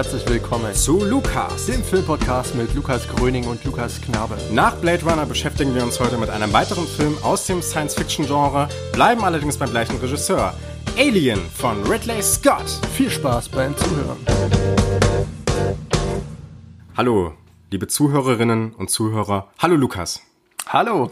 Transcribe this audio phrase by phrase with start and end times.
[0.00, 4.38] Herzlich willkommen zu Lukas, dem Filmpodcast mit Lukas Gröning und Lukas Knabe.
[4.50, 9.22] Nach Blade Runner beschäftigen wir uns heute mit einem weiteren Film aus dem Science-Fiction-Genre, bleiben
[9.22, 10.54] allerdings beim gleichen Regisseur.
[10.96, 12.64] Alien von Ridley Scott.
[12.94, 14.16] Viel Spaß beim Zuhören.
[16.96, 17.34] Hallo,
[17.70, 19.50] liebe Zuhörerinnen und Zuhörer.
[19.58, 20.22] Hallo Lukas.
[20.66, 21.10] Hallo.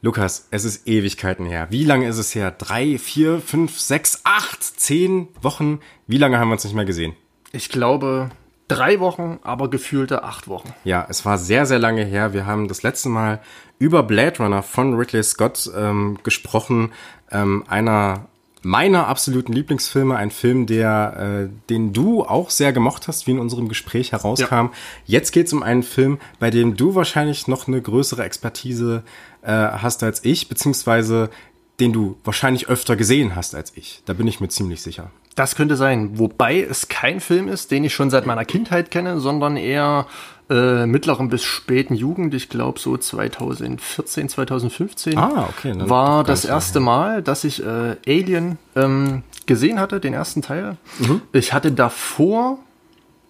[0.00, 1.68] Lukas, es ist Ewigkeiten her.
[1.70, 2.50] Wie lange ist es her?
[2.50, 5.78] Drei, vier, fünf, sechs, acht, zehn Wochen?
[6.08, 7.14] Wie lange haben wir uns nicht mehr gesehen?
[7.54, 8.30] Ich glaube
[8.66, 10.74] drei Wochen, aber gefühlte acht Wochen.
[10.82, 12.32] Ja, es war sehr, sehr lange her.
[12.32, 13.40] Wir haben das letzte Mal
[13.78, 16.92] über Blade Runner von Ridley Scott ähm, gesprochen.
[17.30, 18.26] Ähm, einer
[18.62, 23.38] meiner absoluten Lieblingsfilme, ein Film, der, äh, den du auch sehr gemocht hast, wie in
[23.38, 24.54] unserem Gespräch herauskam.
[24.54, 24.70] Ja.
[25.04, 29.04] Jetzt geht es um einen Film, bei dem du wahrscheinlich noch eine größere Expertise
[29.42, 31.30] äh, hast als ich, beziehungsweise
[31.78, 34.02] den du wahrscheinlich öfter gesehen hast als ich.
[34.06, 35.10] Da bin ich mir ziemlich sicher.
[35.34, 36.18] Das könnte sein.
[36.18, 40.06] Wobei es kein Film ist, den ich schon seit meiner Kindheit kenne, sondern eher
[40.50, 46.80] äh, mittleren bis späten Jugend, ich glaube so 2014, 2015, ah, okay, war das erste
[46.80, 50.76] Mal, dass ich äh, Alien ähm, gesehen hatte, den ersten Teil.
[50.98, 51.22] Mhm.
[51.32, 52.58] Ich hatte davor,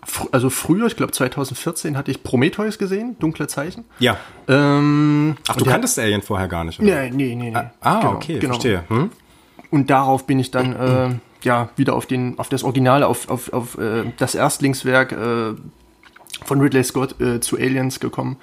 [0.05, 3.85] fr also früher, ich glaube 2014, hatte ich Prometheus gesehen, Dunkle Zeichen.
[4.01, 4.17] Ja.
[4.49, 7.03] Ähm, Ach, du kanntest Alien vorher gar nicht, oder?
[7.03, 7.51] Nee, nee, nee.
[7.51, 7.57] nee.
[7.57, 8.55] Ah, ah genau, okay, genau.
[8.55, 8.85] verstehe.
[8.89, 9.11] Hm?
[9.71, 11.15] Und darauf bin ich dann äh,
[11.45, 15.55] ja wieder auf den, auf das Original, auf, auf, auf äh, das Erstlingswerk äh,
[16.45, 18.37] von Ridley Scott äh, zu Aliens gekommen,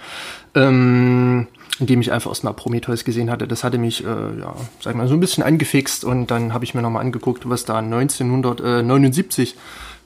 [0.56, 1.48] ähm,
[1.80, 3.48] indem ich einfach erstmal Prometheus gesehen hatte.
[3.48, 6.74] Das hatte mich, äh, ja, sag mal, so ein bisschen angefixt und dann habe ich
[6.74, 9.56] mir nochmal angeguckt, was da 1979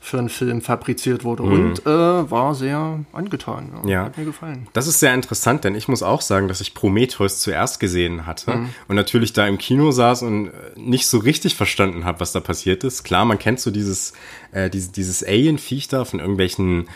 [0.05, 1.51] für einen Film fabriziert wurde mhm.
[1.51, 3.71] und äh, war sehr angetan.
[3.85, 4.67] Ja, ja, Hat mir gefallen.
[4.73, 8.55] Das ist sehr interessant, denn ich muss auch sagen, dass ich Prometheus zuerst gesehen hatte
[8.55, 8.69] mhm.
[8.87, 12.39] und natürlich da im Kino saß und äh, nicht so richtig verstanden habe, was da
[12.39, 13.03] passiert ist.
[13.03, 14.13] Klar, man kennt so dieses,
[14.51, 16.87] äh, dieses, dieses Alien-Viech da von irgendwelchen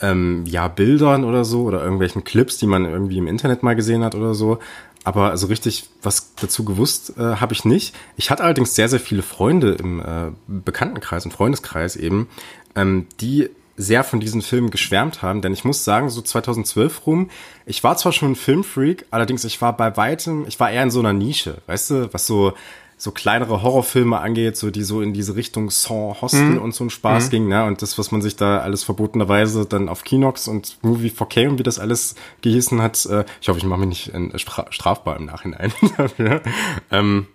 [0.00, 4.04] ähm, ja, Bildern oder so oder irgendwelchen Clips, die man irgendwie im Internet mal gesehen
[4.04, 4.58] hat oder so.
[5.04, 7.94] Aber so richtig was dazu gewusst äh, habe ich nicht.
[8.16, 12.28] Ich hatte allerdings sehr, sehr viele Freunde im äh, Bekanntenkreis und Freundeskreis eben,
[12.74, 17.30] ähm, die sehr von diesen Filmen geschwärmt haben, denn ich muss sagen, so 2012 rum,
[17.66, 20.90] ich war zwar schon ein Filmfreak, allerdings ich war bei weitem, ich war eher in
[20.90, 22.54] so einer Nische, weißt du, was so
[22.98, 26.62] so kleinere Horrorfilme angeht, so die so in diese Richtung Saw, Hostel mhm.
[26.62, 27.30] und so ein Spaß mhm.
[27.30, 27.64] ging, ne?
[27.64, 31.58] Und das, was man sich da alles verbotenerweise dann auf Kinox und Movie 4K und
[31.58, 35.26] wie das alles gehießen hat, äh, ich hoffe, ich mache mich nicht äh, strafbar im
[35.26, 36.42] Nachhinein dafür,
[36.90, 37.26] ähm,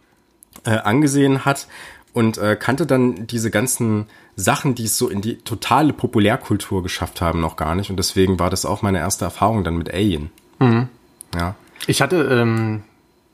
[0.66, 1.68] äh, angesehen hat
[2.14, 7.22] und äh, kannte dann diese ganzen Sachen, die es so in die totale Populärkultur geschafft
[7.22, 7.90] haben, noch gar nicht.
[7.90, 10.32] Und deswegen war das auch meine erste Erfahrung dann mit Alien.
[10.60, 10.90] Mhm.
[11.36, 11.56] Ja.
[11.88, 12.84] Ich hatte ähm,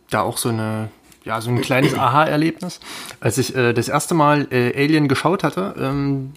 [0.09, 0.89] da auch so eine
[1.27, 2.79] ja, so ein kleines Aha-Erlebnis.
[3.19, 6.31] Als ich äh, das erste Mal äh, Alien geschaut hatte, ähm,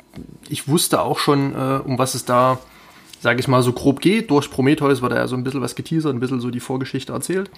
[0.49, 2.59] ich wusste auch schon, äh, um was es da,
[3.21, 4.31] sage ich mal, so grob geht.
[4.31, 7.13] Durch Prometheus war da ja so ein bisschen was geteasert, ein bisschen so die Vorgeschichte
[7.13, 7.51] erzählt.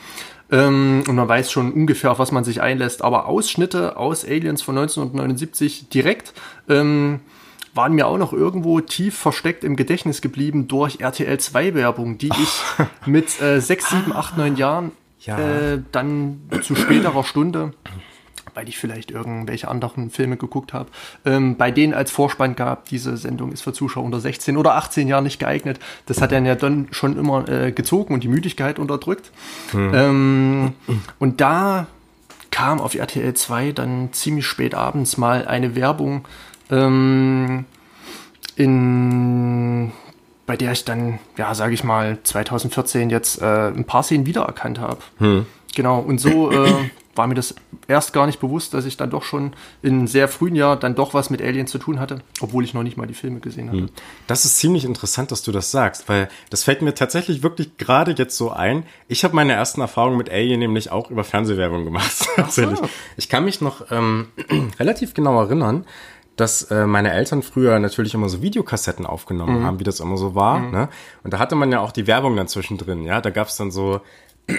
[0.50, 3.02] Ähm, und man weiß schon ungefähr, auf was man sich einlässt.
[3.02, 6.34] Aber Ausschnitte aus Aliens von 1979 direkt
[6.68, 7.20] ähm,
[7.74, 12.28] waren mir auch noch irgendwo tief versteckt im Gedächtnis geblieben durch RTL 2 Werbung, die
[12.28, 12.62] ich
[13.06, 14.92] mit äh, 6, 7, 8, 9 Jahren
[15.26, 15.38] ja.
[15.38, 17.72] äh, dann zu späterer Stunde
[18.54, 20.90] weil ich vielleicht irgendwelche anderen Filme geguckt habe,
[21.24, 25.08] ähm, bei denen als Vorspann gab, diese Sendung ist für Zuschauer unter 16 oder 18
[25.08, 25.78] Jahren nicht geeignet.
[26.06, 29.30] Das hat dann ja dann schon immer äh, gezogen und die Müdigkeit unterdrückt.
[29.70, 29.94] Hm.
[29.94, 30.72] Ähm,
[31.18, 31.86] und da
[32.50, 36.26] kam auf RTL 2 dann ziemlich spät abends mal eine Werbung
[36.70, 37.64] ähm,
[38.56, 39.92] in
[40.46, 44.80] bei der ich dann, ja, sage ich mal, 2014 jetzt äh, ein paar Szenen wiedererkannt
[44.80, 44.98] habe.
[45.18, 45.46] Hm.
[45.74, 47.54] Genau, und so äh, war mir das
[47.88, 51.14] erst gar nicht bewusst, dass ich dann doch schon in sehr frühen Jahr dann doch
[51.14, 53.82] was mit Aliens zu tun hatte, obwohl ich noch nicht mal die Filme gesehen hatte.
[53.82, 53.90] Hm.
[54.26, 58.12] Das ist ziemlich interessant, dass du das sagst, weil das fällt mir tatsächlich wirklich gerade
[58.12, 58.84] jetzt so ein.
[59.08, 62.26] Ich habe meine ersten Erfahrungen mit Alien nämlich auch über Fernsehwerbung gemacht.
[62.36, 62.78] Tatsächlich.
[62.78, 62.88] So.
[63.16, 64.28] Ich kann mich noch ähm,
[64.78, 65.84] relativ genau erinnern,
[66.36, 69.64] dass äh, meine Eltern früher natürlich immer so Videokassetten aufgenommen mhm.
[69.64, 70.58] haben, wie das immer so war.
[70.58, 70.70] Mhm.
[70.70, 70.88] Ne?
[71.24, 73.20] Und da hatte man ja auch die Werbung dann zwischendrin, ja.
[73.20, 74.00] Da gab's dann so,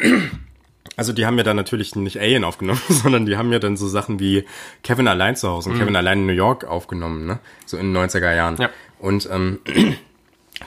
[0.95, 3.87] also die haben ja dann natürlich nicht Alien aufgenommen, sondern die haben ja dann so
[3.87, 4.45] Sachen wie
[4.83, 5.79] Kevin allein zu Hause und mhm.
[5.79, 7.39] Kevin allein in New York aufgenommen, ne?
[7.65, 8.57] So in den 90er Jahren.
[8.57, 8.69] Ja.
[8.99, 9.59] Und ähm,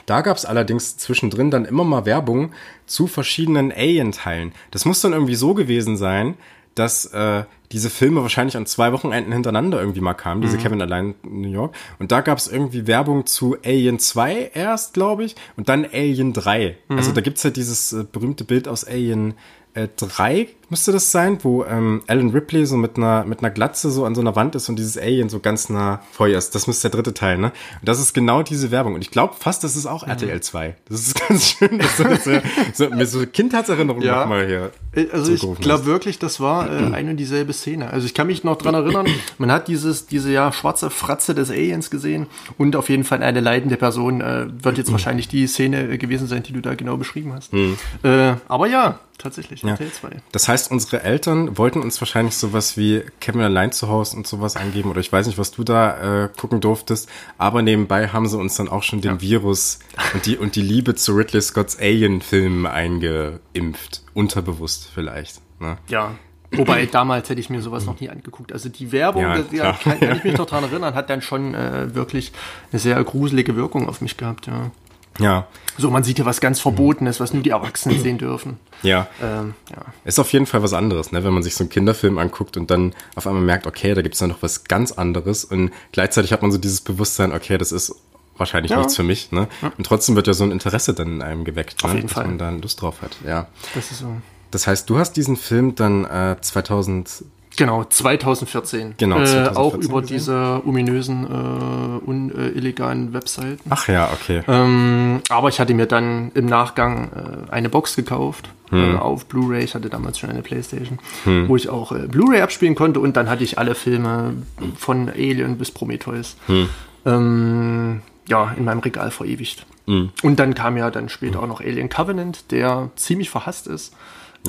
[0.05, 2.51] da gab's allerdings zwischendrin dann immer mal Werbung
[2.85, 4.51] zu verschiedenen Alien-Teilen.
[4.71, 6.35] Das muss dann irgendwie so gewesen sein,
[6.77, 10.61] dass äh, diese Filme wahrscheinlich an zwei Wochenenden hintereinander irgendwie mal kamen, diese mhm.
[10.61, 11.75] Kevin allein in New York.
[11.99, 16.33] Und da gab es irgendwie Werbung zu Alien 2 erst, glaube ich, und dann Alien
[16.33, 16.77] 3.
[16.87, 16.97] Mhm.
[16.97, 19.33] Also da gibt's halt dieses äh, berühmte Bild aus Alien
[19.73, 23.89] äh, 3, müsste das sein, wo ähm, Alan Ripley so mit einer, mit einer Glatze
[23.91, 26.55] so an so einer Wand ist und dieses Alien so ganz nah vor ihr ist.
[26.55, 27.51] Das müsste der dritte Teil, ne?
[27.79, 28.95] Und das ist genau diese Werbung.
[28.95, 30.11] Und ich glaube fast, das ist auch mhm.
[30.11, 30.75] RTL 2.
[30.89, 32.31] Das ist ganz schön, dass du das so,
[32.73, 34.21] so, mir so Kindheitserinnerungen ja.
[34.21, 34.71] nochmal hier.
[34.93, 37.89] Äh, also ich glaube wirklich, das war äh, eine und dieselbe Szene.
[37.89, 41.49] Also ich kann mich noch dran erinnern, man hat dieses, diese ja schwarze Fratze des
[41.49, 42.27] Aliens gesehen
[42.57, 46.43] und auf jeden Fall eine leidende Person äh, wird jetzt wahrscheinlich die Szene gewesen sein,
[46.43, 47.53] die du da genau beschrieben hast.
[47.53, 47.77] Mhm.
[48.03, 49.71] Äh, aber ja, tatsächlich, ja.
[49.71, 50.09] RTL 2.
[50.31, 54.55] Das heißt, unsere Eltern wollten uns wahrscheinlich sowas wie Kevin allein zu Hause und sowas
[54.55, 57.07] eingeben oder ich weiß nicht, was du da äh, gucken durftest,
[57.37, 59.21] aber nebenbei haben sie uns dann auch schon den ja.
[59.21, 59.77] Virus
[60.15, 64.01] und die, und die Liebe zu Ridley Scotts Alien-Filmen eingeimpft.
[64.15, 65.41] Unterbewusst vielleicht.
[65.59, 65.77] Ne?
[65.87, 66.15] Ja,
[66.51, 68.53] Wobei damals hätte ich mir sowas noch nie angeguckt.
[68.53, 71.21] Also die Werbung, ja, das, ja, kann, kann, ich mich noch dran erinnern, hat dann
[71.21, 72.31] schon äh, wirklich
[72.71, 74.71] eine sehr gruselige Wirkung auf mich gehabt, ja.
[75.19, 75.47] Ja.
[75.77, 78.57] So, man sieht ja was ganz Verbotenes, was nur die Erwachsenen sehen dürfen.
[78.81, 79.07] Ja.
[79.21, 79.85] Ähm, ja.
[80.05, 81.23] Ist auf jeden Fall was anderes, ne?
[81.23, 84.15] wenn man sich so einen Kinderfilm anguckt und dann auf einmal merkt, okay, da gibt
[84.15, 87.71] es ja noch was ganz anderes und gleichzeitig hat man so dieses Bewusstsein, okay, das
[87.71, 87.95] ist
[88.37, 88.77] wahrscheinlich ja.
[88.77, 89.31] nichts für mich.
[89.31, 89.47] Ne?
[89.77, 91.97] Und trotzdem wird ja so ein Interesse dann in einem geweckt, auf ne?
[91.97, 92.27] jeden dass Fall.
[92.27, 93.17] man dann Lust drauf hat.
[93.25, 93.47] Ja.
[93.75, 94.17] Das ist so.
[94.51, 97.25] Das heißt, du hast diesen Film dann äh, 2000
[97.57, 98.93] Genau, 2014.
[98.97, 100.17] Genau, 2014 äh, auch über gesehen?
[100.17, 103.59] diese ominösen äh, und äh, illegalen Webseiten.
[103.69, 104.43] Ach ja, okay.
[104.47, 107.09] Ähm, aber ich hatte mir dann im Nachgang
[107.49, 108.95] äh, eine Box gekauft hm.
[108.95, 109.63] Äh, auf Blu-ray.
[109.63, 111.49] Ich hatte damals schon eine Playstation, hm.
[111.49, 114.35] wo ich auch äh, Blu-ray abspielen konnte und dann hatte ich alle Filme
[114.77, 116.69] von Alien bis Prometheus hm.
[117.05, 119.65] ähm, ja, in meinem Regal verewigt.
[119.87, 120.11] Hm.
[120.21, 123.95] Und dann kam ja dann später auch noch Alien Covenant, der ziemlich verhasst ist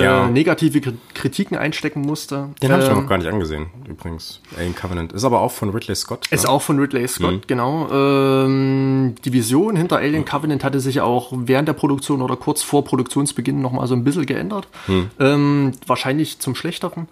[0.05, 0.27] ja.
[0.27, 2.51] äh, negative Kritiken einstecken musste.
[2.63, 4.41] Den habe ich ähm, noch gar nicht angesehen, übrigens.
[4.57, 5.13] Alien Covenant.
[5.13, 6.27] Ist aber auch von Ridley Scott.
[6.31, 6.51] Ist ne?
[6.51, 7.41] auch von Ridley Scott, mhm.
[7.47, 7.89] genau.
[7.91, 12.85] Ähm, die Vision hinter Alien Covenant hatte sich auch während der Produktion oder kurz vor
[12.85, 14.69] Produktionsbeginn nochmal so ein bisschen geändert.
[14.87, 15.11] Mhm.
[15.19, 17.09] Ähm, wahrscheinlich zum Schlechteren.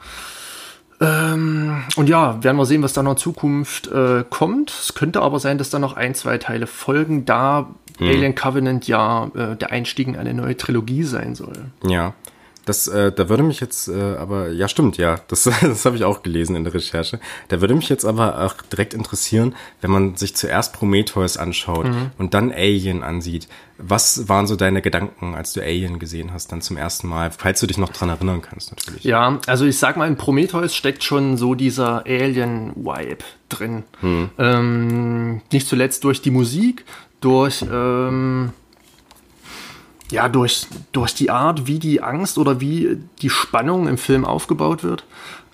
[1.01, 4.71] Ähm, und ja, werden wir sehen, was da noch in Zukunft äh, kommt.
[4.71, 7.69] Es könnte aber sein, dass da noch ein, zwei Teile folgen, da
[7.99, 8.09] mhm.
[8.09, 11.67] Alien Covenant ja äh, der Einstieg in eine neue Trilogie sein soll.
[11.85, 12.15] Ja.
[12.67, 16.05] Das, äh, da würde mich jetzt, äh, aber ja, stimmt, ja, das, das habe ich
[16.05, 17.21] auch gelesen in der Recherche.
[17.49, 22.11] Da würde mich jetzt aber auch direkt interessieren, wenn man sich zuerst Prometheus anschaut mhm.
[22.19, 23.47] und dann Alien ansieht.
[23.79, 27.61] Was waren so deine Gedanken, als du Alien gesehen hast, dann zum ersten Mal, falls
[27.61, 29.05] du dich noch dran erinnern kannst, natürlich.
[29.05, 33.85] Ja, also ich sag mal, in Prometheus steckt schon so dieser Alien-Vibe drin.
[34.03, 34.31] Mhm.
[34.39, 36.85] Ähm, nicht zuletzt durch die Musik,
[37.21, 38.51] durch ähm,
[40.11, 44.85] ja, durch, durch die Art, wie die Angst oder wie die Spannung im Film aufgebaut
[44.85, 45.05] wird.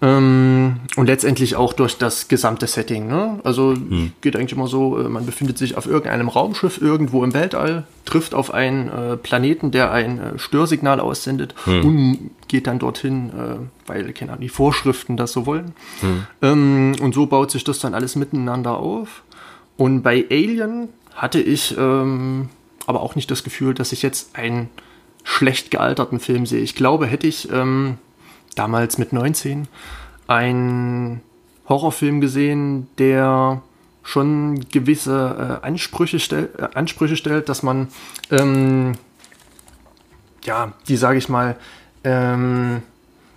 [0.03, 3.07] Ähm, und letztendlich auch durch das gesamte Setting.
[3.07, 3.39] Ne?
[3.45, 4.13] Also hm.
[4.21, 8.35] geht eigentlich immer so, äh, man befindet sich auf irgendeinem Raumschiff irgendwo im Weltall, trifft
[8.35, 11.85] auf einen äh, Planeten, der ein äh, Störsignal aussendet hm.
[11.85, 13.57] und geht dann dorthin, äh,
[13.87, 15.73] weil, keine Ahnung, die Vorschriften das so wollen.
[16.01, 16.27] Hm.
[16.43, 19.23] Ähm, und so baut sich das dann alles miteinander auf.
[19.77, 22.49] Und bei Alien hatte ich ähm,
[22.87, 24.71] aber auch nicht das Gefühl, dass ich jetzt einen
[25.25, 26.61] schlecht gealterten Film sehe.
[26.61, 27.99] Ich glaube, hätte ich ähm,
[28.55, 29.69] damals mit 19
[30.27, 31.21] einen
[31.69, 33.63] Horrorfilm gesehen, der
[34.03, 37.89] schon gewisse äh, Ansprüche, stell, äh, Ansprüche stellt, dass man,
[38.31, 38.93] ähm,
[40.45, 41.57] ja, die sage ich mal,
[42.03, 42.83] ähm,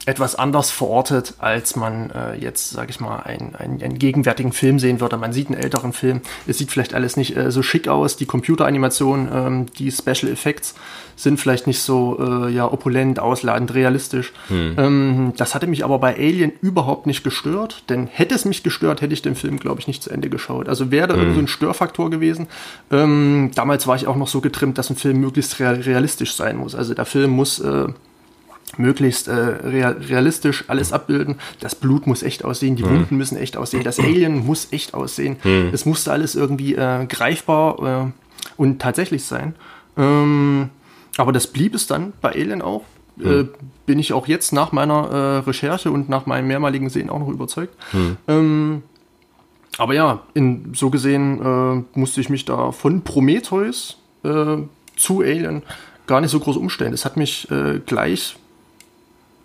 [0.05, 4.77] etwas anders verortet, als man äh, jetzt, sage ich mal, einen, einen, einen, gegenwärtigen Film
[4.77, 5.17] sehen würde.
[5.17, 8.25] Man sieht einen älteren Film, es sieht vielleicht alles nicht äh, so schick aus, die
[8.25, 10.75] Computeranimationen, ähm, die Special Effects
[11.15, 14.33] sind vielleicht nicht so äh, ja, opulent, ausladend, realistisch.
[14.49, 14.75] Hm.
[14.77, 19.01] Ähm, das hatte mich aber bei Alien überhaupt nicht gestört, denn hätte es mich gestört,
[19.01, 20.69] hätte ich den Film, glaube ich, nicht zu Ende geschaut.
[20.69, 21.21] Also wäre da hm.
[21.21, 22.47] irgendwie so ein Störfaktor gewesen.
[22.91, 26.75] Ähm, damals war ich auch noch so getrimmt, dass ein Film möglichst realistisch sein muss.
[26.75, 27.87] Also der Film muss äh,
[28.77, 31.35] möglichst äh, realistisch alles abbilden.
[31.59, 32.89] Das Blut muss echt aussehen, die mhm.
[32.89, 35.37] Wunden müssen echt aussehen, das Alien muss echt aussehen.
[35.43, 35.69] Mhm.
[35.73, 38.11] Es musste alles irgendwie äh, greifbar äh,
[38.57, 39.55] und tatsächlich sein.
[39.97, 40.69] Ähm,
[41.17, 42.83] aber das blieb es dann bei Alien auch.
[43.17, 43.47] Mhm.
[43.85, 47.29] bin ich auch jetzt nach meiner äh, Recherche und nach meinem mehrmaligen Sehen auch noch
[47.29, 47.73] überzeugt.
[47.93, 48.17] Mhm.
[48.27, 48.83] Ähm,
[49.77, 53.97] aber ja, in, so gesehen äh, musste ich mich da von Prometheus
[54.97, 55.61] zu Alien
[56.07, 56.93] gar nicht so groß umstellen.
[56.93, 57.47] Es hat mich
[57.85, 58.37] gleich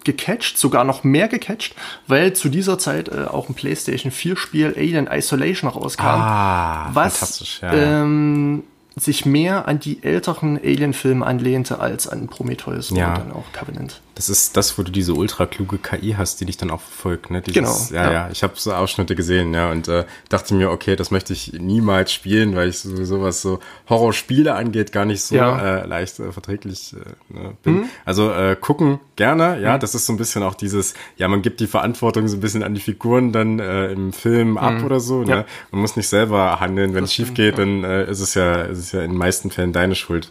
[0.05, 1.75] gecatcht, sogar noch mehr gecatcht,
[2.07, 6.05] weil zu dieser Zeit äh, auch ein PlayStation 4 Spiel Alien Isolation rauskam.
[6.05, 7.73] Ah, was ja.
[7.73, 8.65] ähm,
[8.97, 13.09] sich mehr an die älteren Alien-Filme anlehnte als an Prometheus Ja.
[13.11, 14.01] und dann auch Covenant.
[14.21, 17.31] Das ist das, wo du diese ultra kluge KI hast, die dich dann auch verfolgt,
[17.31, 17.41] ne?
[17.41, 18.13] Dieses, Genau, Ja, ja.
[18.13, 18.29] ja.
[18.31, 22.13] Ich habe so Ausschnitte gesehen, ja, und äh, dachte mir, okay, das möchte ich niemals
[22.13, 25.79] spielen, weil ich sowieso was so Horrorspiele angeht, gar nicht so Ja.
[25.81, 27.87] äh, leicht äh, verträglich äh, ne, bin.
[28.05, 31.61] Also äh, gucken gerne, ja, das ist so ein bisschen auch dieses, ja, man gibt
[31.61, 35.23] die Verantwortung so ein bisschen an die Figuren dann äh, im Film ab oder so,
[35.23, 35.31] ne?
[35.31, 35.45] Ja.
[35.71, 38.79] Man muss nicht selber handeln, wenn es schief geht, dann äh, ist es ja, ist
[38.81, 40.31] es ja in den meisten Fällen deine Schuld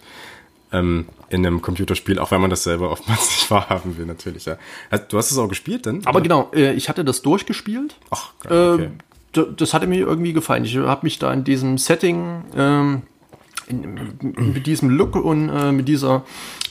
[0.71, 4.57] ähm, in einem Computerspiel, auch wenn man das selber oftmals nicht wahrhaben will, natürlich, ja.
[5.09, 6.05] Du hast es auch gespielt denn?
[6.05, 7.95] Aber genau, äh, ich hatte das durchgespielt.
[8.11, 8.89] Ach, geil, okay.
[9.57, 10.65] Das hatte mir irgendwie gefallen.
[10.65, 13.03] Ich habe mich da in diesem Setting, ähm,
[13.67, 13.99] in,
[14.35, 16.23] mit diesem Look und äh, mit dieser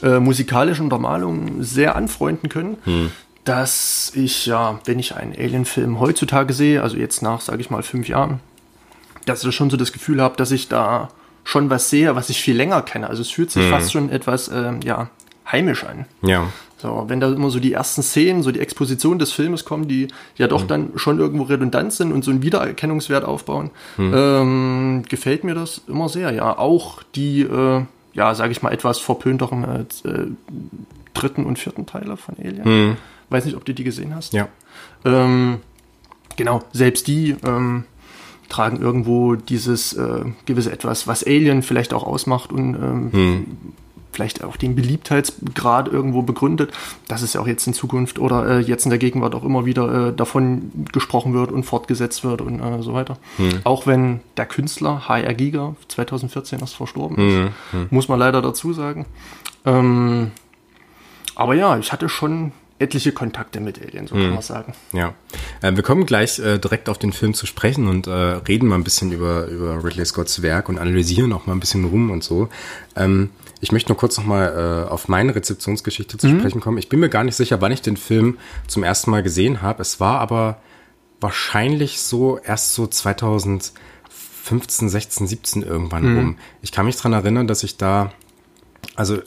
[0.02, 3.10] äh, musikalischen Untermalung sehr anfreunden können, Hm.
[3.44, 7.84] dass ich ja, wenn ich einen Alien-Film heutzutage sehe, also jetzt nach, sage ich mal,
[7.84, 8.40] fünf Jahren,
[9.24, 11.10] dass ich schon so das Gefühl habe, dass ich da
[11.48, 13.08] schon was sehe, was ich viel länger kenne.
[13.08, 15.08] Also es fühlt sich fast schon etwas, ähm, ja,
[15.50, 16.04] heimisch an.
[16.22, 16.46] ja.
[16.80, 20.06] So, wenn da immer so die ersten Szenen, so die Exposition des Filmes kommen, die
[20.36, 20.68] ja doch Hm.
[20.68, 24.12] dann schon irgendwo redundant sind und so einen Wiedererkennungswert aufbauen, Hm.
[24.14, 26.30] ähm, gefällt mir das immer sehr.
[26.32, 30.26] Ja, auch die, äh, ja, sage ich mal, etwas verpönteren äh, äh,
[31.14, 32.96] dritten und vierten Teile von Alien.
[33.30, 34.32] Weiß nicht, ob du die gesehen hast.
[34.34, 34.46] Ja.
[35.04, 35.58] Ähm,
[36.36, 37.86] genau, selbst die ähm,
[38.48, 43.44] tragen irgendwo dieses äh, gewisse Etwas, was Alien vielleicht auch ausmacht und ähm,
[44.12, 46.72] vielleicht auch den Beliebtheitsgrad irgendwo begründet,
[47.06, 49.64] dass es ja auch jetzt in Zukunft oder äh, jetzt in der Gegenwart auch immer
[49.64, 53.18] wieder äh, davon gesprochen wird und fortgesetzt wird und äh, so weiter.
[53.64, 59.06] Auch wenn der Künstler HR Giga 2014 erst verstorben ist, muss man leider dazu sagen.
[59.64, 60.32] Ähm,
[61.36, 64.72] aber ja, ich hatte schon etliche Kontakte mit Alien, so kann man sagen.
[64.92, 65.14] Ja,
[65.62, 68.76] äh, wir kommen gleich äh, direkt auf den Film zu sprechen und äh, reden mal
[68.76, 72.22] ein bisschen über, über Ridley Scotts Werk und analysieren auch mal ein bisschen rum und
[72.22, 72.48] so.
[72.94, 73.30] Ähm,
[73.60, 76.78] ich möchte nur kurz noch mal äh, auf meine Rezeptionsgeschichte zu sprechen kommen.
[76.78, 79.82] Ich bin mir gar nicht sicher, wann ich den Film zum ersten Mal gesehen habe.
[79.82, 80.60] Es war aber
[81.20, 86.38] wahrscheinlich so erst so 2015, 16, 17 irgendwann rum.
[86.62, 88.12] Ich kann mich dran erinnern, dass ich da
[88.94, 89.18] also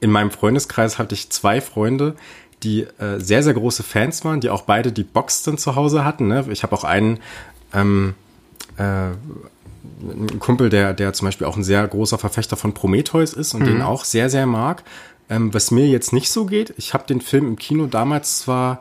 [0.00, 2.16] in meinem Freundeskreis hatte ich zwei Freunde,
[2.62, 6.04] die äh, sehr, sehr große Fans waren, die auch beide die Box dann zu Hause
[6.04, 6.28] hatten.
[6.28, 6.46] Ne?
[6.50, 7.18] Ich habe auch einen,
[7.74, 8.14] ähm,
[8.76, 13.54] äh, einen Kumpel, der, der zum Beispiel auch ein sehr großer Verfechter von Prometheus ist
[13.54, 14.82] und den auch sehr, sehr mag.
[15.28, 18.80] Ähm, was mir jetzt nicht so geht, ich habe den Film im Kino damals zwar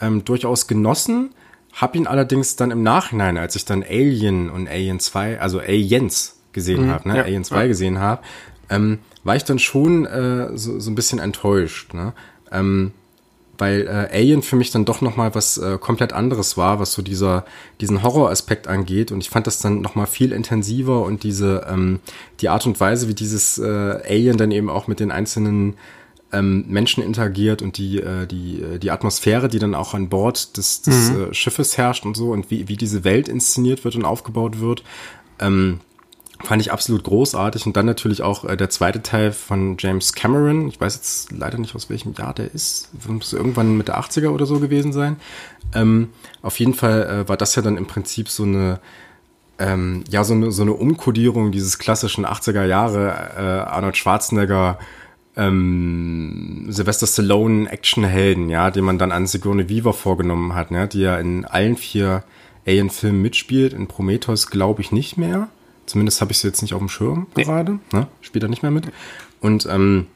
[0.00, 1.30] ähm, durchaus genossen,
[1.72, 6.40] habe ihn allerdings dann im Nachhinein, als ich dann Alien und Alien 2, also Aliens
[6.52, 7.16] gesehen habe, ne?
[7.18, 8.22] ja, Alien 2 gesehen habe,
[8.68, 11.94] ähm, war ich dann schon äh, so, so ein bisschen enttäuscht.
[11.94, 12.12] Ne?
[12.50, 12.92] Ähm,
[13.58, 16.92] weil äh, Alien für mich dann doch noch mal was äh, komplett anderes war, was
[16.92, 17.44] so dieser
[17.80, 22.00] diesen Horroraspekt angeht und ich fand das dann noch mal viel intensiver und diese ähm,
[22.40, 25.74] die Art und Weise, wie dieses äh, Alien dann eben auch mit den einzelnen
[26.32, 30.56] ähm, Menschen interagiert und die äh, die äh, die Atmosphäre, die dann auch an Bord
[30.56, 34.04] des, des äh, Schiffes herrscht und so und wie wie diese Welt inszeniert wird und
[34.04, 34.84] aufgebaut wird.
[35.40, 35.80] Ähm,
[36.44, 37.66] Fand ich absolut großartig.
[37.66, 40.68] Und dann natürlich auch äh, der zweite Teil von James Cameron.
[40.68, 42.90] Ich weiß jetzt leider nicht, aus welchem Jahr der ist.
[43.08, 45.16] Muss irgendwann Mitte 80er oder so gewesen sein.
[45.74, 46.10] Ähm,
[46.42, 48.78] auf jeden Fall äh, war das ja dann im Prinzip so eine,
[49.58, 54.78] ähm, ja, so eine, so eine Umkodierung dieses klassischen 80er Jahre äh, Arnold Schwarzenegger,
[55.36, 61.00] ähm, Sylvester Stallone Actionhelden, ja, den man dann an Sigourney Weaver vorgenommen hat, ne, die
[61.00, 62.22] ja in allen vier
[62.66, 63.72] Alien-Filmen mitspielt.
[63.72, 65.48] In Prometheus glaube ich nicht mehr.
[65.88, 67.78] Zumindest habe ich sie jetzt nicht auf dem Schirm gerade.
[67.92, 68.06] Ne?
[68.20, 68.88] Spielt er nicht mehr mit.
[69.40, 70.06] Und ähm,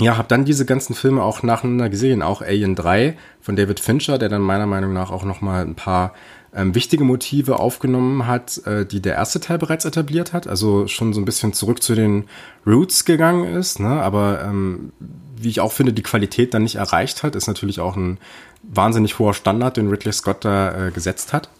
[0.00, 2.22] ja, habe dann diese ganzen Filme auch nacheinander gesehen.
[2.22, 5.74] Auch Alien 3 von David Fincher, der dann meiner Meinung nach auch noch mal ein
[5.74, 6.14] paar
[6.54, 10.46] ähm, wichtige Motive aufgenommen hat, äh, die der erste Teil bereits etabliert hat.
[10.46, 12.24] Also schon so ein bisschen zurück zu den
[12.66, 13.80] Roots gegangen ist.
[13.80, 13.88] Ne?
[13.88, 14.92] Aber ähm,
[15.36, 18.18] wie ich auch finde, die Qualität dann nicht erreicht hat, ist natürlich auch ein
[18.62, 21.50] wahnsinnig hoher Standard, den Ridley Scott da äh, gesetzt hat.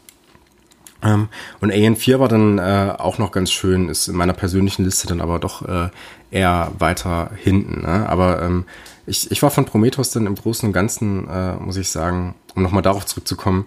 [1.03, 1.29] Ähm,
[1.61, 5.07] und Alien 4 war dann äh, auch noch ganz schön, ist in meiner persönlichen Liste
[5.09, 5.89] dann aber doch äh,
[6.31, 7.83] eher weiter hinten.
[7.83, 8.09] Ne?
[8.09, 8.65] Aber ähm,
[9.07, 12.63] ich, ich war von Prometheus dann im Großen und Ganzen, äh, muss ich sagen, um
[12.63, 13.67] nochmal darauf zurückzukommen,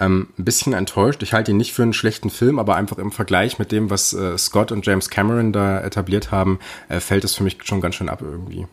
[0.00, 1.22] ähm, ein bisschen enttäuscht.
[1.22, 4.12] Ich halte ihn nicht für einen schlechten Film, aber einfach im Vergleich mit dem, was
[4.12, 6.58] äh, Scott und James Cameron da etabliert haben,
[6.88, 8.66] äh, fällt es für mich schon ganz schön ab irgendwie.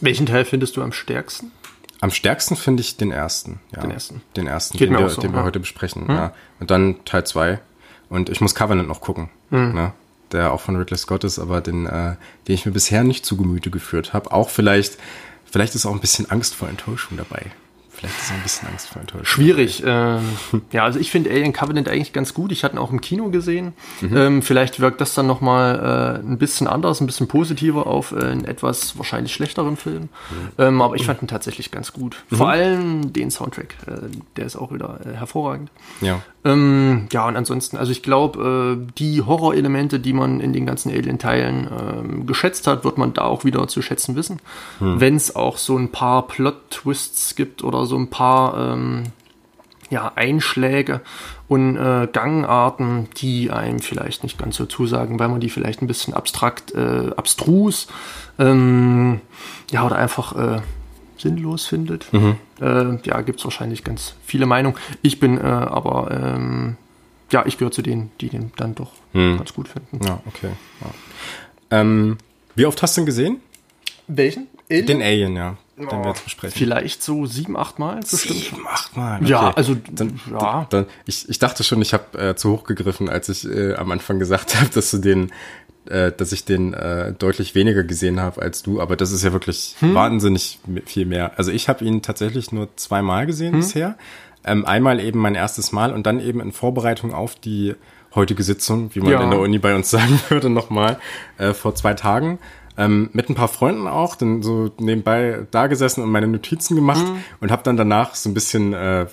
[0.00, 1.52] Welchen Teil findest du am stärksten?
[2.00, 3.60] Am stärksten finde ich den ersten.
[3.74, 3.82] Ja.
[3.82, 4.22] Den ersten.
[4.36, 5.44] Den ersten, Geht den, wir, so, den wir ja.
[5.44, 6.06] heute besprechen.
[6.08, 6.34] Ja.
[6.60, 7.60] Und dann Teil 2.
[8.08, 9.30] Und ich muss Covenant noch gucken.
[9.50, 9.74] Hm.
[9.74, 9.92] Ne?
[10.32, 13.36] Der auch von Ridley Scott ist, aber den, äh, den ich mir bisher nicht zu
[13.36, 14.32] Gemüte geführt habe.
[14.32, 14.98] Auch vielleicht,
[15.44, 17.52] vielleicht ist auch ein bisschen Angst vor Enttäuschung dabei.
[17.96, 19.24] Vielleicht ist er ein bisschen Angst vor Enttäuschung.
[19.24, 19.82] Schwierig.
[19.86, 20.22] Ähm,
[20.72, 22.52] ja, also ich finde Alien Covenant eigentlich ganz gut.
[22.52, 23.72] Ich hatte ihn auch im Kino gesehen.
[24.00, 24.16] Mhm.
[24.16, 28.16] Ähm, vielleicht wirkt das dann nochmal äh, ein bisschen anders, ein bisschen positiver auf äh,
[28.16, 30.02] einen etwas wahrscheinlich schlechteren Film.
[30.02, 30.08] Mhm.
[30.58, 32.16] Ähm, aber ich fand ihn tatsächlich ganz gut.
[32.30, 32.36] Mhm.
[32.36, 33.76] Vor allem den Soundtrack.
[33.86, 33.92] Äh,
[34.36, 35.70] der ist auch wieder äh, hervorragend.
[36.00, 36.20] Ja.
[36.44, 40.90] Ähm, ja, und ansonsten, also ich glaube, äh, die Horrorelemente, die man in den ganzen
[40.90, 44.40] Alien-Teilen ähm, geschätzt hat, wird man da auch wieder zu schätzen wissen.
[44.78, 45.00] Mhm.
[45.00, 49.04] Wenn es auch so ein paar Plot-Twists gibt oder so ein paar ähm,
[49.90, 51.00] ja, Einschläge
[51.48, 55.86] und äh, Gangarten, die einem vielleicht nicht ganz so zusagen, weil man die vielleicht ein
[55.86, 57.86] bisschen abstrakt, äh, abstrus,
[58.38, 59.20] ähm,
[59.70, 60.62] ja, oder einfach äh,
[61.16, 62.12] sinnlos findet.
[62.12, 62.36] Mhm.
[62.60, 64.76] Äh, ja, gibt es wahrscheinlich ganz viele Meinungen.
[65.02, 66.76] Ich bin äh, aber, ähm,
[67.30, 69.36] ja, ich gehöre zu denen, die den dann doch mhm.
[69.36, 70.04] ganz gut finden.
[70.04, 70.50] Ja, okay.
[70.80, 71.80] Ja.
[71.80, 72.18] Ähm,
[72.54, 73.40] wie oft hast du ihn gesehen?
[74.06, 74.48] Welchen?
[74.70, 74.86] Alien?
[74.86, 76.56] Den Alien, ja den wir jetzt besprechen.
[76.56, 78.40] Vielleicht so sieben, acht Mal bestimmt.
[78.40, 79.20] Sieben, acht Mal.
[79.20, 79.30] Okay.
[79.30, 80.66] Ja, also dann, ja.
[80.70, 83.90] Dann, ich, ich dachte schon, ich habe äh, zu hoch gegriffen, als ich äh, am
[83.90, 85.32] Anfang gesagt habe, dass du den,
[85.86, 88.80] äh, dass ich den äh, deutlich weniger gesehen habe als du.
[88.80, 89.94] Aber das ist ja wirklich hm?
[89.94, 91.32] wahnsinnig viel mehr.
[91.38, 93.60] Also ich habe ihn tatsächlich nur zweimal gesehen hm?
[93.60, 93.96] bisher.
[94.46, 97.74] Ähm, einmal eben mein erstes Mal und dann eben in Vorbereitung auf die
[98.14, 99.22] heutige Sitzung, wie man ja.
[99.22, 100.98] in der Uni bei uns sagen würde, nochmal
[101.38, 102.38] äh, vor zwei Tagen.
[102.76, 107.06] Ähm, mit ein paar Freunden auch, dann so nebenbei da gesessen und meine Notizen gemacht
[107.06, 107.18] mhm.
[107.40, 109.06] und habe dann danach so ein bisschen, äh,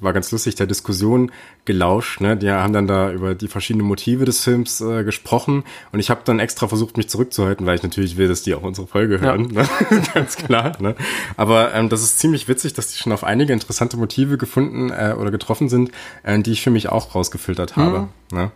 [0.00, 1.30] war ganz lustig, der Diskussion
[1.64, 2.20] gelauscht.
[2.20, 2.36] Ne?
[2.36, 6.22] Die haben dann da über die verschiedenen Motive des Films äh, gesprochen und ich habe
[6.24, 9.52] dann extra versucht, mich zurückzuhalten, weil ich natürlich will, dass die auch unsere Folge hören.
[9.52, 9.62] Ja.
[9.62, 9.68] Ne?
[10.14, 10.72] ganz klar.
[10.80, 10.96] Ne?
[11.36, 15.14] Aber ähm, das ist ziemlich witzig, dass die schon auf einige interessante Motive gefunden äh,
[15.18, 15.92] oder getroffen sind,
[16.22, 18.08] äh, die ich für mich auch rausgefiltert habe.
[18.32, 18.38] Mhm.
[18.38, 18.50] Ne?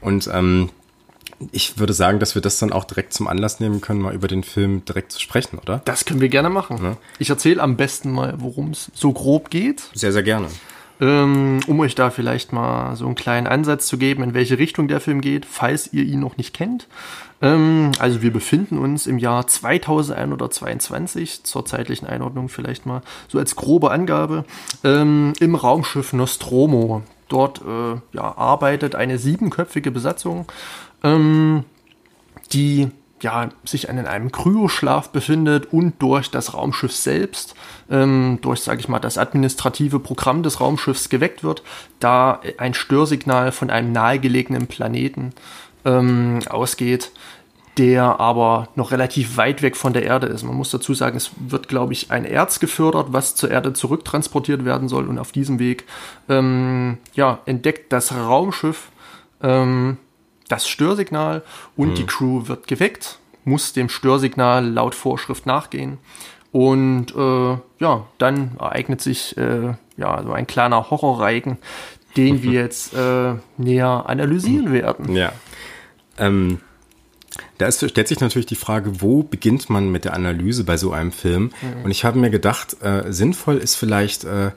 [0.00, 0.70] Und ähm,
[1.52, 4.28] ich würde sagen, dass wir das dann auch direkt zum Anlass nehmen können, mal über
[4.28, 5.82] den Film direkt zu sprechen, oder?
[5.84, 6.78] Das können wir gerne machen.
[6.82, 6.96] Ja.
[7.18, 9.82] Ich erzähle am besten mal, worum es so grob geht.
[9.94, 10.48] Sehr, sehr gerne.
[11.00, 14.86] Ähm, um euch da vielleicht mal so einen kleinen Ansatz zu geben, in welche Richtung
[14.86, 16.86] der Film geht, falls ihr ihn noch nicht kennt.
[17.40, 23.56] Ähm, also wir befinden uns im Jahr 2122, zur zeitlichen Einordnung vielleicht mal so als
[23.56, 24.44] grobe Angabe,
[24.84, 27.02] ähm, im Raumschiff Nostromo.
[27.28, 30.46] Dort äh, ja, arbeitet eine siebenköpfige Besatzung
[31.02, 31.64] ähm,
[32.52, 32.90] die
[33.22, 37.54] ja, sich in einem Kryoschlaf befindet und durch das Raumschiff selbst,
[37.90, 41.62] ähm, durch, sage ich mal, das administrative Programm des Raumschiffs geweckt wird,
[42.00, 45.32] da ein Störsignal von einem nahegelegenen Planeten
[45.84, 47.12] ähm, ausgeht,
[47.78, 50.42] der aber noch relativ weit weg von der Erde ist.
[50.42, 54.64] Man muss dazu sagen, es wird, glaube ich, ein Erz gefördert, was zur Erde zurücktransportiert
[54.64, 55.84] werden soll und auf diesem Weg
[56.28, 58.90] ähm, ja, entdeckt das Raumschiff
[59.42, 59.96] ähm,
[60.52, 61.42] das Störsignal
[61.76, 61.94] und mhm.
[61.94, 65.98] die Crew wird geweckt, muss dem Störsignal laut Vorschrift nachgehen.
[66.52, 71.56] Und äh, ja, dann ereignet sich äh, ja so ein kleiner Horrorreigen,
[72.18, 74.72] den wir jetzt äh, näher analysieren mhm.
[74.72, 75.16] werden.
[75.16, 75.32] Ja.
[76.18, 76.60] Ähm,
[77.56, 80.92] da ist, stellt sich natürlich die Frage, wo beginnt man mit der Analyse bei so
[80.92, 81.44] einem Film?
[81.62, 81.84] Mhm.
[81.84, 84.50] Und ich habe mir gedacht, äh, sinnvoll ist vielleicht äh,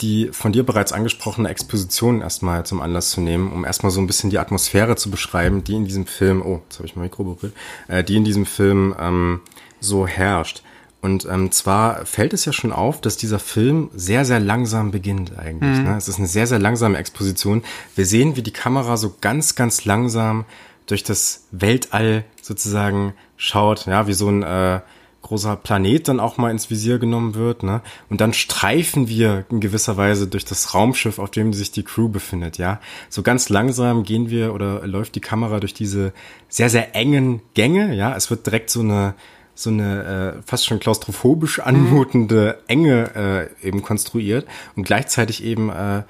[0.00, 4.06] die von dir bereits angesprochene Exposition erstmal zum Anlass zu nehmen, um erstmal so ein
[4.06, 7.24] bisschen die Atmosphäre zu beschreiben, die in diesem Film, oh, jetzt habe ich mein Mikro
[7.24, 7.54] berührt,
[7.88, 9.40] äh, die in diesem Film ähm,
[9.80, 10.62] so herrscht.
[11.00, 15.38] Und ähm, zwar fällt es ja schon auf, dass dieser Film sehr, sehr langsam beginnt
[15.38, 15.78] eigentlich.
[15.78, 15.84] Mhm.
[15.84, 15.96] Ne?
[15.96, 17.62] Es ist eine sehr, sehr langsame Exposition.
[17.94, 20.44] Wir sehen, wie die Kamera so ganz, ganz langsam
[20.86, 24.80] durch das Weltall sozusagen schaut, ja, wie so ein äh,
[25.28, 27.82] großer Planet dann auch mal ins Visier genommen wird, ne?
[28.08, 32.08] Und dann streifen wir in gewisser Weise durch das Raumschiff, auf dem sich die Crew
[32.08, 32.80] befindet, ja?
[33.08, 36.12] So ganz langsam gehen wir oder läuft die Kamera durch diese
[36.48, 38.16] sehr, sehr engen Gänge, ja?
[38.16, 39.14] Es wird direkt so eine
[39.54, 46.04] so eine äh, fast schon klaustrophobisch anmutende Enge äh, eben konstruiert und gleichzeitig eben äh,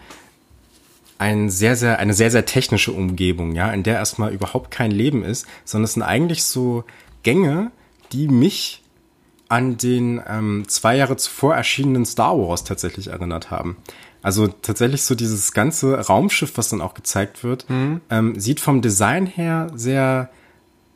[1.16, 5.24] ein sehr, sehr, eine sehr, sehr technische Umgebung, ja, in der erstmal überhaupt kein Leben
[5.24, 6.85] ist, sondern es sind eigentlich so
[7.22, 7.72] Gänge,
[8.12, 8.83] die mich
[9.49, 13.77] an den ähm, zwei Jahre zuvor erschienenen Star Wars tatsächlich erinnert haben.
[14.23, 18.01] Also tatsächlich so dieses ganze Raumschiff, was dann auch gezeigt wird, mhm.
[18.11, 20.29] ähm, sieht vom Design her sehr,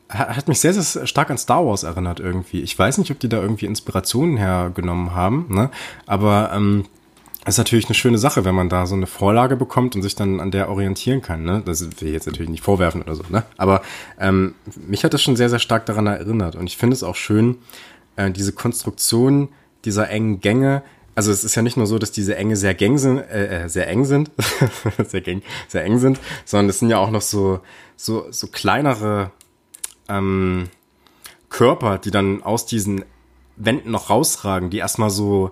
[0.09, 2.61] hat mich sehr, sehr stark an Star Wars erinnert irgendwie.
[2.61, 5.69] Ich weiß nicht, ob die da irgendwie Inspirationen hergenommen haben, ne?
[6.05, 6.85] aber ähm,
[7.45, 10.39] ist natürlich eine schöne Sache, wenn man da so eine Vorlage bekommt und sich dann
[10.39, 11.43] an der orientieren kann.
[11.43, 11.61] Ne?
[11.65, 13.23] Das will ich jetzt natürlich nicht vorwerfen oder so.
[13.29, 13.43] Ne?
[13.57, 13.81] Aber
[14.17, 14.55] ähm,
[14.87, 16.55] mich hat das schon sehr, sehr stark daran erinnert.
[16.55, 17.57] Und ich finde es auch schön,
[18.15, 19.49] äh, diese Konstruktion
[19.85, 20.83] dieser engen Gänge,
[21.15, 23.69] also es ist ja nicht nur so, dass diese Enge sehr eng sind, äh, äh
[23.69, 24.31] sehr eng sind,
[25.07, 27.59] sehr, gäng, sehr eng sind, sondern es sind ja auch noch so,
[27.95, 29.31] so, so kleinere
[30.09, 30.69] ähm,
[31.49, 33.05] Körper, die dann aus diesen
[33.55, 35.51] Wänden noch rausragen, die erstmal so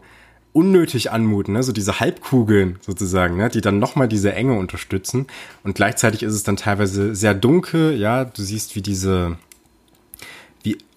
[0.54, 1.64] unnötig anmuten, ne?
[1.64, 3.50] so diese Halbkugeln sozusagen, ne?
[3.50, 5.28] die dann nochmal diese Enge unterstützen.
[5.64, 9.38] Und gleichzeitig ist es dann teilweise sehr dunkel, ja, du siehst, wie diese,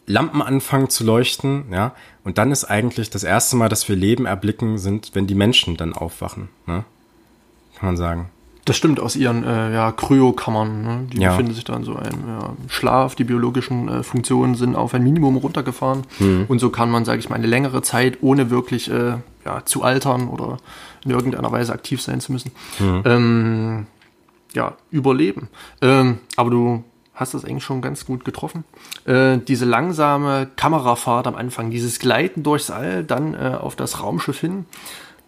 [0.07, 1.95] Lampen anfangen zu leuchten, ja.
[2.25, 5.77] Und dann ist eigentlich das erste Mal, dass wir Leben erblicken, sind, wenn die Menschen
[5.77, 6.85] dann aufwachen, ne?
[7.77, 8.31] Kann man sagen.
[8.64, 10.83] Das stimmt, aus ihren äh, ja, Kryokammern.
[10.83, 11.07] Ne?
[11.12, 11.31] Die ja.
[11.31, 13.14] befinden sich da in so einem ja, Schlaf.
[13.14, 16.05] Die biologischen äh, Funktionen sind auf ein Minimum runtergefahren.
[16.19, 16.47] Mhm.
[16.49, 19.83] Und so kann man, sage ich mal, eine längere Zeit, ohne wirklich äh, ja, zu
[19.83, 20.57] altern oder
[21.05, 23.03] in irgendeiner Weise aktiv sein zu müssen, mhm.
[23.05, 23.87] ähm,
[24.55, 25.49] ja, überleben.
[25.83, 28.64] Ähm, aber du hast das eigentlich schon ganz gut getroffen.
[29.07, 34.40] Äh, diese langsame Kamerafahrt am Anfang, dieses Gleiten durchs All, dann äh, auf das Raumschiff
[34.40, 34.66] hin.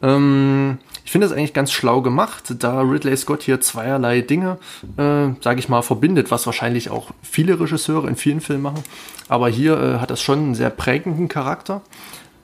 [0.03, 4.59] Ähm, ich finde das eigentlich ganz schlau gemacht, da Ridley Scott hier zweierlei Dinge,
[4.97, 8.83] äh, sage ich mal, verbindet, was wahrscheinlich auch viele Regisseure in vielen Filmen machen.
[9.29, 11.83] Aber hier äh, hat das schon einen sehr prägenden Charakter,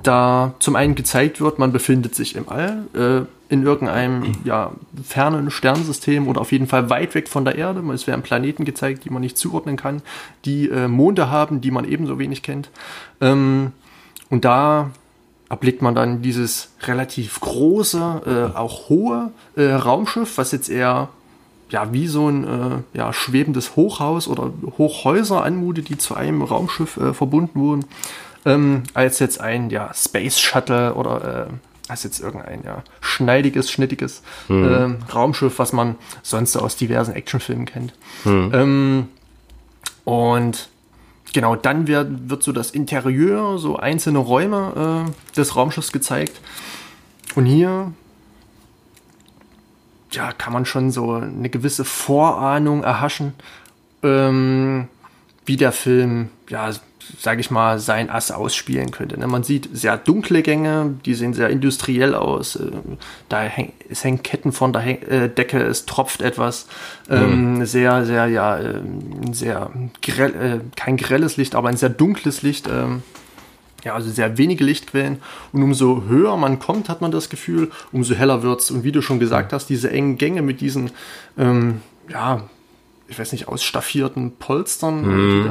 [0.03, 4.73] da zum einen gezeigt wird, man befindet sich im All, äh, in irgendeinem ja,
[5.05, 7.83] fernen Sternensystem oder auf jeden Fall weit weg von der Erde.
[7.93, 10.01] Es werden Planeten gezeigt, die man nicht zuordnen kann,
[10.47, 12.71] die äh, Monde haben, die man ebenso wenig kennt.
[13.21, 13.73] Ähm,
[14.31, 14.91] und da
[15.51, 21.11] erblickt man dann dieses relativ große, äh, auch hohe äh, Raumschiff, was jetzt eher
[21.69, 26.97] ja, wie so ein äh, ja, schwebendes Hochhaus oder Hochhäuser anmutet, die zu einem Raumschiff
[26.97, 27.85] äh, verbunden wurden,
[28.47, 34.23] ähm, als jetzt ein ja, Space Shuttle oder äh, als jetzt irgendein ja, schneidiges, schnittiges
[34.49, 34.65] mhm.
[35.09, 37.95] äh, Raumschiff, was man sonst aus diversen Actionfilmen kennt.
[38.25, 38.51] Mhm.
[38.53, 39.09] Ähm,
[40.05, 40.69] und
[41.35, 46.41] Genau, dann wird, wird so das Interieur, so einzelne Räume äh, des Raumschiffs gezeigt.
[47.35, 47.95] Und hier
[50.11, 53.33] ja, kann man schon so eine gewisse Vorahnung erhaschen,
[54.03, 54.89] ähm,
[55.47, 56.71] wie der Film ja,
[57.19, 59.19] sage ich mal, sein Ass ausspielen könnte.
[59.19, 59.27] Ne?
[59.27, 62.57] Man sieht sehr dunkle Gänge, die sehen sehr industriell aus.
[62.57, 62.71] Äh,
[63.29, 66.67] da häng, es hängen Ketten von der äh, Decke, es tropft etwas.
[67.09, 67.67] Ähm, mhm.
[67.67, 69.71] Sehr, sehr, ja, ähm, sehr
[70.03, 72.69] grell, äh, kein grelles Licht, aber ein sehr dunkles Licht.
[72.69, 73.03] Ähm,
[73.85, 75.19] ja, also sehr wenige Lichtquellen.
[75.53, 78.71] Und umso höher man kommt, hat man das Gefühl, umso heller wird es.
[78.71, 80.91] Und wie du schon gesagt hast, diese engen Gänge mit diesen,
[81.37, 82.49] ähm, ja,
[83.09, 85.03] ich weiß nicht, ausstaffierten Polstern.
[85.03, 85.51] Mhm.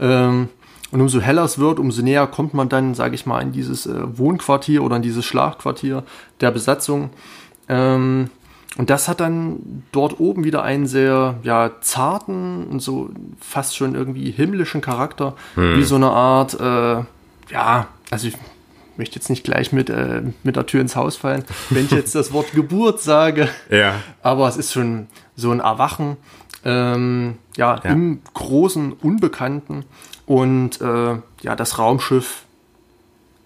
[0.00, 0.48] Ähm,
[0.92, 3.86] und umso heller es wird, umso näher kommt man dann, sage ich mal, in dieses
[3.86, 6.04] äh, Wohnquartier oder in dieses Schlafquartier
[6.40, 7.10] der Besatzung.
[7.68, 8.28] Ähm,
[8.76, 13.94] und das hat dann dort oben wieder einen sehr ja, zarten und so fast schon
[13.94, 15.78] irgendwie himmlischen Charakter, hm.
[15.78, 17.04] wie so eine Art, äh,
[17.52, 18.36] ja, also ich
[18.96, 22.14] möchte jetzt nicht gleich mit, äh, mit der Tür ins Haus fallen, wenn ich jetzt
[22.14, 23.48] das Wort Geburt sage.
[23.70, 23.94] Ja.
[24.22, 26.18] Aber es ist schon so ein Erwachen,
[26.64, 29.84] ähm, ja, ja, im großen Unbekannten.
[30.26, 32.44] Und äh, ja, das Raumschiff,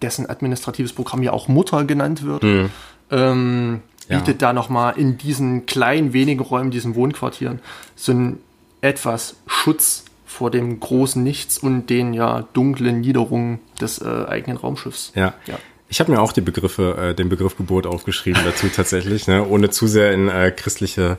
[0.01, 2.69] dessen administratives Programm ja auch Mutter genannt wird, mhm.
[3.11, 4.49] ähm, bietet ja.
[4.49, 7.59] da nochmal in diesen kleinen, wenigen Räumen, diesen Wohnquartieren,
[7.95, 8.37] so ein
[8.81, 15.11] etwas Schutz vor dem großen Nichts und den ja dunklen Niederungen des äh, eigenen Raumschiffs.
[15.15, 15.33] Ja.
[15.47, 15.57] ja.
[15.89, 19.69] Ich habe mir auch die Begriffe, äh, den Begriff Geburt aufgeschrieben dazu tatsächlich, ne, ohne
[19.69, 21.17] zu sehr in äh, christliche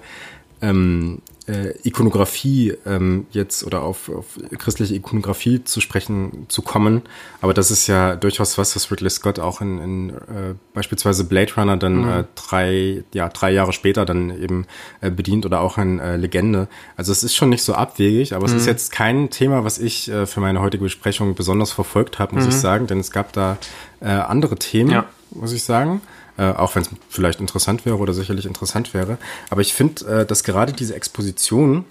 [0.61, 7.03] ähm, äh, Ikonografie ähm, jetzt oder auf, auf christliche Ikonografie zu sprechen zu kommen.
[7.41, 11.53] Aber das ist ja durchaus was, was Ridley Scott auch in, in äh, beispielsweise Blade
[11.57, 12.09] Runner dann mhm.
[12.09, 14.67] äh, drei, ja, drei Jahre später dann eben
[15.01, 16.69] äh, bedient oder auch in äh, Legende.
[16.97, 18.55] Also es ist schon nicht so abwegig, aber mhm.
[18.55, 18.73] es ist mhm.
[18.73, 22.51] jetzt kein Thema, was ich äh, für meine heutige Besprechung besonders verfolgt habe, muss mhm.
[22.51, 23.59] ich sagen, denn es gab da
[24.01, 25.05] äh, andere Themen, ja.
[25.31, 26.03] muss ich sagen
[26.39, 29.19] äh, auch wenn es vielleicht interessant wäre oder sicherlich interessant wäre.
[29.51, 31.85] Aber ich finde, äh, dass gerade diese Exposition,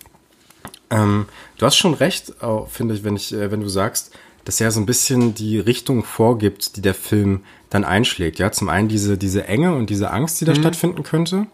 [0.89, 1.25] ähm,
[1.57, 2.33] du hast schon recht,
[2.69, 4.11] finde ich, wenn ich, äh, wenn du sagst,
[4.45, 8.39] dass er so ein bisschen die Richtung vorgibt, die der Film dann einschlägt.
[8.39, 10.59] Ja, zum einen diese, diese Enge und diese Angst, die da mhm.
[10.59, 11.47] stattfinden könnte.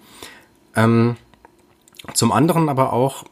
[0.75, 1.15] Ähm,
[2.13, 3.25] zum anderen aber auch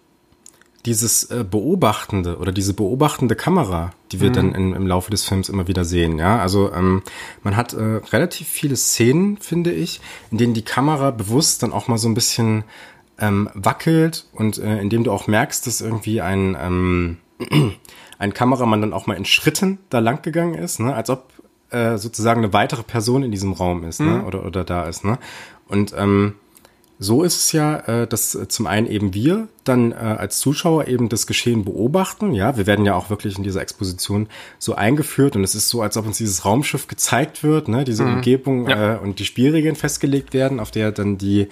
[0.86, 4.34] dieses äh, beobachtende oder diese beobachtende Kamera, die wir mhm.
[4.34, 6.18] dann in, im Laufe des Films immer wieder sehen.
[6.18, 7.04] Ja, also ähm,
[7.44, 11.88] man hat äh, relativ viele Szenen, finde ich, in denen die Kamera bewusst dann auch
[11.88, 12.64] mal so ein bisschen
[13.20, 17.18] ähm, wackelt und äh, in dem du auch merkst, dass irgendwie ein ähm,
[18.20, 20.94] ein Kameramann dann auch mal in Schritten da lang gegangen ist, ne?
[20.94, 21.32] als ob
[21.70, 24.08] äh, sozusagen eine weitere Person in diesem Raum ist, ne?
[24.08, 24.18] mhm.
[24.18, 24.26] ne?
[24.26, 25.18] oder oder da ist, ne?
[25.68, 26.36] Und ähm,
[27.04, 30.88] so ist es ja, äh, dass äh, zum einen eben wir dann äh, als Zuschauer
[30.88, 32.34] eben das Geschehen beobachten.
[32.34, 35.82] Ja, wir werden ja auch wirklich in dieser Exposition so eingeführt und es ist so,
[35.82, 38.14] als ob uns dieses Raumschiff gezeigt wird, ne, diese mhm.
[38.14, 38.98] Umgebung ja.
[38.98, 41.48] und die Spielregeln festgelegt werden, auf der dann die,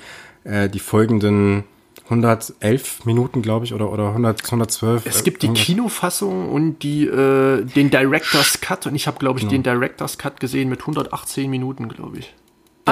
[0.46, 1.64] die folgenden
[2.06, 5.06] 111 Minuten, glaube ich, oder, oder 100, 112.
[5.06, 9.44] Es gibt die Kinofassung und die, äh, den Director's Cut und ich habe, glaube ich,
[9.44, 9.50] ja.
[9.50, 12.34] den Director's Cut gesehen mit 118 Minuten, glaube ich.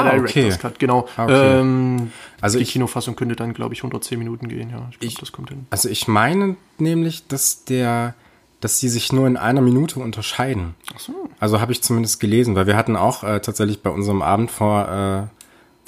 [0.03, 0.61] Der Ah, Director's okay.
[0.61, 1.07] Cut, genau.
[1.17, 1.59] Ah, okay.
[1.59, 4.87] Ähm, Also die ich- Kinofassung könnte dann, glaube ich, 110 Minuten gehen, ja.
[4.91, 5.65] Ich glaube, Ich- das kommt hin.
[5.69, 8.13] Also ich meine nämlich, dass der,
[8.61, 10.75] dass die sich nur in einer Minute unterscheiden.
[10.95, 11.13] Ach so.
[11.39, 14.87] Also habe ich zumindest gelesen, weil wir hatten auch äh, tatsächlich bei unserem Abend vor,
[14.89, 15.37] äh,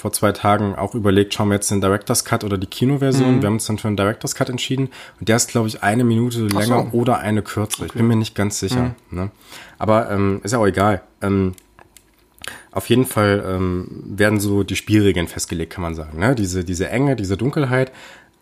[0.00, 3.42] vor zwei Tagen auch überlegt, schauen wir jetzt den Director's Cut oder die Kinoversion.
[3.42, 4.88] Wir haben uns dann für den Director's Cut entschieden.
[5.18, 6.98] Und der ist, glaube ich, eine Minute länger so.
[6.98, 7.84] oder eine kürzer.
[7.84, 8.94] Ich bin mir nicht ganz sicher.
[9.10, 9.30] Ne?
[9.78, 11.02] Aber ähm, ist ja auch egal.
[11.20, 11.52] Ähm,
[12.70, 16.18] auf jeden Fall ähm, werden so die Spielregeln festgelegt, kann man sagen.
[16.18, 16.34] Ne?
[16.34, 17.92] Diese, diese Enge, diese Dunkelheit,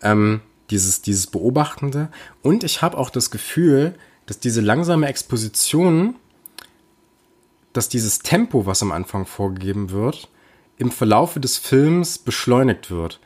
[0.03, 0.41] ähm,
[0.71, 2.09] dieses, dieses Beobachtende.
[2.43, 3.95] Und ich habe auch das Gefühl,
[4.27, 6.17] dass diese langsame Exposition,
[7.73, 10.29] dass dieses Tempo, was am Anfang vorgegeben wird,
[10.77, 13.21] im Verlaufe des Films beschleunigt wird.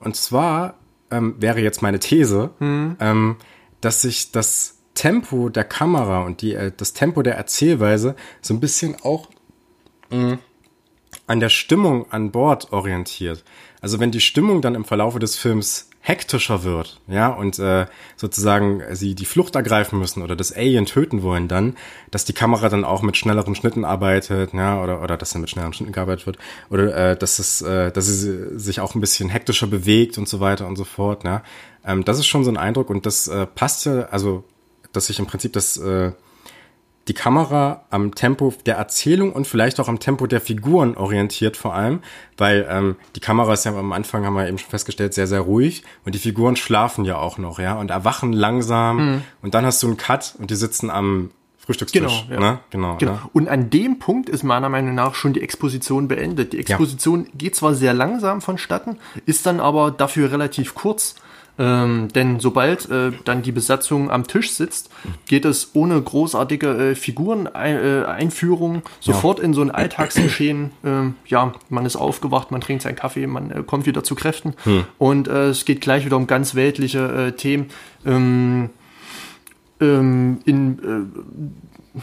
[0.00, 0.74] Und zwar
[1.10, 3.36] ähm, wäre jetzt meine These, ähm,
[3.80, 8.60] dass sich das Tempo der Kamera und die, äh, das Tempo der Erzählweise so ein
[8.60, 9.28] bisschen auch
[11.26, 13.44] an der Stimmung an Bord orientiert.
[13.80, 18.82] Also wenn die Stimmung dann im Verlaufe des Films hektischer wird, ja, und äh, sozusagen
[18.92, 21.76] sie die Flucht ergreifen müssen oder das Alien töten wollen dann,
[22.10, 25.50] dass die Kamera dann auch mit schnelleren Schnitten arbeitet, ja, oder oder dass dann mit
[25.50, 26.38] schnelleren Schnitten gearbeitet wird,
[26.70, 30.40] oder äh, dass es, äh, dass sie sich auch ein bisschen hektischer bewegt und so
[30.40, 31.42] weiter und so fort, ne?
[31.84, 34.44] Ähm, das ist schon so ein Eindruck und das äh, passt ja, also
[34.92, 36.12] dass sich im Prinzip das äh,
[37.10, 41.74] die Kamera am Tempo der Erzählung und vielleicht auch am Tempo der Figuren orientiert vor
[41.74, 41.98] allem,
[42.36, 45.40] weil ähm, die Kamera ist ja am Anfang, haben wir eben schon festgestellt, sehr, sehr
[45.40, 49.82] ruhig und die Figuren schlafen ja auch noch, ja, und erwachen langsam und dann hast
[49.82, 52.52] du einen Cut und die sitzen am Frühstückstisch, Genau, ja.
[52.52, 52.58] ne?
[52.70, 53.12] Genau, Genau.
[53.14, 53.20] Ne?
[53.32, 56.52] Und an dem Punkt ist meiner Meinung nach schon die Exposition beendet.
[56.52, 61.16] Die Exposition geht zwar sehr langsam vonstatten, ist dann aber dafür relativ kurz.
[61.60, 64.88] Ähm, denn sobald äh, dann die Besatzung am Tisch sitzt,
[65.28, 70.70] geht es ohne großartige äh, Figureneinführung sofort in so ein Alltagsgeschehen.
[70.84, 74.54] Ähm, ja, man ist aufgewacht, man trinkt seinen Kaffee, man äh, kommt wieder zu Kräften
[74.96, 77.66] und äh, es geht gleich wieder um ganz weltliche äh, Themen.
[78.06, 78.70] Ähm,
[79.80, 80.78] ähm, in,
[81.94, 82.00] äh,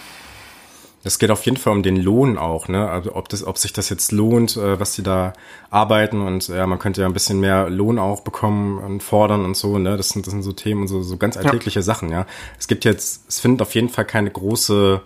[1.07, 2.89] Es geht auf jeden Fall um den Lohn auch, ne?
[2.89, 5.33] Also ob das, ob sich das jetzt lohnt, äh, was die da
[5.69, 9.55] arbeiten und ja, man könnte ja ein bisschen mehr Lohn auch bekommen und fordern und
[9.55, 9.97] so, ne?
[9.97, 12.27] Das sind, das sind so Themen und so, so ganz alltägliche Sachen, ja.
[12.59, 15.01] Es gibt jetzt, es findet auf jeden Fall keine große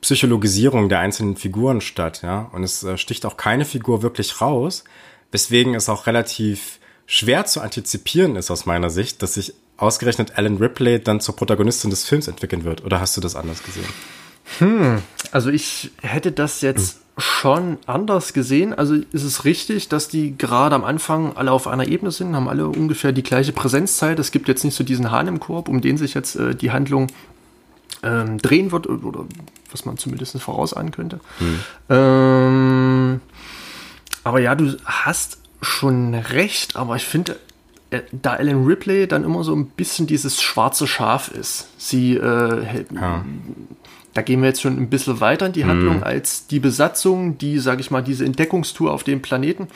[0.00, 2.50] Psychologisierung der einzelnen Figuren statt, ja.
[2.52, 4.84] Und es äh, sticht auch keine Figur wirklich raus,
[5.30, 10.56] weswegen es auch relativ schwer zu antizipieren ist aus meiner Sicht, dass sich ausgerechnet Alan
[10.58, 12.84] Ripley dann zur Protagonistin des Films entwickeln wird.
[12.84, 13.86] Oder hast du das anders gesehen?
[15.32, 18.74] Also ich hätte das jetzt schon anders gesehen.
[18.74, 22.48] Also ist es richtig, dass die gerade am Anfang alle auf einer Ebene sind, haben
[22.48, 24.18] alle ungefähr die gleiche Präsenzzeit.
[24.18, 26.72] Es gibt jetzt nicht so diesen Hahn im Korb, um den sich jetzt äh, die
[26.72, 27.06] Handlung
[28.02, 29.24] ähm, drehen wird oder
[29.70, 31.20] was man zumindest vorausahnen könnte.
[31.88, 33.20] Ähm,
[34.24, 37.38] aber ja, du hast schon recht, aber ich finde,
[37.90, 41.68] äh, da Ellen Ripley dann immer so ein bisschen dieses schwarze Schaf ist.
[41.78, 42.92] Sie äh, hält-
[44.14, 47.58] da gehen wir jetzt schon ein bisschen weiter in die Handlung als die Besatzung, die,
[47.58, 49.68] sage ich mal, diese Entdeckungstour auf dem Planeten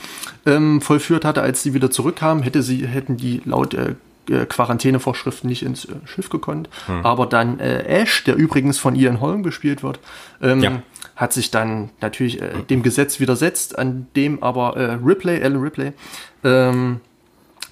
[0.46, 3.94] ähm, vollführt hatte, als sie wieder zurückkamen, hätte sie, hätten die laut äh,
[4.30, 6.68] äh, Quarantänevorschriften nicht ins äh, Schiff gekonnt.
[7.02, 9.98] Aber dann äh, Ash, der übrigens von Ian Holm gespielt wird,
[10.40, 10.82] ähm, Ja.
[11.16, 15.92] hat sich dann natürlich äh, dem Gesetz widersetzt, an dem aber äh, Ripley, Ellen Ripley,
[16.44, 17.00] ähm,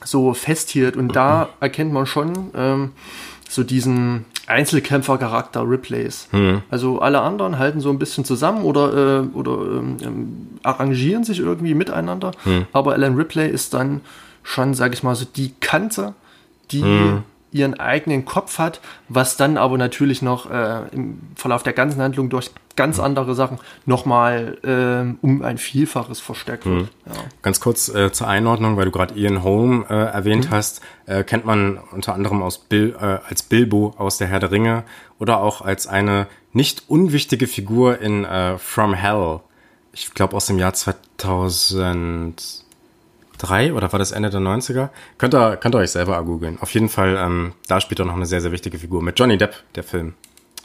[0.05, 0.97] so festhielt.
[0.97, 2.93] Und da erkennt man schon ähm,
[3.49, 6.29] so diesen Einzelkämpfer-Charakter Ripleys.
[6.71, 11.41] Also alle anderen halten so ein bisschen zusammen oder, äh, oder ähm, ähm, arrangieren sich
[11.41, 12.33] irgendwie miteinander.
[12.73, 14.01] Aber Alan Ripley ist dann
[14.43, 16.15] schon, sag ich mal, so die Kante,
[16.71, 16.83] die
[17.57, 22.29] ihren eigenen Kopf hat, was dann aber natürlich noch äh, im Verlauf der ganzen Handlung
[22.29, 26.91] durch ganz andere Sachen nochmal ähm, um ein Vielfaches verstärkt wird.
[27.07, 27.13] Ja.
[27.43, 31.47] Ganz kurz äh, zur Einordnung, weil du gerade Ian Holm äh, erwähnt hast, äh, kennt
[31.47, 34.85] man unter anderem aus Bil äh, als Bilbo aus der Herr der Ringe
[35.19, 39.41] oder auch als eine nicht unwichtige Figur in äh, From Hell.
[39.93, 40.75] Ich glaube aus dem Jahr
[43.39, 44.91] 2003 oder war das Ende der 90er?
[45.19, 46.59] Könnt ihr, könnt ihr euch selber googeln.
[46.61, 49.03] Auf jeden Fall, ähm, da spielt er noch eine sehr, sehr wichtige Figur.
[49.03, 50.15] Mit Johnny Depp, der Film.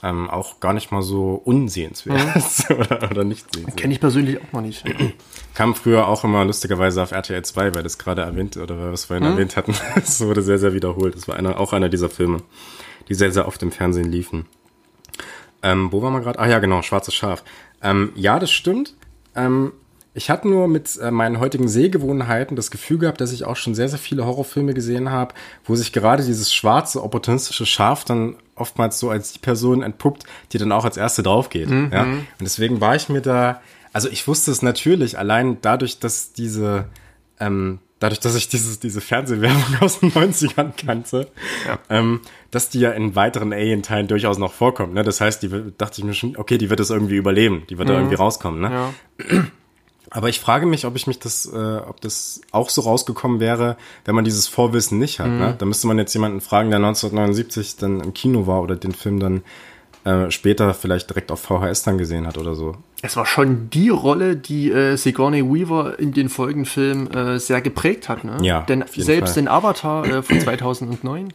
[0.03, 3.77] Ähm, auch gar nicht mal so unsehenswert oder, oder nicht sehenswert.
[3.77, 4.83] Kenne ich persönlich auch noch nicht.
[5.53, 8.93] Kam früher auch immer lustigerweise auf RTL 2, weil das gerade erwähnt oder weil wir
[8.93, 9.75] es vorhin erwähnt hatten.
[9.95, 11.15] Es wurde sehr, sehr wiederholt.
[11.15, 12.41] Das war einer, auch einer dieser Filme,
[13.09, 14.47] die sehr, sehr oft im Fernsehen liefen.
[15.61, 16.39] Ähm, wo waren wir gerade?
[16.39, 17.43] Ah ja, genau, Schwarzes Schaf.
[17.83, 18.95] Ähm, ja, das stimmt.
[19.35, 19.73] Ähm,
[20.13, 23.75] ich hatte nur mit äh, meinen heutigen Sehgewohnheiten das Gefühl gehabt, dass ich auch schon
[23.75, 28.99] sehr, sehr viele Horrorfilme gesehen habe, wo sich gerade dieses schwarze, opportunistische Schaf dann oftmals
[28.99, 31.69] so als die Person entpuppt, die dann auch als erste draufgeht.
[31.69, 32.03] Ja?
[32.03, 33.61] Und deswegen war ich mir da
[33.93, 36.85] Also ich wusste es natürlich allein dadurch, dass diese,
[37.39, 41.27] ähm, dadurch, dass ich dieses, diese Fernsehwerbung aus den 90ern kannte,
[41.65, 41.79] ja.
[41.89, 42.19] ähm,
[42.51, 44.93] dass die ja in weiteren Alien-Teilen durchaus noch vorkommt.
[44.93, 45.03] Ne?
[45.03, 47.87] Das heißt, die dachte ich mir schon, okay, die wird das irgendwie überleben, die wird
[47.87, 47.93] mhm.
[47.93, 48.59] da irgendwie rauskommen.
[48.59, 48.71] Ne?
[49.29, 49.43] Ja.
[50.13, 53.77] Aber ich frage mich, ob ich mich das, äh, ob das auch so rausgekommen wäre,
[54.03, 55.27] wenn man dieses Vorwissen nicht hat.
[55.27, 55.33] Ne?
[55.33, 55.39] Mhm.
[55.39, 55.55] Ne?
[55.57, 59.21] Da müsste man jetzt jemanden fragen, der 1979 dann im Kino war oder den Film
[59.21, 59.41] dann
[60.03, 62.75] äh, später vielleicht direkt auf VHS dann gesehen hat oder so.
[63.01, 68.09] Es war schon die Rolle, die äh, Sigourney Weaver in den Folgenfilmen äh, sehr geprägt
[68.09, 68.25] hat.
[68.25, 68.37] Ne?
[68.41, 69.43] Ja, Denn selbst Fall.
[69.43, 71.31] in Avatar äh, von 2009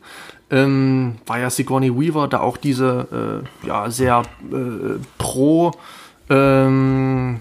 [0.50, 5.72] ähm, war ja Sigourney Weaver da auch diese äh, ja sehr äh, pro
[6.28, 7.40] ähm,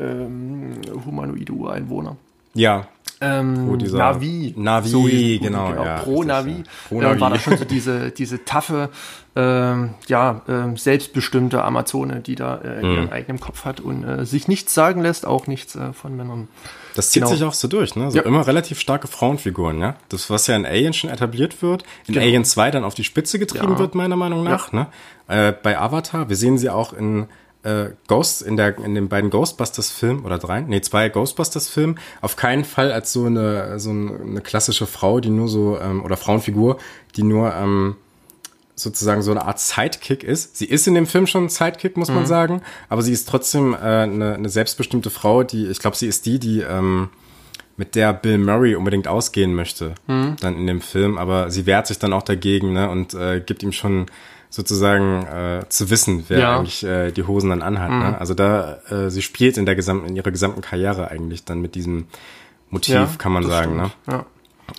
[0.00, 2.16] ähm, humanoide Ureinwohner.
[2.54, 2.88] Ja.
[3.22, 4.54] Ähm, pro dieser Navi.
[4.56, 5.68] Navi, so, genau.
[5.68, 6.52] genau ja, pro Navi.
[6.52, 6.62] Ja.
[6.88, 7.16] Pro Navi.
[7.16, 8.88] Äh, war da schon so diese, diese taffe,
[9.36, 12.92] ähm, ja, äh, selbstbestimmte Amazone, die da äh, mhm.
[12.92, 16.48] ihrem eigenen Kopf hat und äh, sich nichts sagen lässt, auch nichts äh, von Männern.
[16.94, 17.34] Das zieht genau.
[17.34, 18.10] sich auch so durch, ne?
[18.10, 18.24] So ja.
[18.24, 19.96] immer relativ starke Frauenfiguren, ja?
[20.08, 22.26] Das, was ja in Alien schon etabliert wird, in genau.
[22.26, 24.86] Alien 2 dann auf die Spitze getrieben wird, meiner Meinung nach, ne?
[25.28, 27.26] Äh, bei Avatar, wir sehen sie auch in
[27.62, 31.98] äh, Ghost in der in den beiden Ghostbusters Filmen oder drei, nee zwei Ghostbusters Filmen
[32.20, 36.16] auf keinen Fall als so eine so eine klassische Frau, die nur so ähm, oder
[36.16, 36.78] Frauenfigur,
[37.16, 37.96] die nur ähm,
[38.74, 40.56] sozusagen so eine Art Sidekick ist.
[40.56, 42.14] Sie ist in dem Film schon ein Sidekick, muss mhm.
[42.14, 46.06] man sagen, aber sie ist trotzdem äh, eine, eine selbstbestimmte Frau, die ich glaube, sie
[46.06, 47.10] ist die, die ähm,
[47.76, 50.36] mit der Bill Murray unbedingt ausgehen möchte, mhm.
[50.40, 53.62] dann in dem Film, aber sie wehrt sich dann auch dagegen ne, und äh, gibt
[53.62, 54.06] ihm schon
[54.50, 56.58] sozusagen äh, zu wissen, wer ja.
[56.58, 57.90] eigentlich äh, die Hosen dann anhat.
[57.90, 57.96] Ne?
[57.96, 58.02] Mhm.
[58.02, 58.20] Ne?
[58.20, 61.76] Also da, äh, sie spielt in der gesamten, in ihrer gesamten Karriere eigentlich dann mit
[61.76, 62.06] diesem
[62.68, 63.76] Motiv, ja, kann man sagen.
[63.76, 63.90] Ne?
[64.10, 64.26] Ja.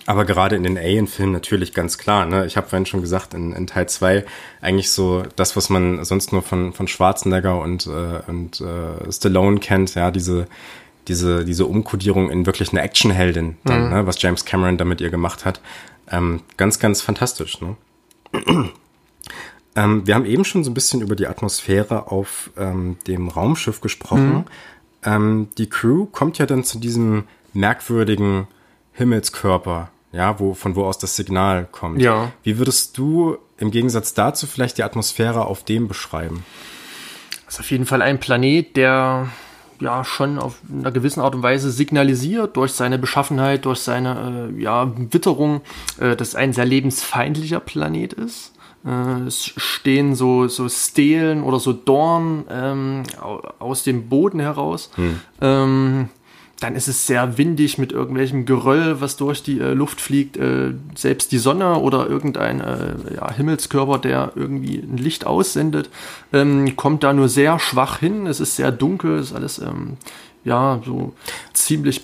[0.06, 2.26] Aber gerade in den Alien-Filmen natürlich ganz klar.
[2.26, 2.46] Ne?
[2.46, 4.24] Ich habe vorhin schon gesagt, in, in Teil 2
[4.60, 9.58] eigentlich so das, was man sonst nur von, von Schwarzenegger und, äh, und äh, Stallone
[9.58, 10.46] kennt, ja, diese,
[11.08, 13.90] diese, diese Umkodierung in wirklich eine Actionheldin, dann, mhm.
[13.90, 14.06] ne?
[14.06, 15.60] was James Cameron da mit ihr gemacht hat.
[16.10, 17.58] Ähm, ganz, ganz fantastisch.
[17.60, 17.76] Ne?
[19.74, 23.80] Ähm, wir haben eben schon so ein bisschen über die Atmosphäre auf ähm, dem Raumschiff
[23.80, 24.34] gesprochen.
[24.34, 24.44] Mhm.
[25.04, 28.46] Ähm, die Crew kommt ja dann zu diesem merkwürdigen
[28.92, 32.00] Himmelskörper, ja, wo, von wo aus das Signal kommt.
[32.00, 32.32] Ja.
[32.42, 36.44] Wie würdest du im Gegensatz dazu vielleicht die Atmosphäre auf dem beschreiben?
[37.46, 39.28] Das ist auf jeden Fall ein Planet, der
[39.80, 44.62] ja schon auf einer gewissen Art und Weise signalisiert durch seine Beschaffenheit, durch seine äh,
[44.62, 45.60] ja, Witterung,
[45.98, 48.51] äh, dass ein sehr lebensfeindlicher Planet ist.
[48.84, 53.02] Äh, es stehen so, so Stelen oder so Dorn ähm,
[53.58, 54.90] aus dem Boden heraus.
[54.96, 55.20] Hm.
[55.40, 56.08] Ähm,
[56.62, 60.36] dann ist es sehr windig mit irgendwelchem Geröll, was durch die äh, Luft fliegt.
[60.36, 65.90] Äh, selbst die Sonne oder irgendein äh, ja, Himmelskörper, der irgendwie ein Licht aussendet,
[66.32, 68.26] ähm, kommt da nur sehr schwach hin.
[68.26, 69.96] Es ist sehr dunkel, ist alles ähm,
[70.44, 71.14] ja so
[71.52, 72.02] ziemlich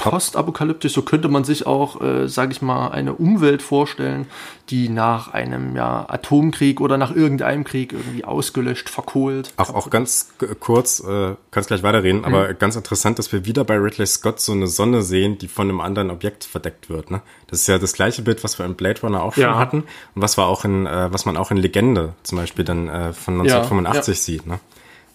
[0.00, 4.26] postapokalyptisch, so könnte man sich auch, äh, sage ich mal, eine Umwelt vorstellen,
[4.70, 9.52] die nach einem ja, Atomkrieg oder nach irgendeinem Krieg irgendwie ausgelöscht, verkohlt.
[9.56, 12.24] Auch, auch ganz kurz, äh, kannst gleich weiterreden, mhm.
[12.24, 15.68] aber ganz interessant, dass wir wieder bei Ridley Scott so eine Sonne sehen, die von
[15.68, 17.10] einem anderen Objekt verdeckt wird.
[17.10, 17.20] Ne?
[17.48, 19.58] Das ist ja das gleiche Bild, was wir im Blade Runner auch schon ja.
[19.58, 19.84] hatten
[20.14, 23.12] und was wir auch in, äh, was man auch in Legende zum Beispiel dann äh,
[23.12, 24.46] von 1985 ja, sieht.
[24.46, 24.60] Ne?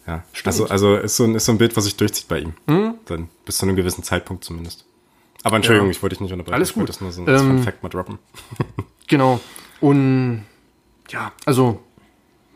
[0.08, 0.48] Ja, Stimmt.
[0.48, 2.54] also, also ist, so ein, ist so ein Bild, was sich durchzieht bei ihm.
[2.68, 2.96] Hm?
[3.06, 4.86] Dann bis zu einem gewissen Zeitpunkt zumindest.
[5.44, 5.91] Aber Entschuldigung, ja.
[5.91, 6.56] ich wollte dich nicht unterbrechen.
[6.56, 6.89] Alles gut.
[6.89, 8.20] Ich wollte das nur so ein ähm, Fact mal droppen.
[9.08, 9.39] genau.
[9.82, 10.46] Und
[11.10, 11.84] ja, also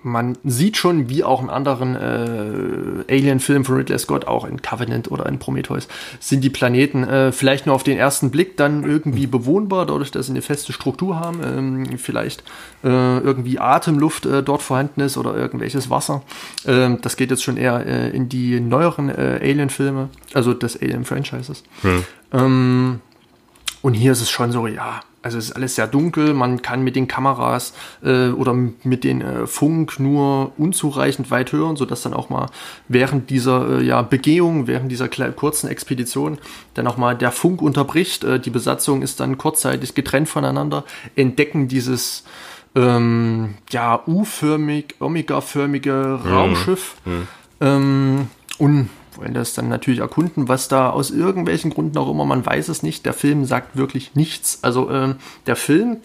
[0.01, 5.11] man sieht schon, wie auch in anderen äh, Alien-Filmen von Ridley Scott, auch in Covenant
[5.11, 5.87] oder in Prometheus,
[6.19, 10.27] sind die Planeten äh, vielleicht nur auf den ersten Blick dann irgendwie bewohnbar, dadurch, dass
[10.27, 12.43] sie eine feste Struktur haben, ähm, vielleicht
[12.83, 16.23] äh, irgendwie Atemluft äh, dort vorhanden ist oder irgendwelches Wasser.
[16.65, 21.63] Ähm, das geht jetzt schon eher äh, in die neueren äh, Alien-Filme, also des Alien-Franchises.
[21.81, 22.03] Hm.
[22.31, 23.01] Ähm,
[23.81, 26.83] und hier ist es schon so, ja, also es ist alles sehr dunkel, man kann
[26.83, 32.13] mit den Kameras äh, oder mit den äh, Funk nur unzureichend weit hören, sodass dann
[32.13, 32.47] auch mal
[32.87, 36.37] während dieser äh, ja, Begehung, während dieser kurzen Expedition
[36.73, 38.23] dann auch mal der Funk unterbricht.
[38.23, 42.23] Äh, die Besatzung ist dann kurzzeitig getrennt voneinander, entdecken dieses
[42.75, 46.31] ähm, ja, U-förmig, Omega-förmige mhm.
[46.31, 46.95] Raumschiff.
[47.05, 47.27] Mhm.
[47.61, 48.27] Ähm,
[48.57, 52.69] und wollen das dann natürlich erkunden, was da aus irgendwelchen Gründen auch immer, man weiß
[52.69, 53.05] es nicht.
[53.05, 54.59] Der Film sagt wirklich nichts.
[54.61, 55.15] Also ähm,
[55.45, 55.97] der Film,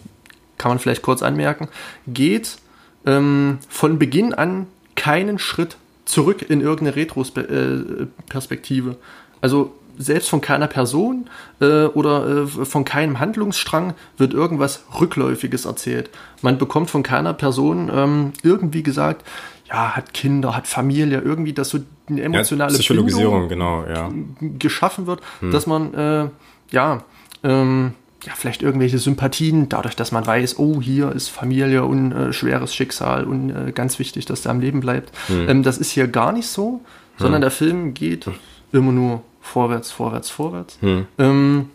[0.57, 1.69] kann man vielleicht kurz anmerken,
[2.07, 2.57] geht
[3.05, 8.95] ähm, von Beginn an keinen Schritt zurück in irgendeine Retroperspektive.
[9.41, 11.29] Also selbst von keiner Person
[11.61, 16.09] äh, oder äh, von keinem Handlungsstrang wird irgendwas Rückläufiges erzählt.
[16.41, 19.25] Man bekommt von keiner Person ähm, irgendwie gesagt,
[19.67, 24.11] ja, hat Kinder, hat Familie, irgendwie, dass so eine emotionale ja, Psychologisierung, genau, ja.
[24.39, 25.51] geschaffen wird, hm.
[25.51, 26.29] dass man, äh,
[26.71, 27.03] ja,
[27.43, 27.93] ähm,
[28.23, 32.73] ja, vielleicht irgendwelche Sympathien, dadurch, dass man weiß, oh, hier ist Familie und äh, schweres
[32.73, 35.11] Schicksal und äh, ganz wichtig, dass der am Leben bleibt.
[35.27, 35.49] Hm.
[35.49, 36.81] Ähm, das ist hier gar nicht so,
[37.17, 37.41] sondern hm.
[37.41, 38.27] der Film geht
[38.71, 41.05] immer nur vorwärts, vorwärts, vorwärts hm.
[41.17, 41.69] ähm,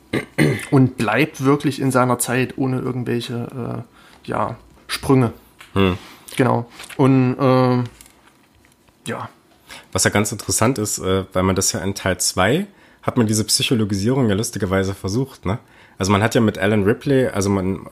[0.70, 3.84] und bleibt wirklich in seiner Zeit ohne irgendwelche
[4.24, 5.32] äh, ja, Sprünge.
[6.40, 6.64] Genau.
[6.96, 7.84] Und äh,
[9.10, 9.28] ja.
[9.92, 12.66] Was ja ganz interessant ist, äh, weil man das ja in Teil 2
[13.02, 15.58] hat man diese Psychologisierung ja lustigerweise versucht, ne?
[15.98, 17.86] Also man hat ja mit Alan Ripley, also man,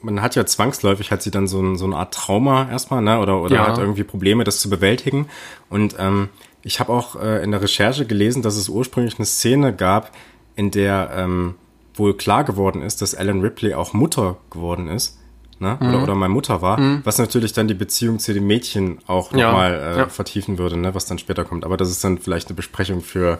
[0.00, 3.20] man hat ja zwangsläufig, hat sie dann so, ein, so eine Art Trauma erstmal, ne?
[3.20, 3.66] Oder, oder ja.
[3.66, 5.28] hat irgendwie Probleme, das zu bewältigen.
[5.68, 6.30] Und ähm,
[6.62, 10.12] ich habe auch äh, in der Recherche gelesen, dass es ursprünglich eine Szene gab,
[10.56, 11.56] in der ähm,
[11.92, 15.18] wohl klar geworden ist, dass Alan Ripley auch Mutter geworden ist
[15.64, 15.78] ne?
[15.80, 15.88] Mhm.
[15.88, 17.00] oder, oder meine Mutter war, mhm.
[17.02, 19.92] was natürlich dann die Beziehung zu dem Mädchen auch nochmal ja.
[19.92, 20.08] äh, ja.
[20.08, 20.94] vertiefen würde, ne?
[20.94, 21.64] was dann später kommt.
[21.64, 23.38] Aber das ist dann vielleicht eine Besprechung für,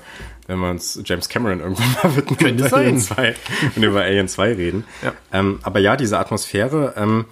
[0.49, 2.81] wenn wir uns James Cameron irgendwann mal widmen Könnte sein.
[2.81, 3.35] Alien 2
[3.77, 4.85] und über Alien 2 reden.
[5.03, 5.13] Ja.
[5.33, 7.27] Ähm, aber ja, diese Atmosphäre, ähm,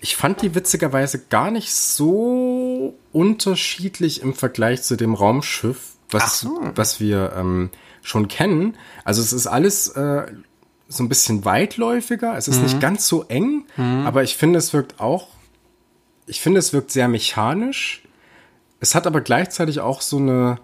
[0.00, 6.58] ich fand die witzigerweise gar nicht so unterschiedlich im Vergleich zu dem Raumschiff, was, so.
[6.74, 7.70] was wir ähm,
[8.02, 8.76] schon kennen.
[9.04, 10.26] Also es ist alles äh,
[10.90, 12.36] so ein bisschen weitläufiger.
[12.36, 12.64] Es ist mhm.
[12.64, 14.06] nicht ganz so eng, mhm.
[14.06, 15.28] aber ich finde, es wirkt auch,
[16.26, 18.02] ich finde, es wirkt sehr mechanisch.
[18.80, 20.58] Es hat aber gleichzeitig auch so eine,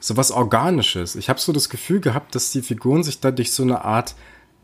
[0.00, 1.16] so was Organisches.
[1.16, 4.14] Ich habe so das Gefühl gehabt, dass die Figuren sich da durch so eine Art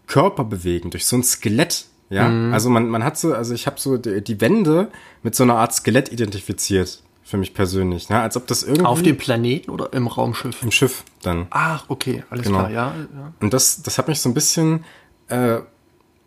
[0.06, 1.86] Körper bewegen, durch so ein Skelett.
[2.10, 2.54] Ja, mhm.
[2.54, 4.90] also man, man hat so, also ich habe so die, die Wände
[5.22, 8.20] mit so einer Art Skelett identifiziert für mich persönlich, ne?
[8.20, 8.86] Als ob das irgendwie.
[8.86, 10.62] Auf dem Planeten oder im Raumschiff?
[10.62, 11.46] Im Schiff dann.
[11.50, 12.60] Ach, okay, alles genau.
[12.60, 13.32] klar, ja, ja.
[13.40, 14.84] Und das, das hat mich so ein bisschen
[15.28, 15.60] äh,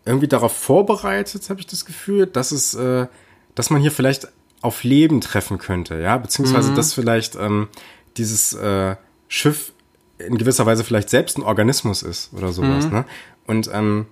[0.04, 3.06] irgendwie darauf vorbereitet, habe ich das Gefühl, dass es, äh,
[3.54, 4.28] dass man hier vielleicht
[4.60, 6.76] auf Leben treffen könnte, ja, beziehungsweise mhm.
[6.76, 7.68] dass vielleicht ähm,
[8.16, 8.96] dieses äh,
[9.28, 9.72] Schiff
[10.18, 12.92] in gewisser Weise vielleicht selbst ein Organismus ist oder sowas, mhm.
[12.92, 13.04] ne?
[13.46, 14.06] Und ähm,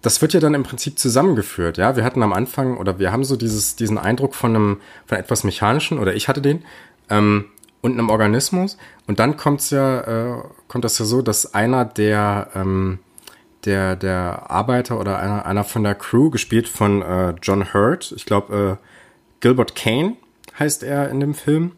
[0.00, 1.96] das wird ja dann im Prinzip zusammengeführt, ja.
[1.96, 5.42] Wir hatten am Anfang oder wir haben so dieses, diesen Eindruck von einem, von etwas
[5.42, 6.64] mechanischen oder ich hatte den
[7.10, 7.46] ähm,
[7.80, 8.76] und einem Organismus
[9.06, 10.00] und dann kommt's ja,
[10.36, 13.00] äh, kommt das ja so, dass einer der ähm,
[13.64, 18.24] der, der Arbeiter oder einer, einer von der Crew, gespielt von äh, John Hurt, ich
[18.24, 18.84] glaube, äh,
[19.40, 20.16] Gilbert Kane
[20.58, 21.72] heißt er in dem Film,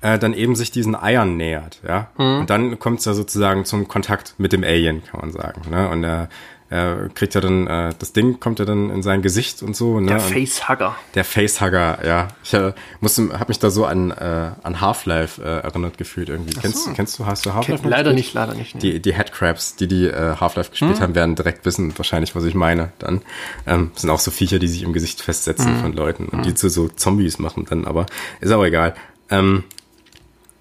[0.00, 2.10] äh, dann eben sich diesen Eiern nähert, ja.
[2.18, 2.40] Mhm.
[2.40, 5.62] Und dann kommt es ja sozusagen zum Kontakt mit dem Alien, kann man sagen.
[5.70, 5.88] Ne?
[5.88, 6.28] Und er
[6.72, 10.00] er kriegt ja dann, äh, das Ding kommt ja dann in sein Gesicht und so.
[10.00, 10.06] Ne?
[10.06, 10.96] Der Facehugger.
[11.14, 12.28] Der Facehugger, ja.
[12.42, 16.58] Ich äh, habe mich da so an, äh, an Half-Life äh, erinnert gefühlt irgendwie.
[16.58, 16.92] Kennst, so.
[16.92, 17.86] kennst du, hast du Half-Life?
[17.86, 18.74] Leider nicht, leider nicht.
[18.76, 18.80] Nee.
[18.80, 21.00] Die, die Headcrabs, die die äh, Half-Life gespielt hm?
[21.00, 22.92] haben, werden direkt wissen wahrscheinlich, was ich meine.
[22.98, 23.20] Dann
[23.66, 25.80] ähm, sind auch so Viecher, die sich im Gesicht festsetzen hm.
[25.82, 26.42] von Leuten und hm.
[26.42, 28.06] die zu so Zombies machen dann, aber
[28.40, 28.94] ist auch egal.
[29.28, 29.64] Ähm,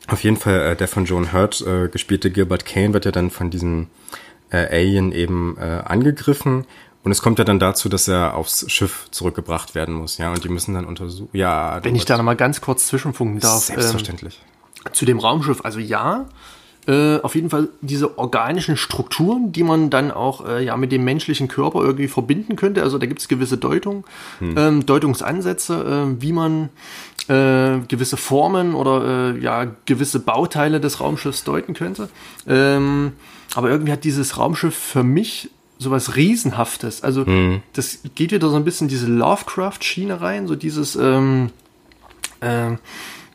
[0.07, 3.30] auf jeden Fall, äh, der von Joan Hurt äh, gespielte Gilbert Kane wird ja dann
[3.30, 3.88] von diesem
[4.58, 6.66] Alien eben äh, angegriffen.
[7.04, 10.43] Und es kommt ja dann dazu, dass er aufs Schiff zurückgebracht werden muss, ja, und
[10.43, 11.30] die müssen dann untersuchen.
[11.34, 13.64] Ja, wenn ich da nochmal ganz kurz zwischenfunken darf.
[13.64, 14.39] Selbstverständlich.
[14.86, 16.28] Ähm, zu dem Raumschiff, also ja,
[16.88, 21.04] äh, auf jeden Fall diese organischen Strukturen, die man dann auch äh, ja mit dem
[21.04, 22.82] menschlichen Körper irgendwie verbinden könnte.
[22.82, 24.04] Also da gibt es gewisse Deutung,
[24.39, 24.56] hm.
[24.58, 26.70] ähm, Deutungsansätze, äh, wie man
[27.28, 32.10] äh, gewisse Formen oder äh, ja gewisse Bauteile des Raumschiffs deuten könnte.
[32.47, 33.14] Ähm,
[33.56, 37.04] aber irgendwie hat dieses Raumschiff für mich sowas Riesenhaftes.
[37.04, 37.64] Also mhm.
[37.74, 41.49] das geht wieder so ein bisschen diese Lovecraft-Schiene rein, so dieses, ähm,
[42.39, 42.72] äh,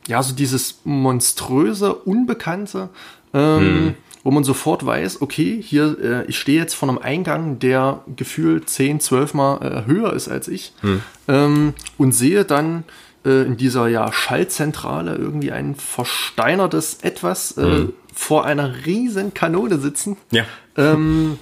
[0.06, 2.88] ja, so dieses monströse, unbekannte,
[3.34, 3.94] ähm, mhm.
[4.22, 8.70] wo man sofort weiß, okay, hier, äh, ich stehe jetzt vor einem Eingang, der gefühlt
[8.70, 11.02] 10, 12 Mal äh, höher ist als ich mhm.
[11.26, 12.84] ähm, und sehe dann
[13.24, 19.78] äh, in dieser ja Schallzentrale irgendwie ein versteinertes Etwas, äh, mhm vor einer riesen Kanone
[19.78, 20.16] sitzen.
[20.32, 20.44] Ja.
[20.76, 21.38] Ähm,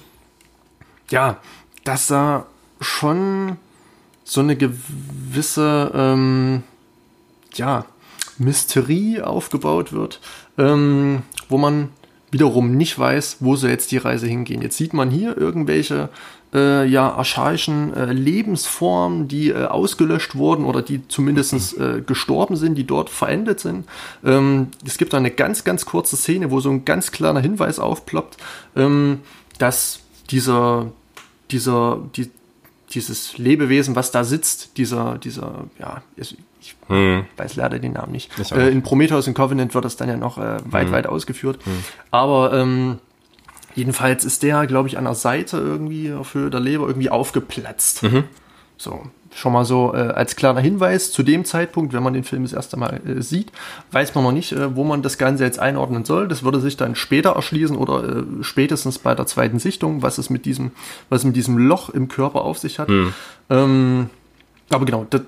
[1.09, 1.37] ja,
[1.85, 2.45] dass da
[2.81, 3.57] schon
[4.23, 6.63] so eine gewisse, ähm,
[7.53, 7.85] ja,
[8.37, 10.19] Mysterie aufgebaut wird,
[10.57, 11.89] ähm, wo man
[12.29, 14.61] wiederum nicht weiß, wo soll jetzt die Reise hingehen.
[14.61, 16.09] Jetzt sieht man hier irgendwelche
[16.55, 22.75] äh, ja, archaischen äh, Lebensformen, die äh, ausgelöscht wurden oder die zumindest äh, gestorben sind,
[22.75, 23.85] die dort verendet sind.
[24.23, 27.77] Ähm, es gibt da eine ganz, ganz kurze Szene, wo so ein ganz kleiner Hinweis
[27.77, 28.37] aufploppt,
[28.75, 29.19] ähm,
[29.59, 29.99] dass
[30.31, 30.91] dieser,
[31.51, 32.31] dieser, die,
[32.91, 36.37] dieses Lebewesen, was da sitzt, dieser, dieser, ja, ich
[36.87, 37.25] hm.
[37.37, 38.31] weiß leider den Namen nicht.
[38.51, 40.91] Äh, in Prometheus und Covenant wird das dann ja noch äh, weit, hm.
[40.93, 41.59] weit ausgeführt.
[41.65, 41.83] Hm.
[42.11, 42.99] Aber ähm,
[43.75, 48.03] jedenfalls ist der, glaube ich, an der Seite irgendwie auf Höhe der Leber irgendwie aufgeplatzt.
[48.03, 48.23] Mhm.
[48.77, 49.03] So,
[49.35, 52.53] schon mal so äh, als kleiner Hinweis zu dem Zeitpunkt, wenn man den Film das
[52.53, 53.51] erste Mal äh, sieht,
[53.91, 56.27] weiß man noch nicht, äh, wo man das Ganze jetzt einordnen soll.
[56.27, 60.29] Das würde sich dann später erschließen oder äh, spätestens bei der zweiten Sichtung, was es
[60.29, 60.71] mit diesem,
[61.09, 62.87] was mit diesem Loch im Körper auf sich hat.
[62.87, 63.13] Hm.
[63.49, 64.09] Ähm,
[64.69, 65.21] aber genau, das,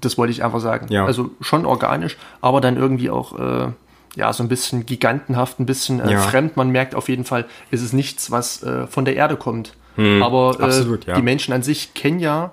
[0.00, 0.86] das wollte ich einfach sagen.
[0.90, 1.04] Ja.
[1.04, 3.68] Also schon organisch, aber dann irgendwie auch äh,
[4.16, 6.20] ja so ein bisschen gigantenhaft, ein bisschen äh, ja.
[6.20, 6.56] fremd.
[6.56, 9.74] Man merkt auf jeden Fall, ist es nichts, was äh, von der Erde kommt.
[9.96, 11.14] Hm, aber äh, absolut, ja.
[11.14, 12.52] die Menschen an sich kennen ja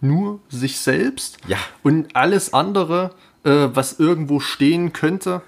[0.00, 1.38] nur sich selbst.
[1.48, 1.56] Ja.
[1.82, 3.10] Und alles andere,
[3.44, 5.42] äh, was irgendwo stehen könnte,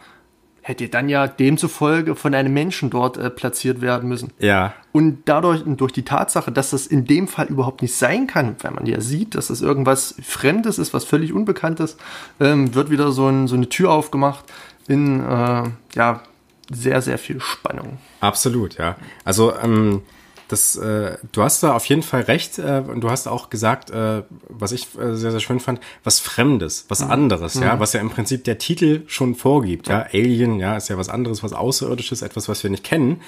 [0.67, 4.33] hätte dann ja demzufolge von einem Menschen dort äh, platziert werden müssen.
[4.41, 4.75] Ja.
[4.91, 8.57] Und dadurch und durch die Tatsache, dass das in dem Fall überhaupt nicht sein kann,
[8.63, 11.99] weil man ja sieht, dass das irgendwas Fremdes ist, was völlig Unbekanntes,
[12.41, 14.45] ähm, wird wieder so, ein, so, eine Tür aufgemacht
[14.89, 16.23] in äh, ja
[16.71, 17.99] sehr, sehr viel Spannung.
[18.21, 18.97] Absolut, ja.
[19.25, 20.03] Also ähm,
[20.49, 23.91] das, äh, du hast da auf jeden Fall recht äh, und du hast auch gesagt,
[23.91, 27.11] äh, was ich äh, sehr, sehr schön fand, was Fremdes, was mhm.
[27.11, 27.63] anderes, mhm.
[27.63, 30.01] ja, was ja im Prinzip der Titel schon vorgibt, ja.
[30.01, 30.07] ja.
[30.13, 33.23] Alien, ja, ist ja was anderes, was Außerirdisches, etwas, was wir nicht kennen.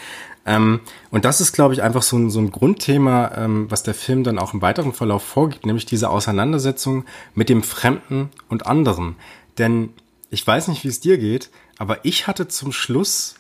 [0.47, 0.81] Ähm,
[1.11, 4.23] und das ist, glaube ich, einfach so ein, so ein Grundthema, ähm, was der Film
[4.23, 7.05] dann auch im weiteren Verlauf vorgibt, nämlich diese Auseinandersetzung
[7.35, 9.17] mit dem Fremden und anderen.
[9.59, 9.91] Denn
[10.31, 13.37] ich weiß nicht, wie es dir geht, aber ich hatte zum Schluss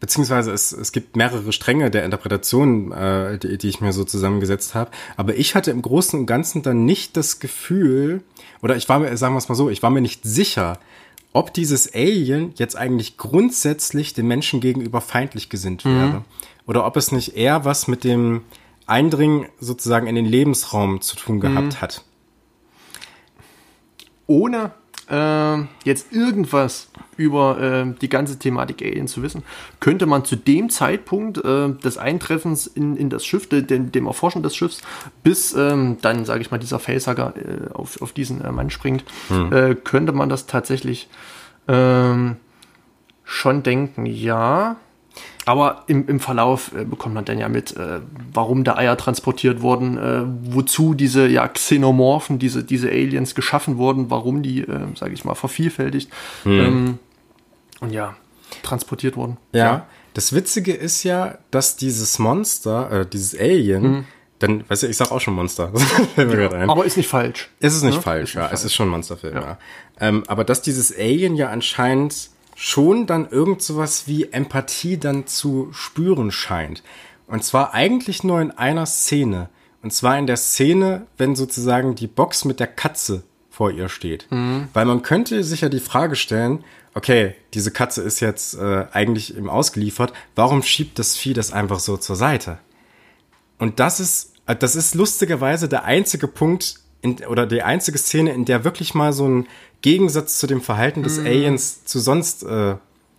[0.00, 4.74] beziehungsweise es, es gibt mehrere Stränge der Interpretation, äh, die, die ich mir so zusammengesetzt
[4.74, 4.90] habe.
[5.16, 8.22] Aber ich hatte im Großen und Ganzen dann nicht das Gefühl,
[8.62, 10.78] oder ich war mir, sagen wir es mal so, ich war mir nicht sicher,
[11.32, 15.96] ob dieses Alien jetzt eigentlich grundsätzlich den Menschen gegenüber feindlich gesinnt mhm.
[15.96, 16.08] wäre.
[16.08, 16.24] Mhm.
[16.66, 18.42] Oder ob es nicht eher was mit dem
[18.86, 21.80] Eindringen sozusagen in den Lebensraum zu tun gehabt mhm.
[21.80, 22.04] hat.
[24.26, 24.72] Ohne
[25.10, 29.42] äh, jetzt irgendwas über äh, die ganze Thematik Alien zu wissen,
[29.80, 34.42] könnte man zu dem Zeitpunkt äh, des Eintreffens in, in das Schiff, de, dem Erforschen
[34.42, 34.82] des Schiffs,
[35.22, 39.04] bis ähm, dann, sage ich mal, dieser Facehugger äh, auf, auf diesen äh, Mann springt,
[39.28, 39.52] hm.
[39.52, 41.08] Äh, könnte man das tatsächlich
[41.66, 42.36] ähm,
[43.24, 44.76] schon denken, ja,
[45.48, 48.00] aber im, im Verlauf äh, bekommt man dann ja mit, äh,
[48.34, 50.22] warum da Eier transportiert wurden, äh,
[50.54, 55.34] wozu diese ja, Xenomorphen, diese, diese Aliens geschaffen wurden, warum die, äh, sage ich mal,
[55.34, 56.10] vervielfältigt
[56.42, 56.52] hm.
[56.52, 56.98] ähm,
[57.80, 58.14] und ja,
[58.62, 59.38] transportiert wurden.
[59.52, 59.64] Ja.
[59.64, 59.86] ja.
[60.12, 64.04] das Witzige ist ja, dass dieses Monster, äh, dieses Alien, hm.
[64.38, 65.72] Dann, weißt du, ich sag auch schon Monster.
[66.16, 67.50] ja, aber ist nicht falsch.
[67.58, 68.00] Ist es nicht ja?
[68.00, 68.42] falsch, ist ja.
[68.42, 69.40] Nicht es ist schon ein Monsterfilm, ja.
[69.40, 69.58] ja.
[69.98, 72.30] Ähm, aber dass dieses Alien ja anscheinend
[72.60, 76.82] schon dann irgend sowas wie Empathie dann zu spüren scheint.
[77.28, 79.48] Und zwar eigentlich nur in einer Szene.
[79.80, 84.26] Und zwar in der Szene, wenn sozusagen die Box mit der Katze vor ihr steht.
[84.30, 84.66] Mhm.
[84.72, 89.36] Weil man könnte sich ja die Frage stellen, okay, diese Katze ist jetzt äh, eigentlich
[89.36, 92.58] im Ausgeliefert, warum schiebt das Vieh das einfach so zur Seite?
[93.58, 98.32] Und das ist, äh, das ist lustigerweise der einzige Punkt in, oder die einzige Szene,
[98.32, 99.46] in der wirklich mal so ein
[99.82, 101.26] Gegensatz zu dem Verhalten des mhm.
[101.26, 102.76] Aliens zu sonst äh,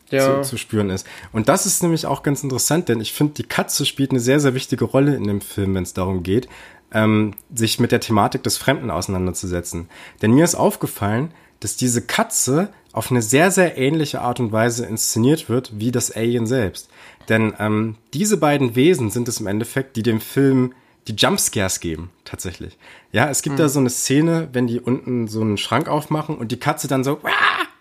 [0.09, 0.41] ja.
[0.41, 1.05] zu, zu, spüren ist.
[1.31, 4.39] Und das ist nämlich auch ganz interessant, denn ich finde, die Katze spielt eine sehr,
[4.39, 6.49] sehr wichtige Rolle in dem Film, wenn es darum geht,
[6.91, 9.89] ähm, sich mit der Thematik des Fremden auseinanderzusetzen.
[10.21, 14.85] Denn mir ist aufgefallen, dass diese Katze auf eine sehr, sehr ähnliche Art und Weise
[14.85, 16.89] inszeniert wird wie das Alien selbst.
[17.27, 20.73] Denn ähm, diese beiden Wesen sind es im Endeffekt, die dem Film
[21.09, 22.77] die Jumpscares geben, tatsächlich.
[23.11, 23.59] Ja, es gibt mhm.
[23.59, 27.03] da so eine Szene, wenn die unten so einen Schrank aufmachen und die Katze dann
[27.03, 27.19] so,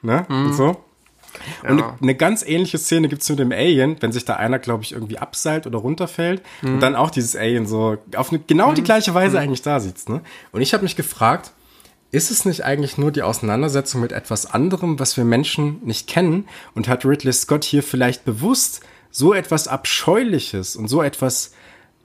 [0.03, 0.47] ne, mhm.
[0.47, 0.85] und so.
[1.63, 1.71] Ja.
[1.71, 4.83] Und eine, ganz ähnliche Szene gibt es mit dem Alien, wenn sich da einer, glaube
[4.83, 6.75] ich, irgendwie abseilt oder runterfällt mhm.
[6.75, 8.87] und dann auch dieses Alien so auf eine, genau die mhm.
[8.87, 9.43] gleiche Weise mhm.
[9.43, 10.09] eigentlich da sitzt.
[10.09, 10.23] Ne?
[10.53, 11.53] Und ich habe mich gefragt,
[12.11, 16.49] ist es nicht eigentlich nur die Auseinandersetzung mit etwas anderem, was wir Menschen nicht kennen?
[16.75, 21.53] Und hat Ridley Scott hier vielleicht bewusst so etwas Abscheuliches und so etwas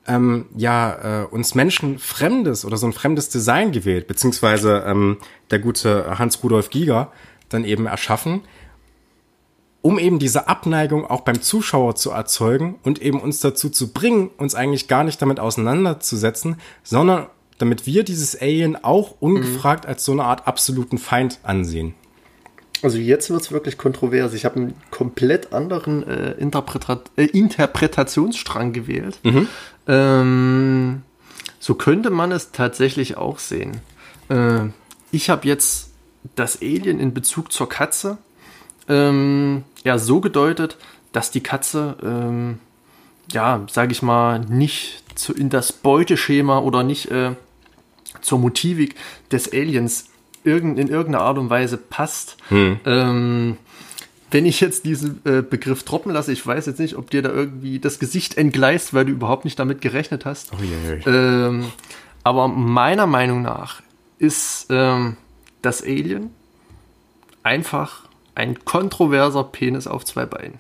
[0.08, 5.18] ähm, ja äh, uns Menschen fremdes oder so ein fremdes Design gewählt, beziehungsweise ähm,
[5.51, 7.12] der gute Hans Rudolf Giger
[7.49, 8.41] dann eben erschaffen,
[9.82, 14.30] um eben diese Abneigung auch beim Zuschauer zu erzeugen und eben uns dazu zu bringen,
[14.38, 17.28] uns eigentlich gar nicht damit auseinanderzusetzen, sondern
[17.58, 19.89] damit wir dieses Alien auch ungefragt mhm.
[19.89, 21.93] als so eine Art absoluten Feind ansehen.
[22.84, 24.34] Also jetzt wird es wirklich kontrovers.
[24.34, 29.19] Ich habe einen komplett anderen äh, Interpreta äh, Interpretationsstrang gewählt.
[29.23, 29.47] Mhm.
[29.88, 31.01] Ähm,
[31.59, 33.79] so könnte man es tatsächlich auch sehen.
[34.29, 34.65] Äh,
[35.11, 35.91] ich habe jetzt
[36.36, 38.17] das Alien in Bezug zur Katze
[38.88, 40.77] ähm, ja so gedeutet,
[41.13, 42.59] dass die Katze ähm,
[43.31, 47.31] ja, sage ich mal, nicht zu, in das Beuteschema oder nicht äh,
[48.21, 48.95] zur Motivik
[49.31, 50.09] des Aliens
[50.43, 52.37] irgend, in irgendeiner Art und Weise passt.
[52.49, 52.79] Hm.
[52.85, 53.57] Ähm,
[54.31, 57.29] wenn ich jetzt diesen äh, Begriff droppen lasse, ich weiß jetzt nicht, ob dir da
[57.29, 60.51] irgendwie das Gesicht entgleist, weil du überhaupt nicht damit gerechnet hast.
[60.53, 61.03] Oh, je, je.
[61.05, 61.65] Ähm,
[62.23, 63.81] aber meiner Meinung nach
[64.17, 65.17] ist ähm,
[65.61, 66.31] das Alien
[67.43, 68.03] einfach
[68.35, 70.59] ein kontroverser Penis auf zwei Beinen.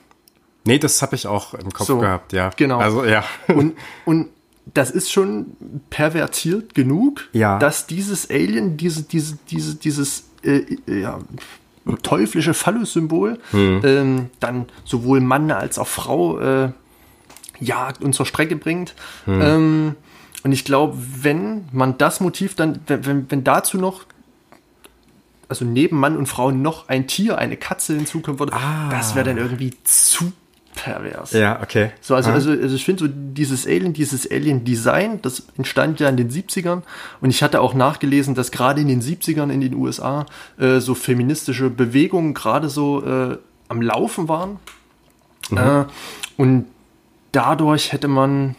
[0.65, 2.51] Nee, das habe ich auch im Kopf so, gehabt, ja.
[2.55, 2.79] Genau.
[2.79, 3.23] Also, ja.
[3.47, 4.29] Und, und
[4.65, 5.55] das ist schon
[5.89, 7.59] pervertiert genug, ja.
[7.59, 11.19] dass dieses Alien, diese, diese, diese, dieses äh, ja,
[12.01, 13.81] teuflische Phallus-Symbol hm.
[13.83, 16.71] ähm, dann sowohl Mann als auch Frau äh,
[17.59, 18.95] jagt und zur Strecke bringt.
[19.25, 19.41] Hm.
[19.41, 19.95] Ähm,
[20.43, 24.05] und ich glaube, wenn man das Motiv dann, wenn, wenn dazu noch
[25.49, 28.89] also neben Mann und Frau noch ein Tier, eine Katze hinzukommen würde, ah.
[28.89, 30.31] das wäre dann irgendwie zu
[30.75, 31.31] pervers.
[31.31, 31.91] Ja, okay.
[32.01, 36.17] So, also, also, also ich finde so dieses Alien, dieses Alien-Design, das entstand ja in
[36.17, 36.81] den 70ern
[37.21, 40.25] und ich hatte auch nachgelesen, dass gerade in den 70ern in den USA
[40.57, 43.37] äh, so feministische Bewegungen gerade so äh,
[43.69, 44.59] am Laufen waren.
[45.49, 45.57] Mhm.
[45.57, 45.85] Äh,
[46.37, 46.65] und
[47.31, 48.55] dadurch hätte man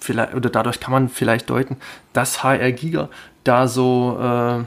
[0.00, 1.76] vielleicht, oder dadurch kann man vielleicht deuten,
[2.12, 3.08] dass HR Giga
[3.44, 4.64] da so äh,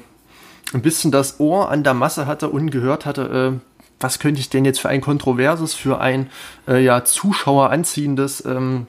[0.73, 3.74] ein bisschen das Ohr an der Masse hatte und gehört hatte, äh,
[4.05, 6.29] was könnte ich denn jetzt für ein kontroverses, für ein
[6.67, 8.85] äh, ja, Zuschauer anziehendes ähm,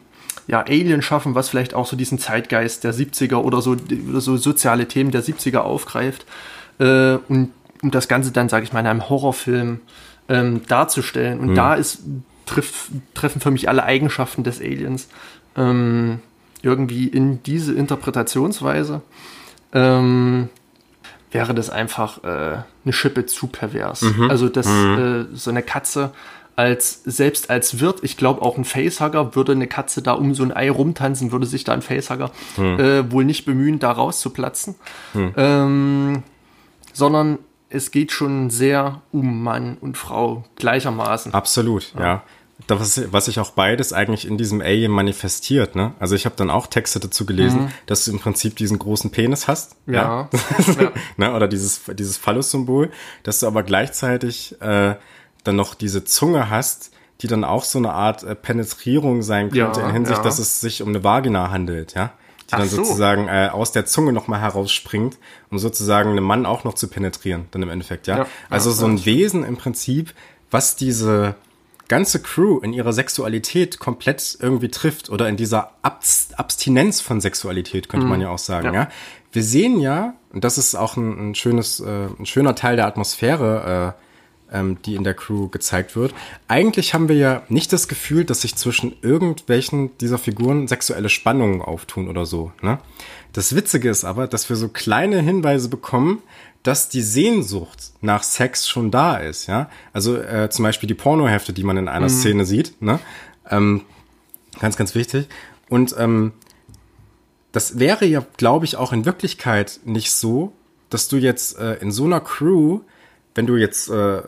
[0.47, 3.77] ja, Alien schaffen, was vielleicht auch so diesen Zeitgeist der 70er oder so,
[4.13, 6.27] so soziale Themen der 70er aufgreift
[6.79, 7.53] äh, und
[7.83, 9.81] um das Ganze dann, sage ich mal, in einem Horrorfilm
[10.29, 11.41] ähm, darzustellen.
[11.41, 11.55] Und mhm.
[11.55, 12.01] da ist,
[12.45, 15.09] trifft, treffen für mich alle Eigenschaften des Aliens
[15.57, 16.21] ähm,
[16.61, 19.01] irgendwie in diese Interpretationsweise.
[19.73, 20.51] Ähm,
[21.37, 22.29] wäre das einfach äh,
[22.85, 24.03] eine Schippe zu pervers.
[24.03, 24.31] Mhm.
[24.31, 25.29] Also dass mhm.
[25.33, 26.13] äh, so eine Katze
[26.57, 30.43] als selbst als Wirt, ich glaube auch ein Facehugger würde eine Katze da um so
[30.43, 32.81] ein Ei rumtanzen, würde sich da ein Facehugger mhm.
[32.81, 34.75] äh, wohl nicht bemühen, da rauszuplatzen.
[35.13, 35.35] Mhm.
[35.37, 36.23] Ähm,
[36.95, 41.35] sondern es geht schon sehr um Mann und Frau gleichermaßen.
[41.35, 42.01] Absolut, ja.
[42.01, 42.23] ja
[42.67, 45.93] das, was sich auch beides eigentlich in diesem Alien manifestiert, ne?
[45.99, 47.69] Also ich habe dann auch Texte dazu gelesen, mhm.
[47.85, 49.77] dass du im Prinzip diesen großen Penis hast.
[49.87, 50.29] Ja.
[50.33, 50.93] ja.
[51.17, 51.35] ne?
[51.35, 52.91] Oder dieses, dieses Phallus-Symbol,
[53.23, 54.95] dass du aber gleichzeitig äh,
[55.45, 59.81] dann noch diese Zunge hast, die dann auch so eine Art äh, Penetrierung sein könnte,
[59.81, 60.25] ja, in Hinsicht, ja.
[60.25, 62.13] dass es sich um eine Vagina handelt, ja?
[62.49, 62.77] Die Ach dann so.
[62.77, 65.19] sozusagen äh, aus der Zunge nochmal herausspringt,
[65.51, 68.19] um sozusagen einen Mann auch noch zu penetrieren, dann im Endeffekt, ja.
[68.19, 70.15] ja also so ein Wesen im Prinzip,
[70.51, 71.35] was diese
[71.89, 77.89] ganze Crew in ihrer Sexualität komplett irgendwie trifft oder in dieser Abst Abstinenz von Sexualität,
[77.89, 78.11] könnte mhm.
[78.11, 78.75] man ja auch sagen, ja.
[78.75, 78.89] ja.
[79.33, 82.87] Wir sehen ja, und das ist auch ein, ein schönes, äh, ein schöner Teil der
[82.87, 84.07] Atmosphäre, äh,
[84.59, 86.15] ähm, die in der Crew gezeigt wird.
[86.49, 91.63] Eigentlich haben wir ja nicht das Gefühl, dass sich zwischen irgendwelchen dieser Figuren sexuelle Spannungen
[91.63, 92.53] auftun oder so.
[92.63, 92.79] Ne?
[93.33, 96.23] Das Witzige ist aber, dass wir so kleine Hinweise bekommen,
[96.67, 99.71] dass die Sehnsucht nach Sex schon da ist, ja.
[99.93, 102.13] Also äh, zum Beispiel die Pornohefte, die man in einer mhm.
[102.13, 102.99] Szene sieht, ne?
[103.49, 103.83] Ähm,
[104.59, 105.29] ganz, ganz wichtig.
[105.69, 106.33] Und ähm,
[107.53, 110.53] das wäre ja, glaube ich, auch in Wirklichkeit nicht so,
[110.91, 112.81] dass du jetzt äh, in so einer Crew,
[113.37, 114.23] wenn du jetzt, äh,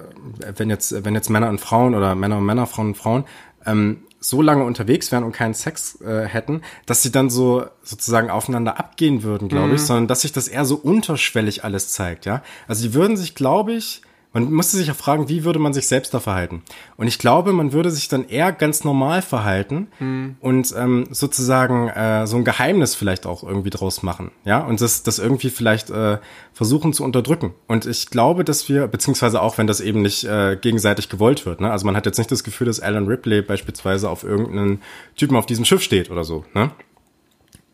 [0.57, 3.25] wenn jetzt, wenn jetzt Männer und Frauen oder Männer und Männer, Frauen und Frauen
[3.67, 8.31] ähm, so lange unterwegs wären und keinen Sex äh, hätten, dass sie dann so sozusagen
[8.31, 9.75] aufeinander abgehen würden, glaube mhm.
[9.75, 12.43] ich, sondern dass sich das eher so unterschwellig alles zeigt, ja.
[12.67, 14.03] Also die würden sich, glaube ich,
[14.45, 16.63] man musste sich ja fragen, wie würde man sich selbst da verhalten?
[16.97, 20.37] Und ich glaube, man würde sich dann eher ganz normal verhalten mhm.
[20.41, 25.03] und ähm, sozusagen äh, so ein Geheimnis vielleicht auch irgendwie draus machen, ja, und das,
[25.03, 26.19] das irgendwie vielleicht äh,
[26.53, 27.55] versuchen zu unterdrücken.
[27.67, 31.61] Und ich glaube, dass wir, beziehungsweise auch wenn das eben nicht äh, gegenseitig gewollt wird,
[31.61, 31.71] ne?
[31.71, 34.83] also man hat jetzt nicht das Gefühl, dass Alan Ripley beispielsweise auf irgendeinen
[35.17, 36.71] Typen auf diesem Schiff steht oder so, ne?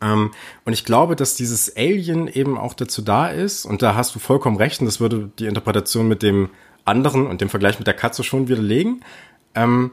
[0.05, 0.31] Ähm,
[0.65, 4.19] und ich glaube, dass dieses Alien eben auch dazu da ist, und da hast du
[4.19, 6.49] vollkommen recht, und das würde die Interpretation mit dem
[6.85, 9.03] anderen und dem Vergleich mit der Katze schon widerlegen,
[9.55, 9.91] ähm,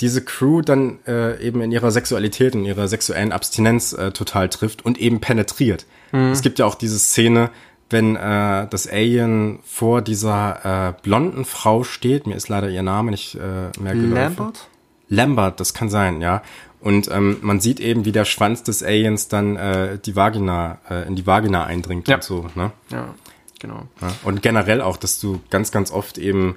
[0.00, 4.84] diese Crew dann äh, eben in ihrer Sexualität, in ihrer sexuellen Abstinenz äh, total trifft
[4.84, 5.86] und eben penetriert.
[6.10, 6.32] Mhm.
[6.32, 7.50] Es gibt ja auch diese Szene,
[7.88, 13.12] wenn äh, das Alien vor dieser äh, blonden Frau steht, mir ist leider ihr Name
[13.12, 14.38] nicht äh, mehr geläufig.
[14.38, 14.68] Lambert?
[15.08, 16.42] Lambert, das kann sein, ja.
[16.82, 21.06] Und ähm, man sieht eben, wie der Schwanz des Aliens dann äh, die Vagina, äh,
[21.06, 22.16] in die Vagina eindringt ja.
[22.16, 22.50] und so.
[22.56, 22.72] Ne?
[22.90, 23.14] Ja,
[23.60, 23.86] genau.
[24.00, 24.12] Ja?
[24.24, 26.56] Und generell auch, dass du ganz, ganz oft eben,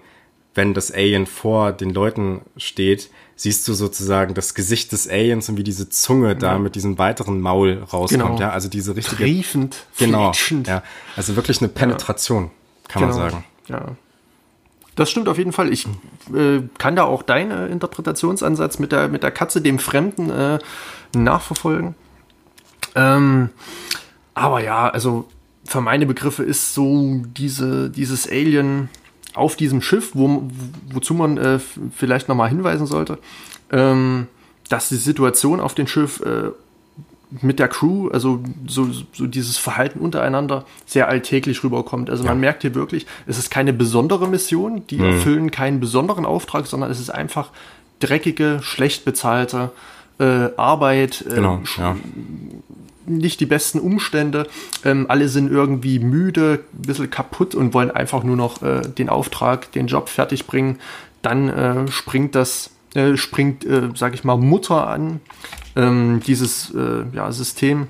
[0.55, 5.57] wenn das Alien vor den Leuten steht, siehst du sozusagen das Gesicht des Aliens und
[5.57, 6.33] wie diese Zunge ja.
[6.33, 8.23] da mit diesem weiteren Maul rauskommt.
[8.23, 8.39] Genau.
[8.39, 9.23] Ja, also diese richtige.
[9.23, 10.31] Triefend, genau.
[10.65, 10.81] Ja,
[11.15, 12.49] also wirklich eine Penetration,
[12.87, 13.17] kann genau.
[13.17, 13.43] man sagen.
[13.67, 13.95] Ja.
[14.95, 15.71] Das stimmt auf jeden Fall.
[15.71, 15.87] Ich
[16.33, 20.59] äh, kann da auch deinen Interpretationsansatz mit der, mit der Katze, dem Fremden, äh,
[21.15, 21.95] nachverfolgen.
[22.95, 23.49] Ähm,
[24.33, 25.27] aber ja, also
[25.65, 28.89] für meine Begriffe ist so diese, dieses Alien
[29.33, 30.43] auf diesem Schiff, wo,
[30.91, 31.59] wozu man äh,
[31.93, 33.17] vielleicht nochmal hinweisen sollte,
[33.71, 34.27] ähm,
[34.69, 36.51] dass die Situation auf dem Schiff äh,
[37.41, 42.09] mit der Crew, also so, so dieses Verhalten untereinander sehr alltäglich rüberkommt.
[42.09, 42.31] Also ja.
[42.31, 45.05] man merkt hier wirklich, es ist keine besondere Mission, die mhm.
[45.05, 47.49] erfüllen keinen besonderen Auftrag, sondern es ist einfach
[47.99, 49.71] dreckige, schlecht bezahlte
[50.19, 51.95] äh, Arbeit, äh, genau, ja.
[53.05, 54.47] nicht die besten Umstände.
[54.83, 59.09] Ähm, alle sind irgendwie müde, ein bisschen kaputt und wollen einfach nur noch äh, den
[59.09, 60.79] Auftrag, den Job fertig bringen.
[61.21, 65.19] Dann äh, springt das, äh, springt, äh, sag ich mal, Mutter an,
[65.75, 67.87] ähm, dieses äh, ja, System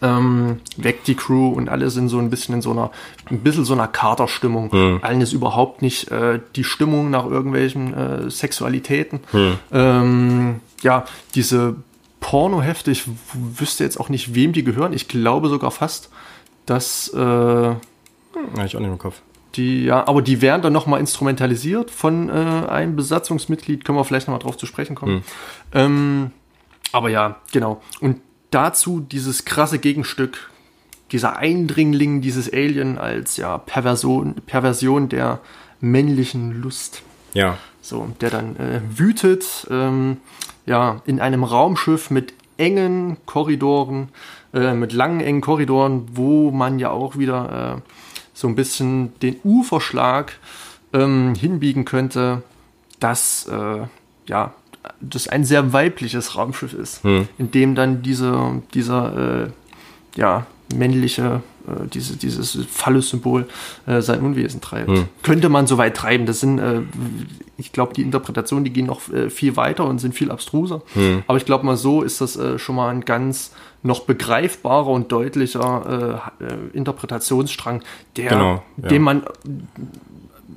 [0.00, 2.90] ähm, weckt die Crew und alle sind so ein bisschen in so einer,
[3.30, 4.70] ein bisschen so einer Katerstimmung.
[4.72, 5.00] Mhm.
[5.02, 9.20] Allen ist überhaupt nicht äh, die Stimmung nach irgendwelchen äh, Sexualitäten.
[9.32, 9.58] Mhm.
[9.72, 11.76] Ähm, ja, diese
[12.20, 14.92] Pornohefte, ich wüsste jetzt auch nicht, wem die gehören.
[14.92, 16.10] Ich glaube sogar fast,
[16.66, 17.12] dass.
[17.14, 17.76] Äh, ja,
[18.64, 19.20] ich auch nicht im Kopf.
[19.56, 23.84] Die, ja, aber die werden dann nochmal instrumentalisiert von äh, einem Besatzungsmitglied.
[23.84, 25.14] Können wir vielleicht nochmal drauf zu sprechen kommen.
[25.14, 25.22] Mhm.
[25.72, 26.30] Ähm,
[26.92, 27.82] aber ja, genau.
[28.00, 28.20] Und
[28.50, 30.50] dazu dieses krasse Gegenstück,
[31.12, 35.40] dieser Eindringling, dieses Alien als ja Perversion, Perversion der
[35.80, 37.02] männlichen Lust.
[37.34, 37.58] Ja.
[37.80, 40.18] So, der dann äh, wütet, ähm,
[40.66, 44.08] ja, in einem Raumschiff mit engen Korridoren,
[44.52, 47.90] äh, mit langen, engen Korridoren, wo man ja auch wieder äh,
[48.34, 50.38] so ein bisschen den Uferschlag
[50.92, 52.42] ähm, hinbiegen könnte,
[53.00, 53.86] dass äh,
[54.26, 54.52] ja
[55.00, 57.28] das ein sehr weibliches Raumschiff ist, hm.
[57.38, 59.50] in dem dann diese, dieser äh,
[60.16, 63.46] ja, männliche, äh, diese, dieses Phallus-Symbol
[63.86, 64.88] äh, sein Unwesen treibt.
[64.88, 65.04] Hm.
[65.22, 66.26] Könnte man so weit treiben.
[66.26, 66.82] Das sind, äh,
[67.56, 70.82] ich glaube, die Interpretationen, die gehen noch äh, viel weiter und sind viel abstruser.
[70.94, 71.22] Hm.
[71.26, 73.52] Aber ich glaube mal so ist das äh, schon mal ein ganz
[73.84, 76.32] noch begreifbarer und deutlicher
[76.72, 77.84] Interpretationsstrang,
[78.16, 78.88] der, genau, ja.
[78.88, 79.22] dem man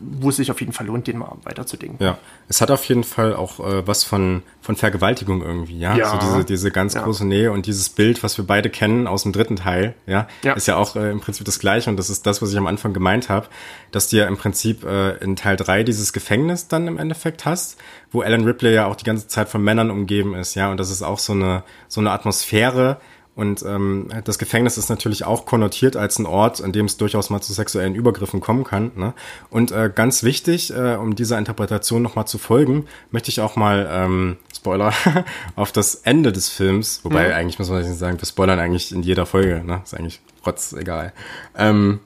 [0.02, 2.04] wo es sich auf jeden Fall lohnt, den mal weiterzudenken.
[2.04, 5.96] Ja, es hat auf jeden Fall auch äh, was von, von Vergewaltigung irgendwie, ja.
[5.96, 6.10] ja.
[6.10, 7.04] So diese, diese ganz ja.
[7.04, 10.54] große Nähe und dieses Bild, was wir beide kennen aus dem dritten Teil, ja, ja.
[10.54, 12.68] ist ja auch äh, im Prinzip das gleiche und das ist das, was ich am
[12.68, 13.48] Anfang gemeint habe,
[13.92, 17.78] dass du ja im Prinzip äh, in Teil drei dieses Gefängnis dann im Endeffekt hast,
[18.12, 20.90] wo Alan Ripley ja auch die ganze Zeit von Männern umgeben ist, ja, und das
[20.90, 23.00] ist auch so eine, so eine Atmosphäre,
[23.34, 27.30] und ähm, das Gefängnis ist natürlich auch konnotiert als ein Ort, an dem es durchaus
[27.30, 28.92] mal zu sexuellen Übergriffen kommen kann.
[28.96, 29.14] Ne?
[29.50, 33.88] Und äh, ganz wichtig, äh, um dieser Interpretation nochmal zu folgen, möchte ich auch mal,
[33.90, 34.94] ähm, Spoiler,
[35.56, 37.34] auf das Ende des Films, wobei mhm.
[37.34, 39.82] eigentlich muss man nicht sagen, wir spoilern eigentlich in jeder Folge, ne?
[39.84, 41.14] ist eigentlich rotz egal,
[41.58, 42.02] ähm,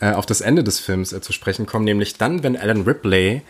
[0.00, 3.42] äh, auf das Ende des Films äh, zu sprechen kommen, nämlich dann, wenn Alan Ripley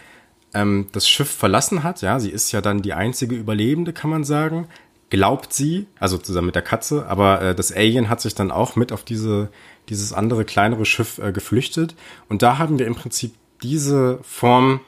[0.52, 4.24] ähm, das Schiff verlassen hat, ja, sie ist ja dann die einzige Überlebende, kann man
[4.24, 4.66] sagen,
[5.10, 8.76] glaubt sie, also zusammen mit der Katze, aber äh, das Alien hat sich dann auch
[8.76, 9.50] mit auf diese,
[9.88, 11.94] dieses andere kleinere Schiff äh, geflüchtet.
[12.28, 14.80] Und da haben wir im Prinzip diese Form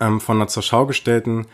[0.00, 1.46] ähm, von einer zur Schau gestellten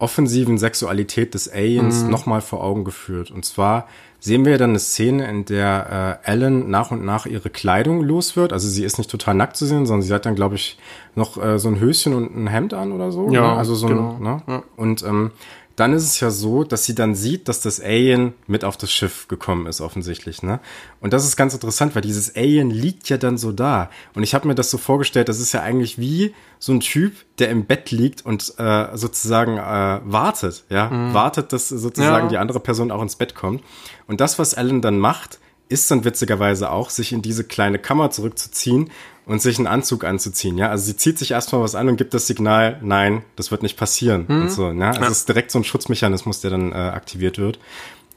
[0.00, 2.10] offensiven Sexualität des Aliens mhm.
[2.10, 3.30] nochmal vor Augen geführt.
[3.30, 3.86] Und zwar
[4.18, 8.34] sehen wir dann eine Szene, in der äh, Ellen nach und nach ihre Kleidung los
[8.34, 8.52] wird.
[8.52, 10.78] Also sie ist nicht total nackt zu sehen, sondern sie hat dann, glaube ich,
[11.14, 13.30] noch äh, so ein Höschen und ein Hemd an oder so.
[13.30, 13.58] Ja, ne?
[13.58, 14.16] also so genau.
[14.16, 14.42] ein, ne?
[14.46, 14.62] Ja.
[14.76, 15.32] Und ähm,
[15.80, 18.92] dann ist es ja so, dass sie dann sieht, dass das Alien mit auf das
[18.92, 20.42] Schiff gekommen ist, offensichtlich.
[20.42, 20.60] Ne?
[21.00, 23.88] Und das ist ganz interessant, weil dieses Alien liegt ja dann so da.
[24.14, 27.14] Und ich habe mir das so vorgestellt, das ist ja eigentlich wie so ein Typ,
[27.38, 31.14] der im Bett liegt und äh, sozusagen äh, wartet, ja, mhm.
[31.14, 32.28] wartet, dass sozusagen ja.
[32.28, 33.64] die andere Person auch ins Bett kommt.
[34.06, 35.38] Und das, was Alan dann macht,
[35.70, 38.90] ist dann witzigerweise auch, sich in diese kleine Kammer zurückzuziehen
[39.30, 40.70] und sich einen Anzug anzuziehen, ja.
[40.70, 43.76] Also sie zieht sich erstmal was an und gibt das Signal, nein, das wird nicht
[43.76, 44.42] passieren mhm.
[44.42, 44.88] und so, ja.
[44.88, 45.06] Also ja.
[45.06, 47.60] es ist direkt so ein Schutzmechanismus, der dann äh, aktiviert wird.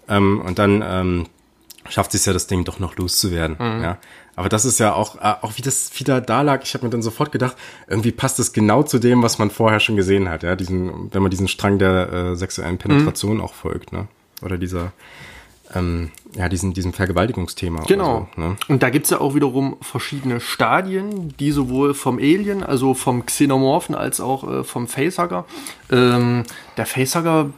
[0.09, 1.27] Ähm, und dann ähm,
[1.87, 3.83] schafft sie es ja, das Ding doch noch loszuwerden, mhm.
[3.83, 3.99] ja.
[4.35, 6.89] Aber das ist ja auch, äh, auch wie das wieder da lag, ich habe mir
[6.89, 7.57] dann sofort gedacht,
[7.87, 11.21] irgendwie passt es genau zu dem, was man vorher schon gesehen hat, ja, diesen, wenn
[11.21, 13.43] man diesen Strang der äh, sexuellen Penetration mhm.
[13.43, 14.07] auch folgt, ne?
[14.41, 14.93] Oder dieser
[15.75, 17.83] ähm, ja, diesem, diesem Vergewaltigungsthema.
[17.87, 18.27] Genau.
[18.35, 18.55] So, ne?
[18.67, 23.95] Und da gibt's ja auch wiederum verschiedene Stadien, die sowohl vom Alien, also vom Xenomorphen,
[23.95, 25.45] als auch äh, vom Facehugger.
[25.91, 26.43] Ähm,
[26.77, 27.49] der Facehugger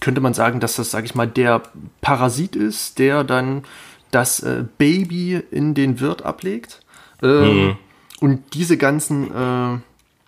[0.00, 1.62] könnte man sagen, dass das, sag ich mal, der
[2.00, 3.64] Parasit ist, der dann
[4.10, 6.80] das äh, Baby in den Wirt ablegt.
[7.22, 7.76] Ähm, mhm.
[8.20, 9.78] Und diese ganzen äh,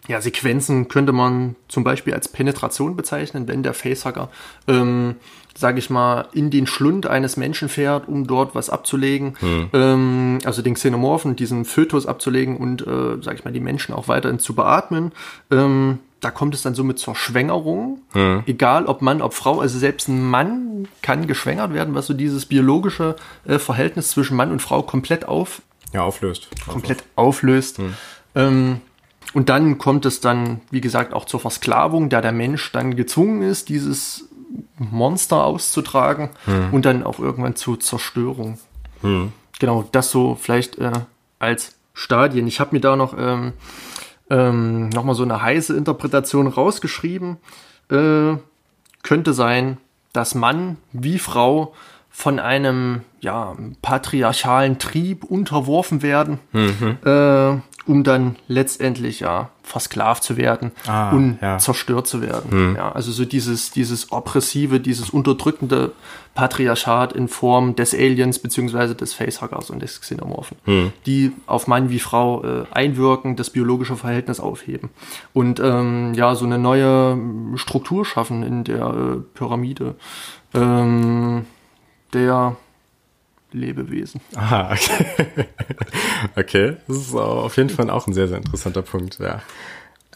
[0.08, 4.30] ja, Sequenzen könnte man zum Beispiel als Penetration bezeichnen, wenn der Facehacker,
[4.68, 5.16] ähm,
[5.56, 9.68] sage ich mal, in den Schlund eines Menschen fährt, um dort was abzulegen, hm.
[9.72, 14.08] ähm, also den Xenomorphen, diesen Fötus abzulegen und, äh, sage ich mal, die Menschen auch
[14.08, 15.12] weiterhin zu beatmen.
[15.50, 18.42] Ähm, da kommt es dann somit zur Schwängerung, hm.
[18.46, 22.46] egal ob Mann, ob Frau, also selbst ein Mann kann geschwängert werden, was so dieses
[22.46, 25.62] biologische äh, Verhältnis zwischen Mann und Frau komplett auf
[25.94, 26.48] ja, auflöst.
[26.66, 27.78] Komplett auflöst.
[27.78, 27.94] Hm.
[28.34, 28.80] Ähm,
[29.32, 33.42] und dann kommt es dann, wie gesagt, auch zur Versklavung, da der Mensch dann gezwungen
[33.42, 34.28] ist, dieses
[34.78, 36.72] Monster auszutragen hm.
[36.72, 38.58] und dann auch irgendwann zur Zerstörung.
[39.02, 39.32] Hm.
[39.58, 40.92] Genau, das so vielleicht äh,
[41.38, 42.46] als Stadien.
[42.46, 43.52] Ich habe mir da noch ähm,
[44.30, 47.36] ähm, nochmal so eine heiße Interpretation rausgeschrieben.
[47.90, 48.36] Äh,
[49.02, 49.78] könnte sein,
[50.12, 51.74] dass Mann wie Frau
[52.10, 56.98] von einem ja, patriarchalen Trieb unterworfen werden, mhm.
[57.04, 61.58] äh, um dann letztendlich ja versklavt zu werden ah, und ja.
[61.58, 62.70] zerstört zu werden.
[62.70, 62.76] Mhm.
[62.76, 65.92] Ja, also so dieses, dieses oppressive, dieses unterdrückende
[66.34, 70.92] Patriarchat in Form des Aliens beziehungsweise des Facehuggers und des Xenomorphen, mhm.
[71.06, 74.90] die auf Mann wie Frau äh, einwirken, das biologische Verhältnis aufheben
[75.32, 77.18] und ähm, ja so eine neue
[77.56, 79.94] Struktur schaffen in der äh, Pyramide.
[80.54, 81.46] Ähm,
[82.12, 82.56] der
[83.54, 84.20] Lebewesen.
[84.34, 85.06] Aha, okay.
[86.36, 89.40] okay, das ist auf jeden Fall auch ein sehr, sehr interessanter Punkt, ja.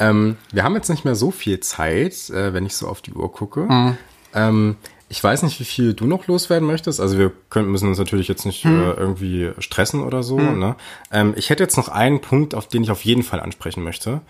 [0.00, 3.12] Ähm, wir haben jetzt nicht mehr so viel Zeit, äh, wenn ich so auf die
[3.12, 3.60] Uhr gucke.
[3.60, 3.98] Mhm.
[4.34, 4.76] Ähm,
[5.08, 7.00] ich weiß nicht, wie viel du noch loswerden möchtest.
[7.00, 8.80] Also wir können, müssen uns natürlich jetzt nicht mhm.
[8.80, 10.38] äh, irgendwie stressen oder so.
[10.38, 10.58] Mhm.
[10.58, 10.76] Ne?
[11.10, 14.20] Ähm, ich hätte jetzt noch einen Punkt, auf den ich auf jeden Fall ansprechen möchte.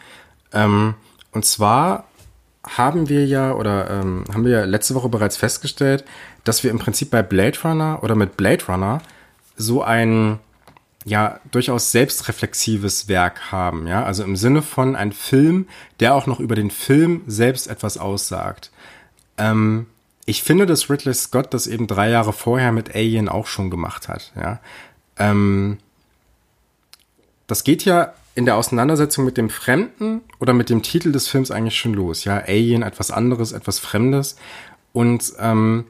[0.53, 0.95] Ähm,
[1.33, 2.08] und zwar
[2.77, 6.05] haben wir ja oder ähm, haben wir ja letzte Woche bereits festgestellt,
[6.45, 9.01] dass wir im Prinzip bei Blade Runner oder mit Blade Runner
[9.57, 10.39] so ein
[11.05, 15.67] ja durchaus selbstreflexives Werk haben, ja, also im Sinne von ein Film,
[16.01, 18.71] der auch noch über den Film selbst etwas aussagt.
[19.39, 19.87] Ähm,
[20.27, 24.09] ich finde, dass Ridley Scott das eben drei Jahre vorher mit Alien auch schon gemacht
[24.09, 24.61] hat, ja.
[25.17, 25.79] Ähm,
[27.47, 31.51] das geht ja in der Auseinandersetzung mit dem Fremden oder mit dem Titel des Films
[31.51, 32.23] eigentlich schon los.
[32.23, 34.37] Ja, Alien, etwas anderes, etwas Fremdes.
[34.93, 35.87] Und ähm,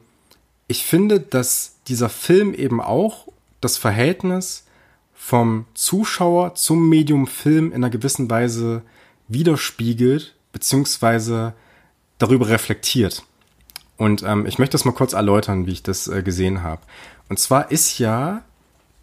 [0.67, 3.27] ich finde, dass dieser Film eben auch
[3.61, 4.65] das Verhältnis
[5.13, 8.81] vom Zuschauer zum Medium Film in einer gewissen Weise
[9.27, 11.53] widerspiegelt, beziehungsweise
[12.17, 13.25] darüber reflektiert.
[13.95, 16.81] Und ähm, ich möchte das mal kurz erläutern, wie ich das äh, gesehen habe.
[17.29, 18.41] Und zwar ist ja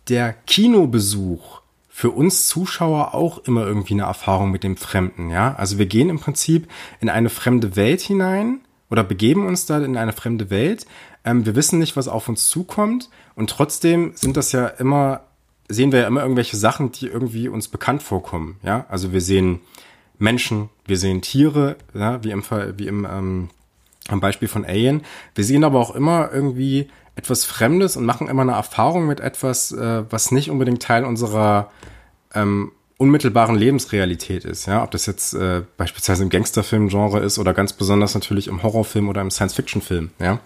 [0.09, 1.61] der Kinobesuch
[1.97, 5.55] für uns Zuschauer auch immer irgendwie eine Erfahrung mit dem Fremden, ja.
[5.55, 6.68] Also wir gehen im Prinzip
[7.01, 10.84] in eine fremde Welt hinein oder begeben uns da in eine fremde Welt.
[11.24, 15.22] Ähm, wir wissen nicht, was auf uns zukommt und trotzdem sind das ja immer,
[15.70, 18.84] sehen wir ja immer irgendwelche Sachen, die irgendwie uns bekannt vorkommen, ja.
[18.90, 19.61] Also wir sehen
[20.18, 22.44] Menschen, wir sehen Tiere, ja, wie im,
[22.76, 23.49] wie im ähm,
[24.09, 25.01] am Beispiel von Alien.
[25.34, 29.72] Wir sehen aber auch immer irgendwie etwas Fremdes und machen immer eine Erfahrung mit etwas,
[29.72, 31.70] äh, was nicht unbedingt Teil unserer
[32.34, 34.66] ähm, unmittelbaren Lebensrealität ist.
[34.66, 39.08] Ja, ob das jetzt äh, beispielsweise im Gangsterfilm-Genre ist oder ganz besonders natürlich im Horrorfilm
[39.08, 40.10] oder im Science-Fiction-Film.
[40.18, 40.40] Ja,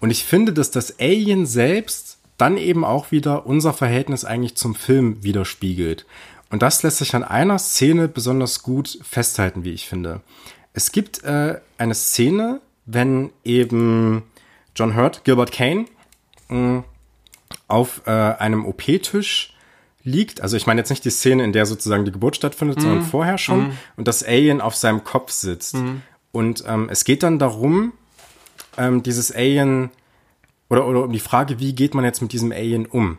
[0.00, 4.74] und ich finde, dass das Alien selbst dann eben auch wieder unser Verhältnis eigentlich zum
[4.74, 6.06] Film widerspiegelt.
[6.50, 10.20] Und das lässt sich an einer Szene besonders gut festhalten, wie ich finde.
[10.74, 14.24] Es gibt äh, eine Szene, wenn eben
[14.74, 15.86] John Hurt, Gilbert Kane,
[16.48, 16.84] mh, mm,
[17.68, 19.54] auf äh, einem OP-Tisch
[20.04, 20.40] liegt.
[20.40, 22.82] Also ich meine jetzt nicht die Szene, in der sozusagen die Geburt stattfindet, mhm.
[22.82, 23.68] sondern vorher schon.
[23.68, 23.78] Mhm.
[23.96, 25.74] Und das Alien auf seinem Kopf sitzt.
[25.74, 26.02] Mhm.
[26.32, 27.92] Und ähm, es geht dann darum,
[28.76, 29.90] ähm, dieses Alien
[30.68, 33.18] oder, oder um die Frage, wie geht man jetzt mit diesem Alien um?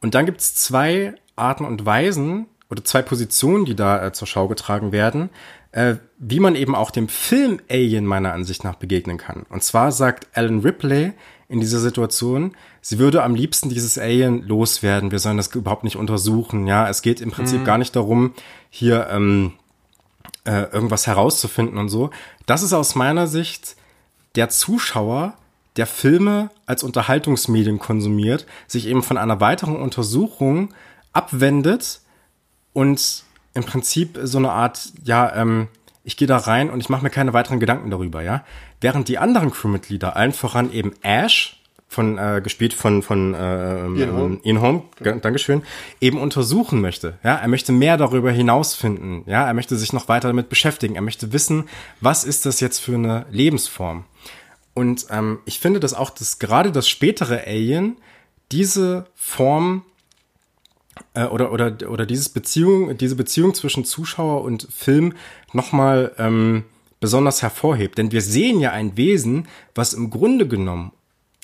[0.00, 4.26] Und dann gibt es zwei Arten und Weisen oder zwei Positionen, die da äh, zur
[4.26, 5.30] Schau getragen werden
[5.72, 9.44] äh, wie man eben auch dem Film Alien meiner Ansicht nach begegnen kann.
[9.48, 11.12] Und zwar sagt Alan Ripley
[11.48, 15.10] in dieser Situation, sie würde am liebsten dieses Alien loswerden.
[15.10, 16.66] Wir sollen das überhaupt nicht untersuchen.
[16.66, 17.64] Ja, es geht im Prinzip mhm.
[17.64, 18.34] gar nicht darum,
[18.70, 19.54] hier ähm,
[20.44, 22.10] äh, irgendwas herauszufinden und so.
[22.46, 23.76] Das ist aus meiner Sicht
[24.34, 25.34] der Zuschauer,
[25.76, 30.74] der Filme als Unterhaltungsmedium konsumiert, sich eben von einer weiteren Untersuchung
[31.12, 32.00] abwendet
[32.72, 33.24] und
[33.54, 35.68] im Prinzip so eine Art, ja, ähm,
[36.04, 38.44] ich gehe da rein und ich mache mir keine weiteren Gedanken darüber, ja.
[38.80, 44.12] Während die anderen Crewmitglieder, allen voran eben Ash, von äh, gespielt von von äh, Ian
[44.14, 45.12] Holm, Ian Holm ja.
[45.12, 45.62] Dankeschön,
[46.00, 47.18] eben untersuchen möchte.
[47.22, 49.24] Ja, er möchte mehr darüber hinausfinden.
[49.26, 50.94] Ja, er möchte sich noch weiter damit beschäftigen.
[50.94, 51.68] Er möchte wissen,
[52.00, 54.04] was ist das jetzt für eine Lebensform.
[54.72, 57.98] Und ähm, ich finde, dass auch das gerade das spätere Alien
[58.52, 59.84] diese Form
[61.14, 65.14] äh, oder, oder, oder dieses Beziehung, diese Beziehung zwischen Zuschauer und Film
[65.52, 66.64] nochmal ähm,
[67.00, 67.98] besonders hervorhebt.
[67.98, 70.92] Denn wir sehen ja ein Wesen, was im Grunde genommen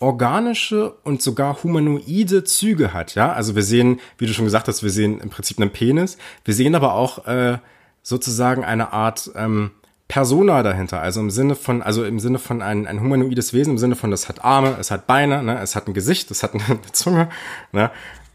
[0.01, 3.32] organische und sogar humanoide Züge hat, ja.
[3.32, 6.18] Also wir sehen, wie du schon gesagt hast, wir sehen im Prinzip einen Penis.
[6.44, 7.59] Wir sehen aber auch äh,
[8.05, 9.72] sozusagen eine Art ähm,
[10.07, 13.78] Persona dahinter, also im Sinne von, also im Sinne von ein, ein humanoides Wesen, im
[13.78, 16.55] Sinne von, das hat Arme, es hat Beine, ne, es hat ein Gesicht, es hat
[16.68, 17.28] eine Zunge,
[17.72, 17.90] ne.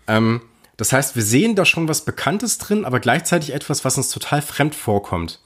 [0.07, 0.41] Ähm,
[0.78, 4.41] das heißt, wir sehen da schon was Bekanntes drin, aber gleichzeitig etwas, was uns total
[4.41, 5.39] fremd vorkommt.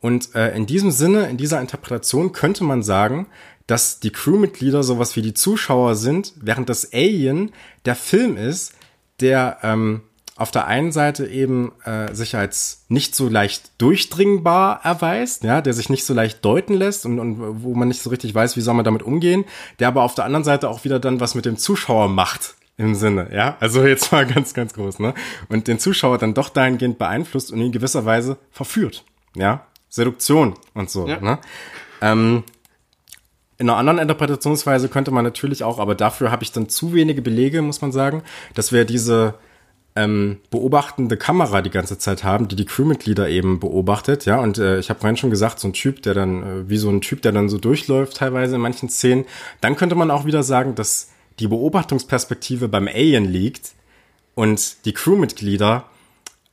[0.00, 3.26] Und äh, in diesem Sinne, in dieser Interpretation könnte man sagen,
[3.66, 7.52] dass die Crewmitglieder sowas wie die Zuschauer sind, während das Alien
[7.84, 8.74] der Film ist,
[9.20, 10.02] der ähm,
[10.36, 15.72] auf der einen Seite eben äh, sich als nicht so leicht durchdringbar erweist, ja, der
[15.72, 18.60] sich nicht so leicht deuten lässt und, und wo man nicht so richtig weiß, wie
[18.60, 19.46] soll man damit umgehen,
[19.78, 22.94] der aber auf der anderen Seite auch wieder dann was mit dem Zuschauer macht im
[22.94, 25.14] Sinne, ja, also jetzt mal ganz, ganz groß, ne,
[25.48, 29.04] und den Zuschauer dann doch dahingehend beeinflusst und in gewisser Weise verführt,
[29.34, 31.20] ja, Seduktion und so, ja.
[31.20, 31.38] ne.
[32.00, 32.44] Ähm,
[33.58, 37.22] in einer anderen Interpretationsweise könnte man natürlich auch, aber dafür habe ich dann zu wenige
[37.22, 38.22] Belege, muss man sagen,
[38.54, 39.34] dass wir diese
[39.96, 44.38] ähm, beobachtende Kamera die ganze Zeit haben, die die Crewmitglieder eben beobachtet, ja.
[44.38, 46.90] Und äh, ich habe vorhin schon gesagt, so ein Typ, der dann äh, wie so
[46.90, 49.24] ein Typ, der dann so durchläuft, teilweise in manchen Szenen.
[49.62, 53.72] Dann könnte man auch wieder sagen, dass die Beobachtungsperspektive beim Alien liegt
[54.34, 55.84] und die Crewmitglieder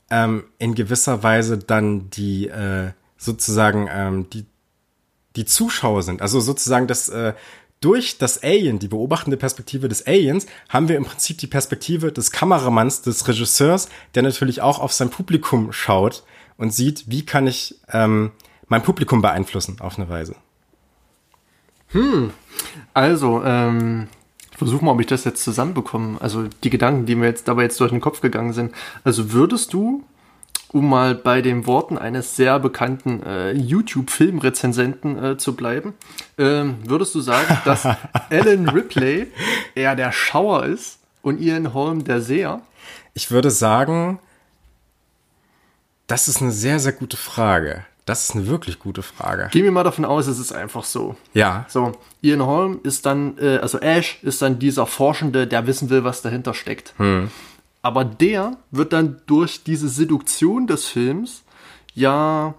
[0.09, 4.45] ähm, in gewisser Weise dann die äh, sozusagen ähm, die
[5.36, 6.21] die Zuschauer sind.
[6.21, 7.34] Also sozusagen das äh,
[7.84, 12.31] durch das Alien, die beobachtende Perspektive des Aliens, haben wir im Prinzip die Perspektive des
[12.31, 16.23] Kameramanns, des Regisseurs, der natürlich auch auf sein Publikum schaut
[16.55, 18.31] und sieht, wie kann ich ähm,
[18.67, 20.36] mein Publikum beeinflussen auf eine Weise.
[21.88, 22.31] Hm,
[22.93, 24.07] also, ähm,
[24.54, 26.22] ich versuche mal, ob ich das jetzt zusammenbekomme.
[26.22, 28.72] Also die Gedanken, die mir jetzt dabei jetzt durch den Kopf gegangen sind.
[29.04, 30.04] Also würdest du
[30.72, 35.93] um mal bei den Worten eines sehr bekannten äh, YouTube-Filmrezensenten äh, zu bleiben,
[36.38, 37.86] ähm, würdest du sagen, dass
[38.30, 39.28] Alan Ripley
[39.76, 42.62] eher der Schauer ist und Ian Holm der Seher?
[43.14, 44.20] Ich würde sagen,
[46.08, 47.86] das ist eine sehr, sehr gute Frage.
[48.06, 49.47] Das ist eine wirklich gute Frage.
[49.51, 51.16] Gehen wir mal davon aus, es ist einfach so.
[51.34, 51.66] Ja.
[51.70, 56.04] So, Ian Holm ist dann, äh, also Ash ist dann dieser Forschende, der wissen will,
[56.04, 56.93] was dahinter steckt.
[56.97, 57.30] Hm.
[57.82, 61.43] Aber der wird dann durch diese Seduktion des Films
[61.93, 62.56] ja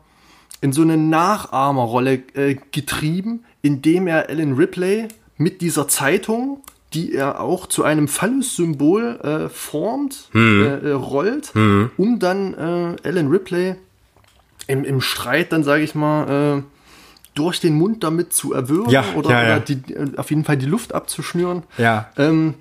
[0.61, 6.63] in so eine Nachahmerrolle äh, getrieben, indem er Ellen Ripley mit dieser Zeitung,
[6.95, 10.81] die er auch zu einem Phallus-Symbol äh, formt, hm.
[10.83, 11.91] äh, rollt, hm.
[11.99, 13.77] um dann äh, Ellen Ripley
[14.67, 16.63] im, im Streit dann, sage ich mal, äh,
[17.35, 19.57] durch den Mund damit zu erwürgen ja, oder, ja, ja.
[19.57, 21.65] oder die, auf jeden Fall die Luft abzuschnüren.
[21.79, 22.09] Ja.
[22.17, 22.55] Ähm,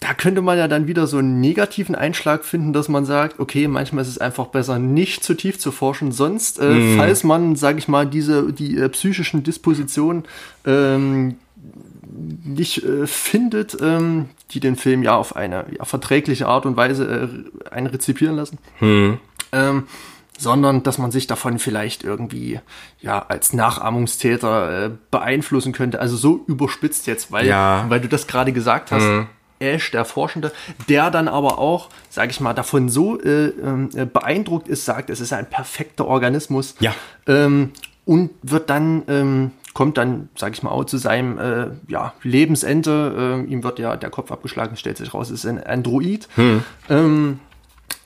[0.00, 3.68] da könnte man ja dann wieder so einen negativen Einschlag finden, dass man sagt, okay,
[3.68, 6.10] manchmal ist es einfach besser, nicht zu tief zu forschen.
[6.10, 6.96] Sonst, äh, mm.
[6.96, 10.24] falls man, sage ich mal, diese die äh, psychischen Dispositionen
[10.64, 11.36] ähm,
[12.44, 17.30] nicht äh, findet, ähm, die den Film ja auf eine ja, verträgliche Art und Weise
[17.68, 18.58] äh, einrezipieren lassen.
[18.80, 19.18] Mm.
[19.52, 19.84] Ähm,
[20.40, 22.60] sondern dass man sich davon vielleicht irgendwie
[23.00, 26.00] ja als Nachahmungstäter äh, beeinflussen könnte.
[26.00, 27.84] Also so überspitzt jetzt, weil, ja.
[27.88, 29.02] weil du das gerade gesagt hast.
[29.02, 29.26] Mhm
[29.60, 30.52] Ash, der Forschende,
[30.88, 35.20] der dann aber auch, sage ich mal, davon so äh, äh, beeindruckt ist, sagt, es
[35.20, 36.74] ist ein perfekter Organismus.
[36.80, 36.94] Ja.
[37.26, 37.72] Ähm,
[38.06, 43.44] und wird dann, ähm, kommt dann, sage ich mal, auch zu seinem äh, ja, Lebensende.
[43.46, 46.26] Äh, ihm wird ja der Kopf abgeschlagen, stellt sich raus, es ist ein Android.
[46.36, 46.64] Hm.
[46.88, 47.40] Ähm,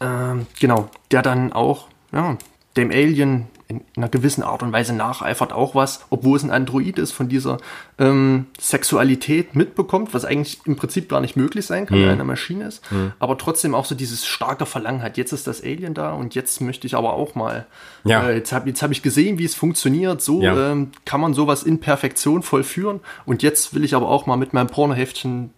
[0.01, 2.39] ähm genau, der dann auch ja,
[2.77, 6.99] dem Alien in einer gewissen Art und Weise nacheifert auch was, obwohl es ein Android
[6.99, 7.59] ist, von dieser
[7.99, 12.03] ähm, Sexualität mitbekommt, was eigentlich im Prinzip gar nicht möglich sein kann, mhm.
[12.03, 13.13] wenn eine Maschine ist, mhm.
[13.19, 15.17] aber trotzdem auch so dieses starke Verlangen hat.
[15.17, 17.67] Jetzt ist das Alien da und jetzt möchte ich aber auch mal.
[18.05, 18.29] Ja.
[18.29, 20.21] Äh, jetzt habe jetzt hab ich gesehen, wie es funktioniert.
[20.21, 20.73] So ja.
[20.73, 23.01] ähm, kann man sowas in Perfektion vollführen.
[23.25, 25.51] Und jetzt will ich aber auch mal mit meinem Pornoheftchen.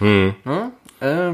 [0.00, 0.34] Mhm.
[1.00, 1.32] Äh,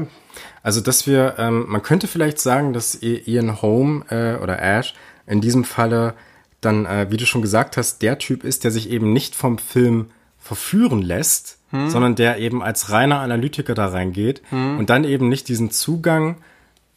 [0.63, 4.93] also, dass wir, ähm, man könnte vielleicht sagen, dass Ian Home äh, oder Ash
[5.27, 6.13] in diesem Falle
[6.61, 9.57] dann, äh, wie du schon gesagt hast, der Typ ist, der sich eben nicht vom
[9.57, 10.07] Film
[10.39, 11.89] verführen lässt, hm.
[11.89, 14.79] sondern der eben als reiner Analytiker da reingeht hm.
[14.79, 16.37] und dann eben nicht diesen Zugang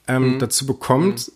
[0.06, 0.38] ähm, hm.
[0.38, 1.32] dazu bekommt, hm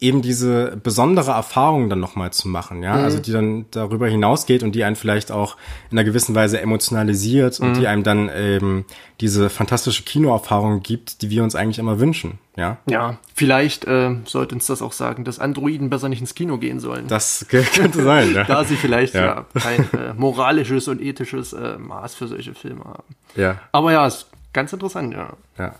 [0.00, 3.04] eben diese besondere Erfahrung dann nochmal zu machen, ja, mhm.
[3.04, 5.56] also die dann darüber hinausgeht und die einen vielleicht auch
[5.90, 7.66] in einer gewissen Weise emotionalisiert mhm.
[7.66, 8.86] und die einem dann eben
[9.20, 12.78] diese fantastische Kinoerfahrung gibt, die wir uns eigentlich immer wünschen, ja.
[12.88, 16.80] Ja, vielleicht äh, sollte uns das auch sagen, dass Androiden besser nicht ins Kino gehen
[16.80, 17.06] sollen.
[17.06, 18.44] Das könnte sein, ja.
[18.44, 19.20] da sie vielleicht ja,
[19.54, 23.14] ja kein äh, moralisches und ethisches äh, Maß für solche Filme haben.
[23.36, 23.60] Ja.
[23.72, 25.34] Aber ja, ist ganz interessant, ja.
[25.58, 25.74] Ja.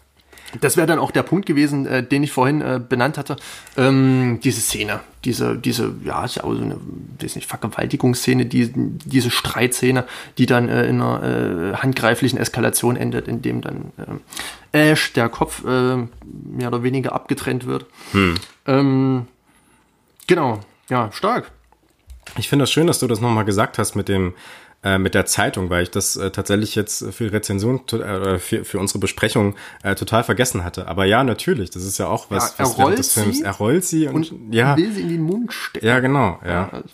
[0.61, 3.37] Das wäre dann auch der Punkt gewesen, äh, den ich vorhin äh, benannt hatte.
[3.77, 6.77] Ähm, diese Szene, diese, diese, ja, ist ja auch so eine,
[7.21, 10.05] weiß nicht, Vergewaltigungsszene, die, diese Streitszene,
[10.39, 13.93] die dann äh, in einer äh, handgreiflichen Eskalation endet, in dem dann
[14.73, 17.87] äh, Ash, der Kopf, äh, mehr oder weniger abgetrennt wird.
[18.13, 18.35] Hm.
[18.67, 19.27] Ähm,
[20.27, 21.51] genau, ja, stark.
[22.39, 24.35] Ich finde das schön, dass du das nochmal gesagt hast mit dem,
[24.83, 28.79] äh, mit der Zeitung, weil ich das äh, tatsächlich jetzt für Rezension äh, für, für
[28.79, 30.89] unsere Besprechung äh, total vergessen hatte.
[30.89, 33.41] Aber ja, natürlich, das ist ja auch was, ja, was während des Films.
[33.41, 34.77] Er rollt sie und, und ja.
[34.77, 35.87] will sie in den Mund stecken.
[35.87, 36.39] Ja, genau.
[36.47, 36.71] Ja.
[36.73, 36.89] also,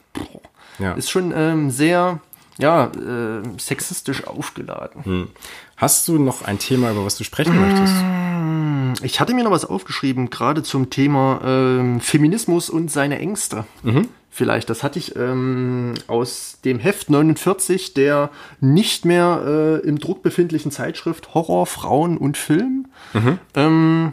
[0.78, 0.94] ja.
[0.94, 2.20] Ist schon ähm, sehr
[2.58, 5.04] ja, äh, sexistisch aufgeladen.
[5.04, 5.28] Hm.
[5.76, 9.04] Hast du noch ein Thema, über was du sprechen möchtest?
[9.04, 13.66] Ich hatte mir noch was aufgeschrieben, gerade zum Thema ähm, Feminismus und seine Ängste.
[13.82, 14.70] Mhm vielleicht.
[14.70, 19.42] Das hatte ich ähm, aus dem Heft 49 der nicht mehr
[19.82, 22.86] äh, im Druck befindlichen Zeitschrift Horror, Frauen und Film.
[23.14, 23.38] Mhm.
[23.54, 24.12] Ähm,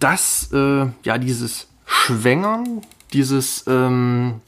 [0.00, 4.40] dass äh, ja dieses Schwängern, dieses ähm,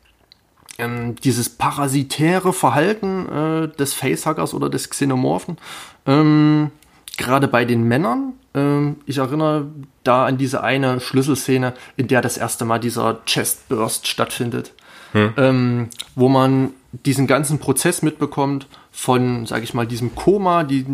[0.79, 5.59] ähm, dieses parasitäre Verhalten äh, des Facehuggers oder des Xenomorphen
[6.07, 6.71] ähm,
[7.17, 9.67] gerade bei den Männern, ähm, ich erinnere
[10.05, 14.73] da an diese eine Schlüsselszene, in der das erste Mal dieser Chestburst stattfindet,
[15.13, 15.35] hm.
[15.37, 18.67] ähm, wo man diesen ganzen Prozess mitbekommt
[18.99, 20.87] von, sage ich mal, diesem Koma, die,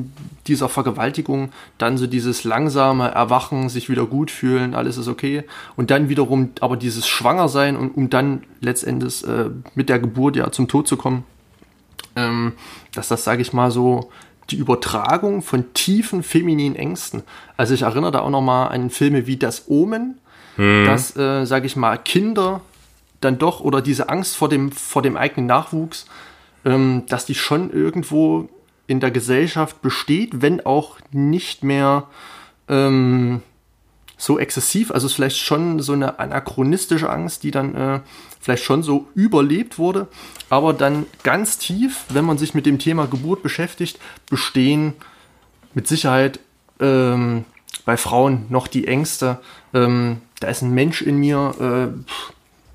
[0.49, 5.45] dieser Vergewaltigung, dann so dieses langsame Erwachen, sich wieder gut fühlen, alles ist okay,
[5.77, 10.51] und dann wiederum aber dieses Schwangersein und um dann letztendlich äh, mit der Geburt ja
[10.51, 11.23] zum Tod zu kommen,
[12.17, 12.55] ähm,
[12.93, 14.11] dass das, sage ich mal, so
[14.51, 17.23] die Übertragung von tiefen femininen Ängsten.
[17.57, 20.19] Also ich erinnere da auch noch mal an Filme wie Das Omen,
[20.57, 20.87] hm.
[20.87, 22.63] dass, äh, sage ich mal, Kinder
[23.21, 26.07] dann doch oder diese Angst vor dem, vor dem eigenen Nachwuchs,
[26.65, 28.49] ähm, dass die schon irgendwo
[28.87, 32.09] in der Gesellschaft besteht, wenn auch nicht mehr
[32.69, 33.43] ähm,
[34.17, 34.91] so exzessiv.
[34.91, 38.01] Also es ist vielleicht schon so eine anachronistische Angst, die dann äh,
[38.41, 40.09] vielleicht schon so überlebt wurde,
[40.51, 43.99] aber dann ganz tief, wenn man sich mit dem Thema Geburt beschäftigt,
[44.29, 44.95] bestehen
[45.75, 46.41] mit Sicherheit
[46.81, 47.45] ähm,
[47.85, 49.39] bei Frauen noch die Ängste.
[49.75, 51.95] Ähm, da ist ein Mensch in mir,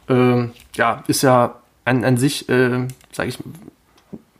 [0.10, 3.40] äh, äh, ja, ist ja an, an sich, äh, sage ich,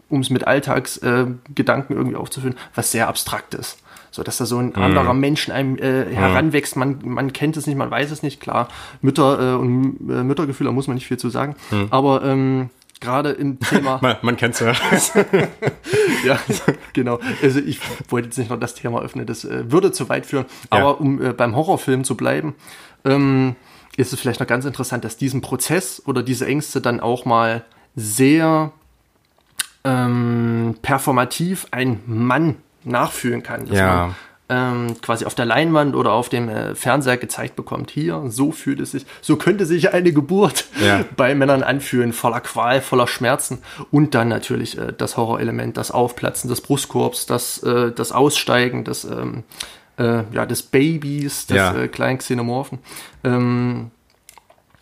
[0.10, 3.80] um es mit Alltagsgedanken irgendwie aufzuführen, was sehr abstrakt ist
[4.18, 4.82] so dass da so ein mhm.
[4.82, 6.12] anderer Mensch in einem äh, mhm.
[6.12, 6.76] heranwächst.
[6.76, 8.68] Man, man kennt es nicht, man weiß es nicht, klar.
[9.02, 11.56] Mütter äh, und äh, Müttergefühle, da muss man nicht viel zu sagen.
[11.70, 11.88] Mhm.
[11.92, 14.00] Aber ähm, gerade im Thema.
[14.02, 14.74] man, man kennt es ja.
[16.26, 16.40] ja,
[16.94, 17.20] genau.
[17.44, 17.80] Also ich
[18.10, 20.46] wollte jetzt nicht noch das Thema öffnen, das äh, würde zu weit führen.
[20.74, 20.80] Ja.
[20.80, 22.56] Aber um äh, beim Horrorfilm zu bleiben,
[23.06, 23.56] ähm,
[23.98, 27.64] ist es vielleicht noch ganz interessant, dass diesen Prozess oder diese Ängste dann auch mal
[27.96, 28.72] sehr
[29.88, 33.66] ähm, performativ ein Mann nachfühlen kann.
[33.68, 33.96] Dass ja.
[33.96, 34.16] man
[34.50, 38.80] ähm, quasi auf der Leinwand oder auf dem äh, Fernseher gezeigt bekommt, hier, so fühlt
[38.80, 41.04] es sich, so könnte sich eine Geburt ja.
[41.18, 43.60] bei Männern anfühlen, voller Qual, voller Schmerzen
[43.92, 49.04] und dann natürlich äh, das Horrorelement, das Aufplatzen des Brustkorbs, das, äh, das Aussteigen des,
[49.04, 49.44] ähm,
[49.98, 51.76] äh, ja, des Babys, des ja.
[51.76, 52.80] äh, kleinen Xenomorphen.
[53.24, 53.92] Ähm,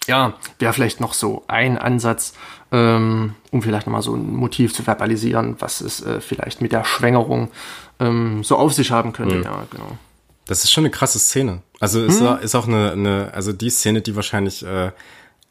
[0.08, 2.34] ja, wäre vielleicht noch so ein Ansatz,
[2.72, 6.84] ähm, um vielleicht nochmal so ein Motiv zu verbalisieren, was es äh, vielleicht mit der
[6.84, 7.52] Schwängerung
[8.00, 9.36] ähm, so auf sich haben könnte.
[9.36, 9.44] Mhm.
[9.44, 9.98] Ja, genau.
[10.46, 11.62] Das ist schon eine krasse Szene.
[11.80, 12.38] Also ist, mhm.
[12.42, 14.92] ist auch eine, eine, also die Szene, die wahrscheinlich äh,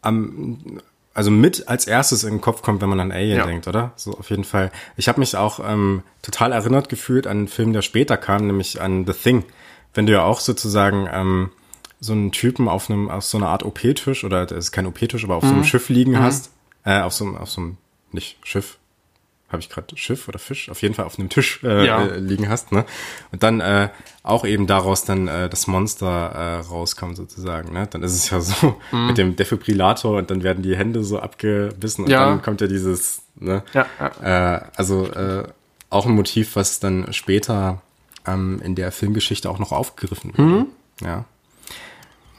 [0.03, 0.81] am,
[1.15, 3.47] also mit als erstes in den Kopf kommt, wenn man an Alien ja.
[3.47, 3.93] denkt, oder?
[3.97, 4.71] So auf jeden Fall.
[4.97, 8.81] Ich habe mich auch ähm, total erinnert gefühlt an einen Film, der später kam, nämlich
[8.81, 9.45] an The Thing.
[9.95, 11.51] Wenn du ja auch sozusagen ähm,
[12.05, 15.25] so einen Typen auf einem, auf so einer Art OP-Tisch, oder das ist kein OP-Tisch,
[15.25, 15.49] aber auf mhm.
[15.49, 15.67] so einem mhm.
[15.67, 16.21] Schiff liegen mhm.
[16.21, 16.53] hast,
[16.85, 17.77] äh, auf so einem, auf so einem,
[18.13, 18.79] nicht Schiff,
[19.49, 22.05] habe ich gerade Schiff oder Fisch, auf jeden Fall auf einem Tisch äh, ja.
[22.05, 22.85] äh, liegen hast, ne?
[23.33, 23.89] Und dann äh,
[24.23, 27.87] auch eben daraus dann äh, das Monster äh, rauskommt sozusagen, ne?
[27.87, 29.07] Dann ist es ja so mhm.
[29.07, 32.27] mit dem Defibrillator und dann werden die Hände so abgebissen und ja.
[32.27, 33.63] dann kommt ja dieses, ne?
[33.73, 34.57] Ja, ja.
[34.57, 35.45] Äh, also äh,
[35.91, 37.81] auch ein Motiv, was dann später
[38.27, 40.49] ähm, in der Filmgeschichte auch noch aufgegriffen wird.
[40.49, 40.67] Mhm.
[41.01, 41.25] Ja.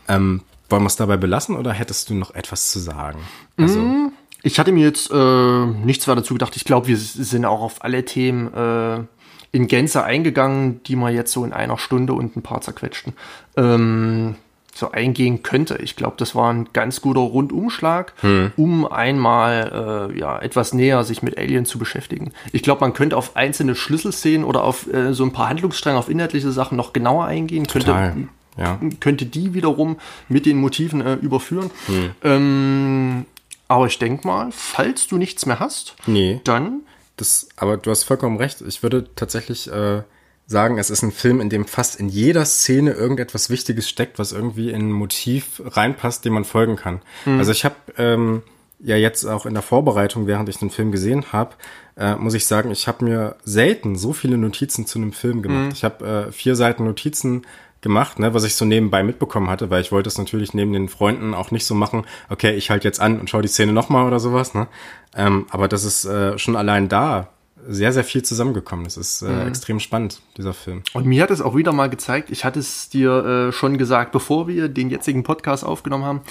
[0.07, 3.19] Ähm, wollen wir es dabei belassen oder hättest du noch etwas zu sagen?
[3.57, 6.55] Also, mm, ich hatte mir jetzt äh, nichts weiter dazu gedacht.
[6.55, 9.03] Ich glaube, wir sind auch auf alle Themen äh,
[9.51, 13.13] in Gänze eingegangen, die wir jetzt so in einer Stunde und ein paar zerquetschten
[13.57, 14.35] ähm,
[14.73, 15.77] so eingehen könnte.
[15.77, 18.51] Ich glaube, das war ein ganz guter Rundumschlag, hm.
[18.57, 22.33] um einmal äh, ja etwas näher sich mit Alien zu beschäftigen.
[22.51, 26.09] Ich glaube, man könnte auf einzelne Schlüsselszenen oder auf äh, so ein paar Handlungsstränge, auf
[26.09, 27.63] inhaltliche Sachen noch genauer eingehen.
[27.65, 28.11] Total.
[28.11, 28.79] Könnte ja.
[28.99, 29.97] könnte die wiederum
[30.29, 31.71] mit den Motiven äh, überführen.
[31.87, 32.11] Hm.
[32.23, 33.25] Ähm,
[33.67, 36.41] aber ich denke mal, falls du nichts mehr hast, nee.
[36.43, 36.81] dann.
[37.17, 38.61] Das, aber du hast vollkommen recht.
[38.61, 40.03] Ich würde tatsächlich äh,
[40.47, 44.31] sagen, es ist ein Film, in dem fast in jeder Szene irgendetwas Wichtiges steckt, was
[44.31, 47.01] irgendwie in ein Motiv reinpasst, dem man folgen kann.
[47.25, 47.39] Mhm.
[47.39, 48.43] Also ich habe ähm,
[48.79, 51.55] ja jetzt auch in der Vorbereitung, während ich den Film gesehen habe,
[51.97, 55.65] äh, muss ich sagen, ich habe mir selten so viele Notizen zu einem Film gemacht.
[55.65, 55.71] Mhm.
[55.71, 57.45] Ich habe äh, vier Seiten Notizen
[57.85, 60.89] gemacht, ne, was ich so nebenbei mitbekommen hatte, weil ich wollte es natürlich neben den
[60.89, 64.07] Freunden auch nicht so machen, okay, ich halte jetzt an und schaue die Szene nochmal
[64.07, 64.67] oder sowas, ne?
[65.15, 67.29] Ähm, aber das ist äh, schon allein da
[67.67, 68.85] sehr, sehr viel zusammengekommen.
[68.85, 69.47] Das ist äh, mhm.
[69.47, 70.81] extrem spannend, dieser Film.
[70.93, 74.11] Und mir hat es auch wieder mal gezeigt, ich hatte es dir äh, schon gesagt,
[74.11, 76.21] bevor wir den jetzigen Podcast aufgenommen haben,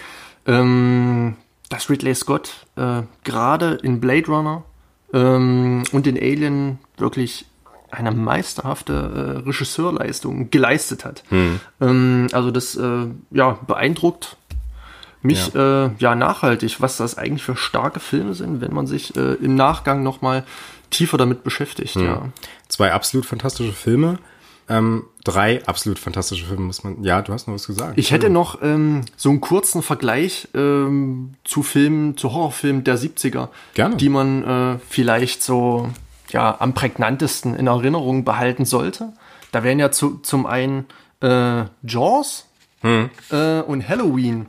[0.47, 1.37] ähm,
[1.69, 4.65] dass Ridley Scott äh, gerade in Blade Runner
[5.13, 7.47] ähm, und in Alien wirklich
[7.95, 8.93] eine meisterhafte
[9.45, 11.23] äh, Regisseurleistung geleistet hat.
[11.31, 11.61] Mhm.
[11.81, 14.37] Ähm, also das äh, ja, beeindruckt
[15.23, 15.87] mich ja.
[15.87, 19.55] Äh, ja nachhaltig, was das eigentlich für starke Filme sind, wenn man sich äh, im
[19.55, 20.45] Nachgang nochmal
[20.91, 21.97] tiefer damit beschäftigt.
[21.97, 22.05] Mhm.
[22.05, 22.29] Ja.
[22.69, 24.19] Zwei absolut fantastische Filme.
[24.67, 27.03] Ähm, drei absolut fantastische Filme, muss man.
[27.05, 27.99] Ja, du hast noch was gesagt.
[27.99, 33.49] Ich hätte noch ähm, so einen kurzen Vergleich ähm, zu Filmen, zu Horrorfilmen der 70er,
[33.75, 33.97] Gerne.
[33.97, 35.91] die man äh, vielleicht so
[36.31, 39.13] ja am prägnantesten in Erinnerung behalten sollte.
[39.53, 40.87] Da wären ja zu, zum einen
[41.21, 42.49] äh, Jaws
[42.81, 43.11] hm.
[43.31, 44.47] äh, und Halloween.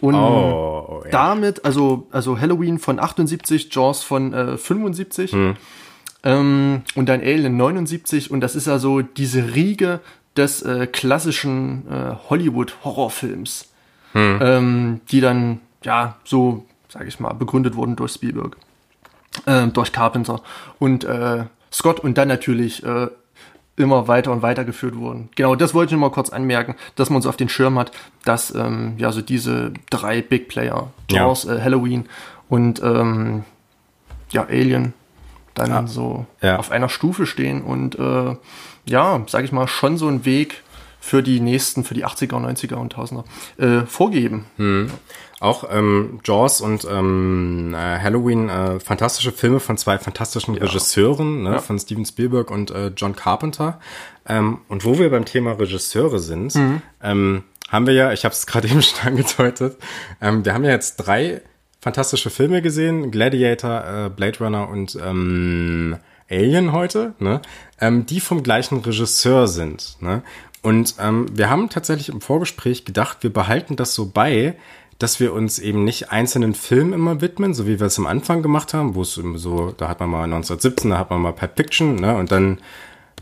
[0.00, 1.10] Und oh, ja.
[1.10, 5.56] damit, also, also Halloween von 78, Jaws von äh, 75 hm.
[6.24, 10.00] ähm, und dann Alien 79 und das ist also diese Riege
[10.36, 13.68] des äh, klassischen äh, Hollywood-Horrorfilms,
[14.12, 14.38] hm.
[14.42, 18.56] ähm, die dann, ja, so, sage ich mal, begründet wurden durch Spielberg,
[19.46, 20.40] äh, durch Carpenter
[20.78, 23.08] und äh, Scott und dann natürlich äh,
[23.76, 25.30] immer weiter und weiter geführt wurden.
[25.34, 27.92] Genau, das wollte ich nur mal kurz anmerken, dass man so auf den Schirm hat,
[28.24, 31.56] dass ähm, ja so diese drei Big Player, Jaws, ja.
[31.56, 32.06] äh, Halloween
[32.48, 33.44] und ähm,
[34.30, 34.92] ja Alien,
[35.54, 35.86] dann ja.
[35.86, 36.58] so ja.
[36.58, 38.36] auf einer Stufe stehen und äh,
[38.84, 40.62] ja, sage ich mal, schon so einen Weg
[41.00, 43.24] für die nächsten, für die 80er, 90er und 1000er
[43.58, 44.46] äh, vorgeben.
[44.56, 44.90] Hm.
[45.42, 50.62] Auch ähm, Jaws und ähm, äh, Halloween, äh, fantastische Filme von zwei fantastischen ja.
[50.62, 51.58] Regisseuren, ne, ja.
[51.58, 53.80] von Steven Spielberg und äh, John Carpenter.
[54.28, 56.82] Ähm, und wo wir beim Thema Regisseure sind, mhm.
[57.02, 59.78] ähm, haben wir ja, ich habe es gerade eben schon angedeutet,
[60.20, 61.42] ähm, wir haben ja jetzt drei
[61.80, 65.96] fantastische Filme gesehen, Gladiator, äh, Blade Runner und ähm,
[66.30, 67.42] Alien heute, ne,
[67.80, 69.96] ähm, die vom gleichen Regisseur sind.
[70.00, 70.22] Ne?
[70.62, 74.54] Und ähm, wir haben tatsächlich im Vorgespräch gedacht, wir behalten das so bei,
[75.02, 78.42] dass wir uns eben nicht einzelnen Filmen immer widmen, so wie wir es am Anfang
[78.42, 81.56] gemacht haben, wo es so, da hat man mal 1917, da hat man mal Pulp
[81.56, 82.58] Fiction, ne, und dann,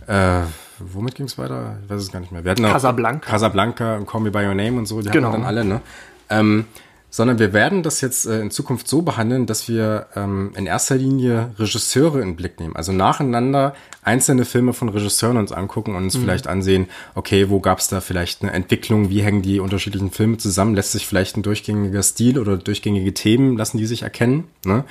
[0.06, 0.42] äh,
[0.78, 1.78] womit ging es weiter?
[1.82, 2.44] Ich weiß es gar nicht mehr.
[2.44, 3.30] Wir hatten auch Casablanca.
[3.30, 5.28] Casablanca und Call Me By Your Name und so, die genau.
[5.28, 5.80] hatten dann alle, ne.
[6.28, 6.66] Ähm,
[7.10, 10.94] sondern wir werden das jetzt äh, in Zukunft so behandeln, dass wir ähm, in erster
[10.94, 12.76] Linie Regisseure in Blick nehmen.
[12.76, 16.22] Also nacheinander einzelne Filme von Regisseuren uns angucken und uns mhm.
[16.22, 20.38] vielleicht ansehen, okay, wo gab es da vielleicht eine Entwicklung, wie hängen die unterschiedlichen Filme
[20.38, 24.44] zusammen, lässt sich vielleicht ein durchgängiger Stil oder durchgängige Themen, lassen die sich erkennen.
[24.64, 24.84] Ne?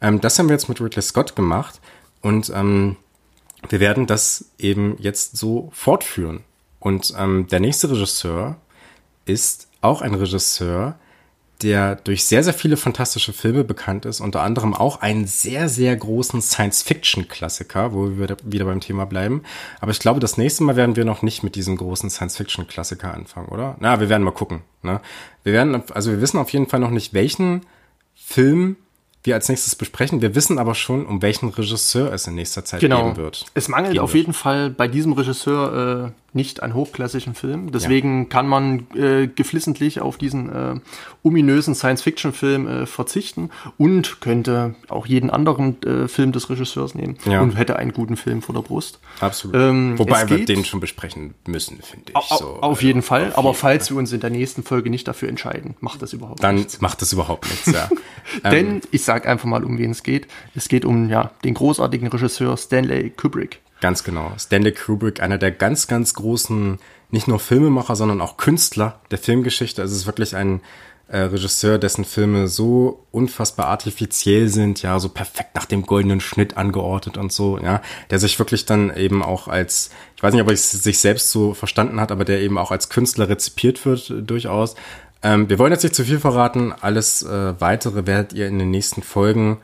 [0.00, 1.80] Ähm, das haben wir jetzt mit Ridley Scott gemacht
[2.22, 2.96] und ähm,
[3.68, 6.40] wir werden das eben jetzt so fortführen.
[6.78, 8.56] Und ähm, der nächste Regisseur
[9.24, 10.98] ist auch ein Regisseur,
[11.62, 15.96] der durch sehr, sehr viele fantastische Filme bekannt ist, unter anderem auch einen sehr, sehr
[15.96, 19.42] großen Science-Fiction-Klassiker, wo wir wieder beim Thema bleiben.
[19.80, 23.48] Aber ich glaube, das nächste Mal werden wir noch nicht mit diesem großen Science-Fiction-Klassiker anfangen,
[23.48, 23.76] oder?
[23.80, 24.62] Na, wir werden mal gucken.
[24.82, 25.00] Ne?
[25.44, 27.64] Wir werden, also wir wissen auf jeden Fall noch nicht, welchen
[28.14, 28.76] Film
[29.22, 30.22] wir als nächstes besprechen.
[30.22, 33.04] Wir wissen aber schon, um welchen Regisseur es in nächster Zeit genau.
[33.04, 33.46] gehen wird.
[33.54, 37.72] Es mangelt gehen auf jeden Fall bei diesem Regisseur äh, nicht an hochklassischen Filmen.
[37.72, 38.28] Deswegen ja.
[38.28, 40.74] kann man äh, geflissentlich auf diesen äh,
[41.22, 47.40] ominösen Science-Fiction-Film äh, verzichten und könnte auch jeden anderen äh, Film des Regisseurs nehmen ja.
[47.40, 49.00] und hätte einen guten Film vor der Brust.
[49.20, 49.56] Absolut.
[49.56, 52.38] Ähm, Wobei wir den schon besprechen müssen, finde ich.
[52.38, 53.30] So, auf jeden Fall.
[53.30, 53.96] Auf aber jeden falls Fall.
[53.96, 56.74] wir uns in der nächsten Folge nicht dafür entscheiden, macht das überhaupt Dann nichts.
[56.74, 57.88] Dann macht das überhaupt nichts, ja.
[58.50, 60.28] Denn ähm, ich sage einfach mal, um wen es geht.
[60.54, 63.60] Es geht um ja, den großartigen Regisseur Stanley Kubrick.
[63.80, 64.32] Ganz genau.
[64.38, 66.78] Stanley Kubrick, einer der ganz, ganz großen,
[67.10, 69.82] nicht nur Filmemacher, sondern auch Künstler der Filmgeschichte.
[69.82, 70.60] Es ist wirklich ein
[71.08, 76.56] äh, Regisseur, dessen Filme so unfassbar artifiziell sind, ja, so perfekt nach dem goldenen Schnitt
[76.56, 77.80] angeordnet und so, ja,
[78.10, 81.54] der sich wirklich dann eben auch als, ich weiß nicht, ob er sich selbst so
[81.54, 84.74] verstanden hat, aber der eben auch als Künstler rezipiert wird, äh, durchaus.
[85.22, 88.70] Ähm, wir wollen jetzt nicht zu viel verraten, alles äh, weitere werdet ihr in den
[88.70, 89.58] nächsten Folgen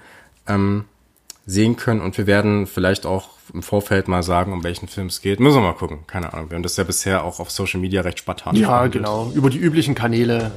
[0.47, 0.85] ähm,
[1.45, 5.21] sehen können und wir werden vielleicht auch im Vorfeld mal sagen, um welchen Film es
[5.21, 5.41] geht.
[5.41, 6.01] Müssen wir mal gucken.
[6.07, 6.51] Keine Ahnung.
[6.51, 8.93] Wir haben das ja bisher auch auf Social Media recht spartanisch Ja, behandelt.
[8.95, 9.31] genau.
[9.35, 10.51] Über die üblichen Kanäle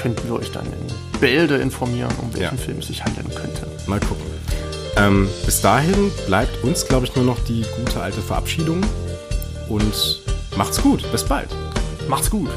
[0.00, 2.62] könnten wir euch dann in Bälde informieren, um welchen ja.
[2.62, 3.66] Film es sich handeln könnte.
[3.86, 4.24] Mal gucken.
[4.96, 8.82] Ähm, bis dahin bleibt uns, glaube ich, nur noch die gute alte Verabschiedung.
[9.68, 10.20] und
[10.56, 11.10] macht's gut.
[11.12, 11.48] Bis bald.
[12.08, 12.50] Macht's gut.